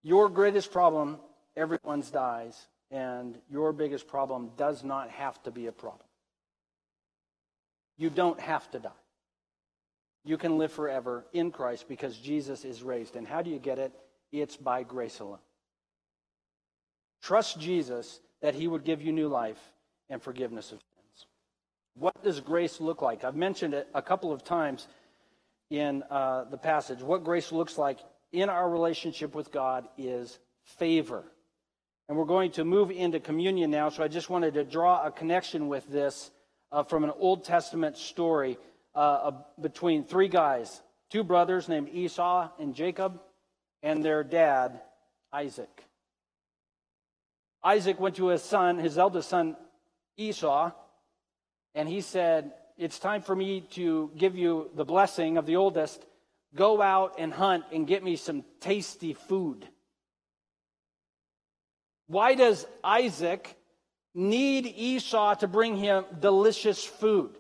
Your 0.04 0.28
greatest 0.28 0.72
problem 0.74 1.20
everyone's 1.60 2.10
dies, 2.10 2.68
and 2.90 3.38
your 3.52 3.74
biggest 3.74 4.08
problem 4.08 4.52
does 4.58 4.84
not 4.84 5.10
have 5.10 5.42
to 5.44 5.52
be 5.52 5.68
a 5.68 5.72
problem. 5.72 6.08
You 7.98 8.10
don't 8.10 8.40
have 8.40 8.72
to 8.72 8.80
die. 8.80 8.90
You 10.24 10.38
can 10.38 10.58
live 10.58 10.72
forever 10.72 11.26
in 11.34 11.52
Christ 11.52 11.88
because 11.88 12.18
Jesus 12.18 12.64
is 12.64 12.82
raised. 12.82 13.16
And 13.16 13.28
how 13.28 13.42
do 13.42 13.50
you 13.50 13.60
get 13.60 13.78
it? 13.78 13.92
It's 14.32 14.56
by 14.56 14.84
grace 14.84 15.20
alone. 15.20 15.40
Trust 17.22 17.60
Jesus 17.60 18.22
that 18.42 18.56
he 18.56 18.68
would 18.68 18.86
give 18.86 19.02
you 19.02 19.12
new 19.12 19.28
life 19.28 19.60
and 20.10 20.22
forgiveness 20.22 20.72
of 20.72 20.80
sins. 20.80 21.26
What 21.96 22.24
does 22.24 22.40
grace 22.40 22.80
look 22.80 23.02
like? 23.02 23.24
I've 23.24 23.36
mentioned 23.36 23.74
it 23.74 23.88
a 23.94 24.02
couple 24.02 24.32
of 24.32 24.44
times 24.44 24.88
in 25.70 26.04
uh, 26.10 26.46
the 26.46 26.58
passage. 26.58 27.02
What 27.02 27.24
grace 27.24 27.52
looks 27.52 27.78
like 27.78 28.00
in 28.32 28.50
our 28.50 28.70
relationship 28.70 29.36
with 29.36 29.52
God 29.52 29.88
is 29.98 30.40
favor. 30.64 31.26
And 32.10 32.18
we're 32.18 32.26
going 32.26 32.50
to 32.54 32.66
move 32.66 32.90
into 32.90 33.20
communion 33.20 33.70
now, 33.70 33.90
so 33.90 34.04
I 34.04 34.08
just 34.08 34.32
wanted 34.32 34.56
to 34.56 34.64
draw 34.64 35.06
a 35.06 35.12
connection 35.12 35.68
with 35.68 35.88
this 35.88 36.32
uh, 36.72 36.84
from 36.84 37.04
an 37.04 37.12
Old 37.20 37.44
Testament 37.44 37.98
story 37.98 38.58
uh, 38.96 39.32
between 39.62 40.04
three 40.04 40.28
guys, 40.28 40.82
two 41.12 41.24
brothers 41.24 41.70
named 41.70 41.90
Esau 41.94 42.50
and 42.60 42.74
Jacob, 42.74 43.22
and 43.84 44.04
their 44.04 44.24
dad, 44.24 44.82
Isaac. 45.32 45.70
Isaac 47.64 48.00
went 48.00 48.16
to 48.16 48.30
his 48.30 48.42
son, 48.42 48.80
his 48.80 48.98
eldest 48.98 49.30
son, 49.30 49.56
Esau, 50.18 50.72
and 51.76 51.88
he 51.88 52.02
said, 52.02 52.54
It's 52.76 52.98
time 52.98 53.22
for 53.22 53.36
me 53.36 53.62
to 53.72 54.10
give 54.18 54.36
you 54.36 54.72
the 54.74 54.84
blessing 54.84 55.38
of 55.38 55.46
the 55.46 55.58
oldest. 55.58 56.04
Go 56.56 56.82
out 56.82 57.20
and 57.20 57.32
hunt 57.32 57.66
and 57.72 57.86
get 57.86 58.04
me 58.04 58.16
some 58.16 58.44
tasty 58.60 59.14
food. 59.14 59.68
Why 62.10 62.34
does 62.34 62.66
Isaac 62.84 63.56
need 64.16 64.66
Esau 64.66 65.36
to 65.36 65.48
bring 65.48 65.78
him 65.78 66.06
delicious 66.20 66.84
food? 66.84 67.38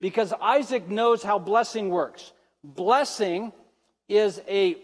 Because 0.00 0.32
Isaac 0.40 0.88
knows 0.88 1.24
how 1.24 1.40
blessing 1.40 1.88
works. 1.88 2.32
Blessing 2.62 3.52
is 4.08 4.40
a, 4.48 4.76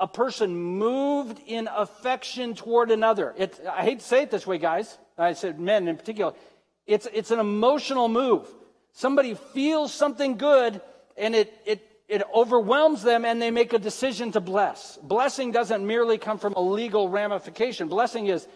a 0.00 0.08
person 0.08 0.56
moved 0.56 1.38
in 1.46 1.68
affection 1.68 2.54
toward 2.54 2.90
another. 2.90 3.34
It, 3.36 3.60
I 3.70 3.84
hate 3.84 3.98
to 3.98 4.04
say 4.04 4.22
it 4.22 4.30
this 4.30 4.46
way, 4.46 4.56
guys. 4.56 4.96
I 5.18 5.34
said 5.34 5.60
men 5.60 5.86
in 5.86 5.98
particular. 5.98 6.32
It's, 6.86 7.06
it's 7.12 7.30
an 7.30 7.40
emotional 7.40 8.08
move. 8.08 8.48
Somebody 8.92 9.34
feels 9.34 9.92
something 9.92 10.38
good 10.38 10.80
and 11.18 11.34
it, 11.34 11.52
it, 11.66 11.86
it 12.08 12.22
overwhelms 12.34 13.02
them 13.02 13.24
and 13.24 13.40
they 13.40 13.50
make 13.50 13.74
a 13.74 13.78
decision 13.78 14.32
to 14.32 14.40
bless. 14.40 14.96
Blessing 15.02 15.52
doesn't 15.52 15.86
merely 15.86 16.16
come 16.16 16.38
from 16.38 16.54
a 16.54 16.60
legal 16.60 17.08
ramification. 17.08 17.88
Blessing 17.88 18.26
is, 18.26 18.48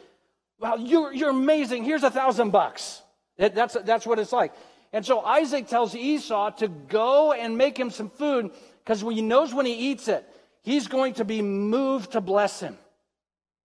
wow, 0.59 0.77
you're, 0.77 1.13
you're 1.13 1.31
amazing. 1.31 1.85
Here's 1.85 2.03
a 2.03 2.11
thousand 2.11 2.51
bucks. 2.51 3.03
That's, 3.37 3.77
that's 3.85 4.07
what 4.07 4.19
it's 4.19 4.33
like. 4.33 4.55
And 4.93 5.05
so 5.05 5.21
Isaac 5.21 5.69
tells 5.69 5.95
Esau 5.95 6.51
to 6.51 6.69
go 6.69 7.33
and 7.33 7.57
make 7.57 7.79
him 7.79 7.91
some 7.91 8.11
food 8.11 8.51
because 8.85 9.03
he 9.03 9.23
knows 9.23 9.55
when 9.55 9.67
he 9.67 9.75
eats 9.75 10.09
it, 10.09 10.27
he's 10.63 10.89
going 10.89 11.15
to 11.15 11.25
be 11.25 11.43
moved 11.43 12.13
to 12.13 12.21
bless 12.21 12.61
him. 12.61 12.79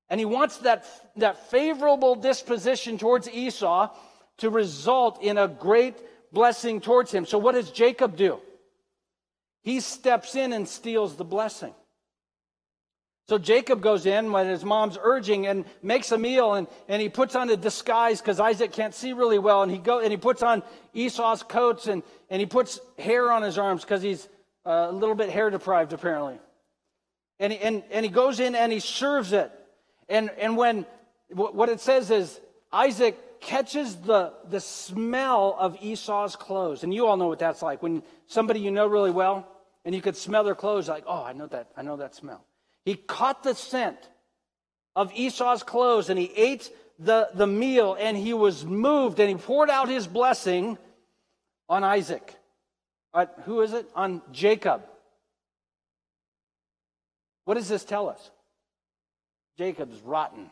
And 0.10 0.20
he 0.20 0.26
wants 0.26 0.58
that, 0.60 0.86
that 1.18 1.50
favorable 1.50 2.16
disposition 2.16 2.98
towards 2.98 3.30
Esau 3.30 3.90
to 4.38 4.50
result 4.50 5.22
in 5.22 5.38
a 5.38 5.48
great 5.48 5.96
blessing 6.32 6.80
towards 6.82 7.12
him. 7.12 7.26
So 7.26 7.38
what 7.38 7.56
does 7.56 7.72
Jacob 7.72 8.16
do? 8.16 8.40
He 9.64 9.80
steps 9.80 10.36
in 10.36 10.54
and 10.54 10.68
steals 10.68 11.16
the 11.16 11.26
blessing. 11.26 11.74
So 13.28 13.38
Jacob 13.38 13.82
goes 13.82 14.06
in 14.06 14.32
when 14.32 14.48
his 14.48 14.64
mom's 14.64 14.98
urging 15.02 15.48
and 15.48 15.66
makes 15.84 16.14
a 16.14 16.18
meal 16.18 16.54
and, 16.54 16.66
and 16.88 17.02
he 17.02 17.10
puts 17.10 17.36
on 17.36 17.50
a 17.50 17.58
disguise 17.58 18.22
because 18.22 18.40
Isaac 18.40 18.72
can't 18.72 18.96
see 18.96 19.12
really 19.12 19.38
well. 19.38 19.64
And 19.64 19.72
he 19.72 19.80
go 19.80 20.00
and 20.00 20.12
he 20.12 20.18
puts 20.18 20.42
on 20.42 20.64
Esau's 20.94 21.44
coats 21.44 21.88
and, 21.88 22.04
and 22.30 22.40
he 22.40 22.46
puts 22.46 22.80
hair 22.98 23.30
on 23.30 23.44
his 23.44 23.58
arms 23.58 23.82
because 23.82 24.02
he's 24.02 24.30
uh, 24.66 24.88
a 24.90 24.94
little 24.94 25.16
bit 25.16 25.30
hair 25.30 25.50
deprived 25.50 25.92
apparently. 25.92 26.40
And 27.40 27.52
he, 27.52 27.60
and, 27.60 27.84
and 27.92 28.06
he 28.06 28.12
goes 28.12 28.40
in 28.40 28.56
and 28.56 28.72
he 28.72 28.80
serves 28.80 29.34
it. 29.34 29.52
And, 30.08 30.30
and 30.40 30.56
when 30.56 30.86
what 31.30 31.68
it 31.68 31.82
says 31.82 32.10
is 32.10 32.40
Isaac 32.72 33.20
catches 33.48 33.96
the, 33.96 34.34
the 34.50 34.60
smell 34.60 35.56
of 35.58 35.78
Esau's 35.82 36.36
clothes. 36.36 36.84
And 36.84 36.94
you 36.94 37.08
all 37.08 37.16
know 37.16 37.28
what 37.28 37.40
that's 37.40 37.62
like. 37.62 37.82
When 37.82 38.04
somebody 38.28 38.60
you 38.60 38.72
know 38.72 38.86
really 38.86 39.10
well 39.10 39.48
and 39.86 39.96
you 39.96 40.02
could 40.02 40.18
smell 40.18 40.44
their 40.44 40.54
clothes, 40.54 40.90
like, 40.90 41.06
oh, 41.08 41.24
I 41.24 41.32
know 41.32 41.48
that, 41.48 41.70
I 41.78 41.82
know 41.82 41.96
that 41.96 42.14
smell. 42.14 42.44
He 42.84 42.96
caught 42.96 43.44
the 43.44 43.56
scent 43.56 43.98
of 44.98 45.14
Esau's 45.16 45.64
clothes 45.64 46.10
and 46.10 46.20
he 46.20 46.30
ate 46.36 46.70
the, 47.00 47.30
the 47.34 47.48
meal 47.48 47.96
and 47.98 48.18
he 48.18 48.34
was 48.34 48.66
moved 48.66 49.20
and 49.22 49.30
he 49.30 49.36
poured 49.36 49.70
out 49.70 49.88
his 49.88 50.08
blessing 50.08 50.78
on 51.70 51.86
Isaac. 51.86 52.36
Uh, 53.14 53.28
who 53.46 53.62
is 53.62 53.72
it? 53.72 53.88
On 53.96 54.22
Jacob. 54.34 54.84
What 57.46 57.54
does 57.54 57.70
this 57.70 57.86
tell 57.86 58.10
us? 58.10 58.30
Jacob's 59.58 60.02
rotten. 60.02 60.52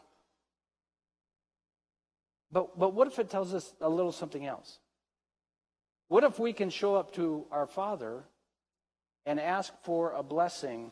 But, 2.55 2.79
but 2.79 2.93
what 2.93 3.07
if 3.07 3.19
it 3.19 3.29
tells 3.29 3.53
us 3.53 3.73
a 3.81 3.89
little 3.89 4.13
something 4.13 4.45
else? 4.45 4.79
What 6.07 6.23
if 6.23 6.39
we 6.39 6.53
can 6.53 6.71
show 6.71 6.95
up 6.95 7.13
to 7.15 7.45
our 7.51 7.67
Father 7.67 8.23
and 9.25 9.39
ask 9.39 9.73
for 9.83 10.11
a 10.11 10.23
blessing 10.23 10.91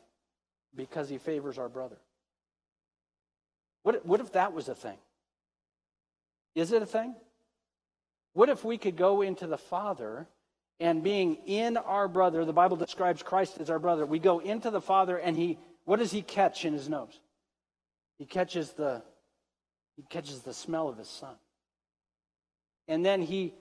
because 0.76 1.10
he 1.10 1.18
favors 1.18 1.58
our 1.58 1.70
brother. 1.70 1.98
What, 3.84 4.06
what 4.06 4.20
if 4.20 4.32
that 4.34 4.54
was 4.54 4.70
a 4.70 4.76
thing? 4.76 4.98
Is 6.56 6.72
it 6.72 6.82
a 6.82 6.86
thing? 6.86 7.16
What 8.34 8.50
if 8.50 8.64
we 8.64 8.78
could 8.78 8.96
go 8.96 9.22
into 9.22 9.46
the 9.46 9.58
Father 9.58 10.28
and 10.80 11.04
being 11.04 11.36
in 11.46 11.78
our 11.78 12.08
brother, 12.08 12.46
the 12.46 12.54
Bible 12.54 12.78
describes 12.78 13.22
Christ 13.22 13.58
as 13.60 13.70
our 13.70 13.80
brother, 13.80 14.06
we 14.06 14.20
go 14.20 14.40
into 14.40 14.72
the 14.72 14.82
Father 14.82 15.18
and 15.18 15.38
he, 15.38 15.60
what 15.86 16.00
does 16.00 16.12
he 16.12 16.22
catch 16.22 16.66
in 16.66 16.74
his 16.74 16.90
nose? 16.90 17.20
He 18.18 18.26
catches 18.26 18.72
the, 18.72 19.04
he 19.96 20.04
catches 20.10 20.42
the 20.42 20.54
smell 20.54 20.88
of 20.88 20.98
his 20.98 21.10
son. 21.10 21.36
And 22.88 23.06
then 23.06 23.22
he 23.22 23.54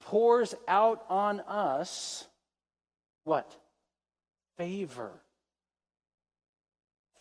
pours 0.00 0.54
out 0.66 1.04
on 1.08 1.40
us 1.40 2.26
what? 3.24 3.50
Favor 4.56 5.12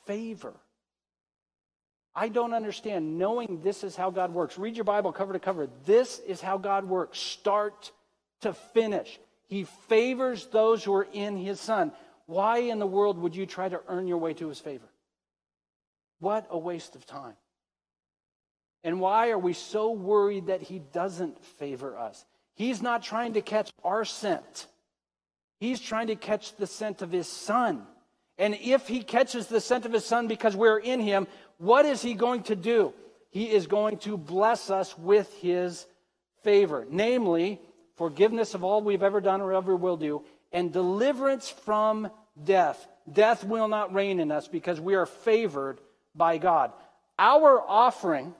favor. 0.07 0.53
I 2.15 2.29
don't 2.29 2.53
understand 2.53 3.19
knowing 3.19 3.59
this 3.61 3.83
is 3.83 3.95
how 3.95 4.09
God 4.09 4.33
works. 4.33 4.57
Read 4.57 4.75
your 4.75 4.85
Bible 4.85 5.11
cover 5.11 5.33
to 5.33 5.39
cover. 5.39 5.67
This 5.85 6.17
is 6.19 6.41
how 6.41 6.57
God 6.57 6.85
works, 6.85 7.19
start 7.19 7.91
to 8.41 8.53
finish. 8.53 9.19
He 9.47 9.65
favors 9.87 10.47
those 10.47 10.83
who 10.83 10.93
are 10.95 11.07
in 11.13 11.37
his 11.37 11.59
son. 11.59 11.91
Why 12.25 12.59
in 12.59 12.79
the 12.79 12.87
world 12.87 13.19
would 13.19 13.35
you 13.35 13.45
try 13.45 13.69
to 13.69 13.81
earn 13.87 14.07
your 14.07 14.17
way 14.17 14.33
to 14.33 14.47
his 14.47 14.59
favor? 14.59 14.87
What 16.19 16.47
a 16.49 16.57
waste 16.57 16.95
of 16.95 17.05
time. 17.05 17.35
And 18.83 18.99
why 18.99 19.29
are 19.31 19.39
we 19.39 19.53
so 19.53 19.91
worried 19.91 20.47
that 20.47 20.61
he 20.61 20.79
doesn't 20.79 21.43
favor 21.43 21.97
us? 21.97 22.25
He's 22.53 22.81
not 22.81 23.03
trying 23.03 23.33
to 23.33 23.41
catch 23.41 23.71
our 23.83 24.05
scent. 24.05 24.67
He's 25.59 25.79
trying 25.79 26.07
to 26.07 26.15
catch 26.15 26.55
the 26.55 26.67
scent 26.67 27.01
of 27.01 27.11
his 27.11 27.27
son. 27.27 27.83
And 28.37 28.55
if 28.61 28.87
he 28.87 29.01
catches 29.01 29.47
the 29.47 29.61
scent 29.61 29.85
of 29.85 29.93
his 29.93 30.05
son 30.05 30.27
because 30.27 30.55
we're 30.55 30.79
in 30.79 30.99
him, 30.99 31.27
what 31.57 31.85
is 31.85 32.01
he 32.01 32.13
going 32.13 32.43
to 32.43 32.55
do? 32.55 32.93
He 33.29 33.51
is 33.51 33.67
going 33.67 33.97
to 33.99 34.17
bless 34.17 34.69
us 34.69 34.97
with 34.97 35.33
his 35.35 35.85
favor, 36.43 36.85
namely, 36.89 37.59
forgiveness 37.95 38.53
of 38.53 38.63
all 38.63 38.81
we've 38.81 39.03
ever 39.03 39.21
done 39.21 39.41
or 39.41 39.53
ever 39.53 39.75
will 39.75 39.97
do, 39.97 40.23
and 40.51 40.71
deliverance 40.71 41.49
from 41.49 42.09
death. 42.43 42.87
Death 43.11 43.43
will 43.43 43.67
not 43.67 43.93
reign 43.93 44.19
in 44.19 44.31
us 44.31 44.47
because 44.47 44.79
we 44.79 44.95
are 44.95 45.05
favored 45.05 45.79
by 46.15 46.37
God. 46.37 46.71
Our 47.19 47.61
offering 47.61 48.33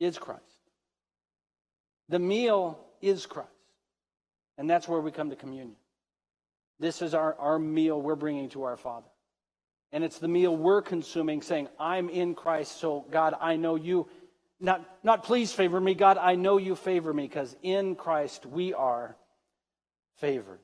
is 0.00 0.18
Christ. 0.18 0.42
The 2.08 2.18
meal 2.18 2.78
is 3.00 3.26
Christ. 3.26 3.48
And 4.58 4.68
that's 4.68 4.86
where 4.86 5.00
we 5.00 5.10
come 5.10 5.30
to 5.30 5.36
communion. 5.36 5.76
This 6.78 7.02
is 7.02 7.14
our, 7.14 7.34
our 7.38 7.58
meal 7.58 8.00
we're 8.00 8.14
bringing 8.14 8.48
to 8.50 8.64
our 8.64 8.76
Father. 8.76 9.06
And 9.92 10.02
it's 10.02 10.18
the 10.18 10.28
meal 10.28 10.56
we're 10.56 10.82
consuming, 10.82 11.40
saying, 11.40 11.68
I'm 11.78 12.08
in 12.08 12.34
Christ, 12.34 12.80
so 12.80 13.04
God, 13.10 13.34
I 13.40 13.56
know 13.56 13.76
you. 13.76 14.08
Not, 14.60 14.84
not 15.02 15.22
please 15.22 15.52
favor 15.52 15.80
me, 15.80 15.94
God, 15.94 16.18
I 16.18 16.34
know 16.34 16.56
you 16.56 16.74
favor 16.74 17.12
me, 17.12 17.24
because 17.24 17.56
in 17.62 17.94
Christ 17.94 18.44
we 18.46 18.74
are 18.74 19.16
favored. 20.16 20.60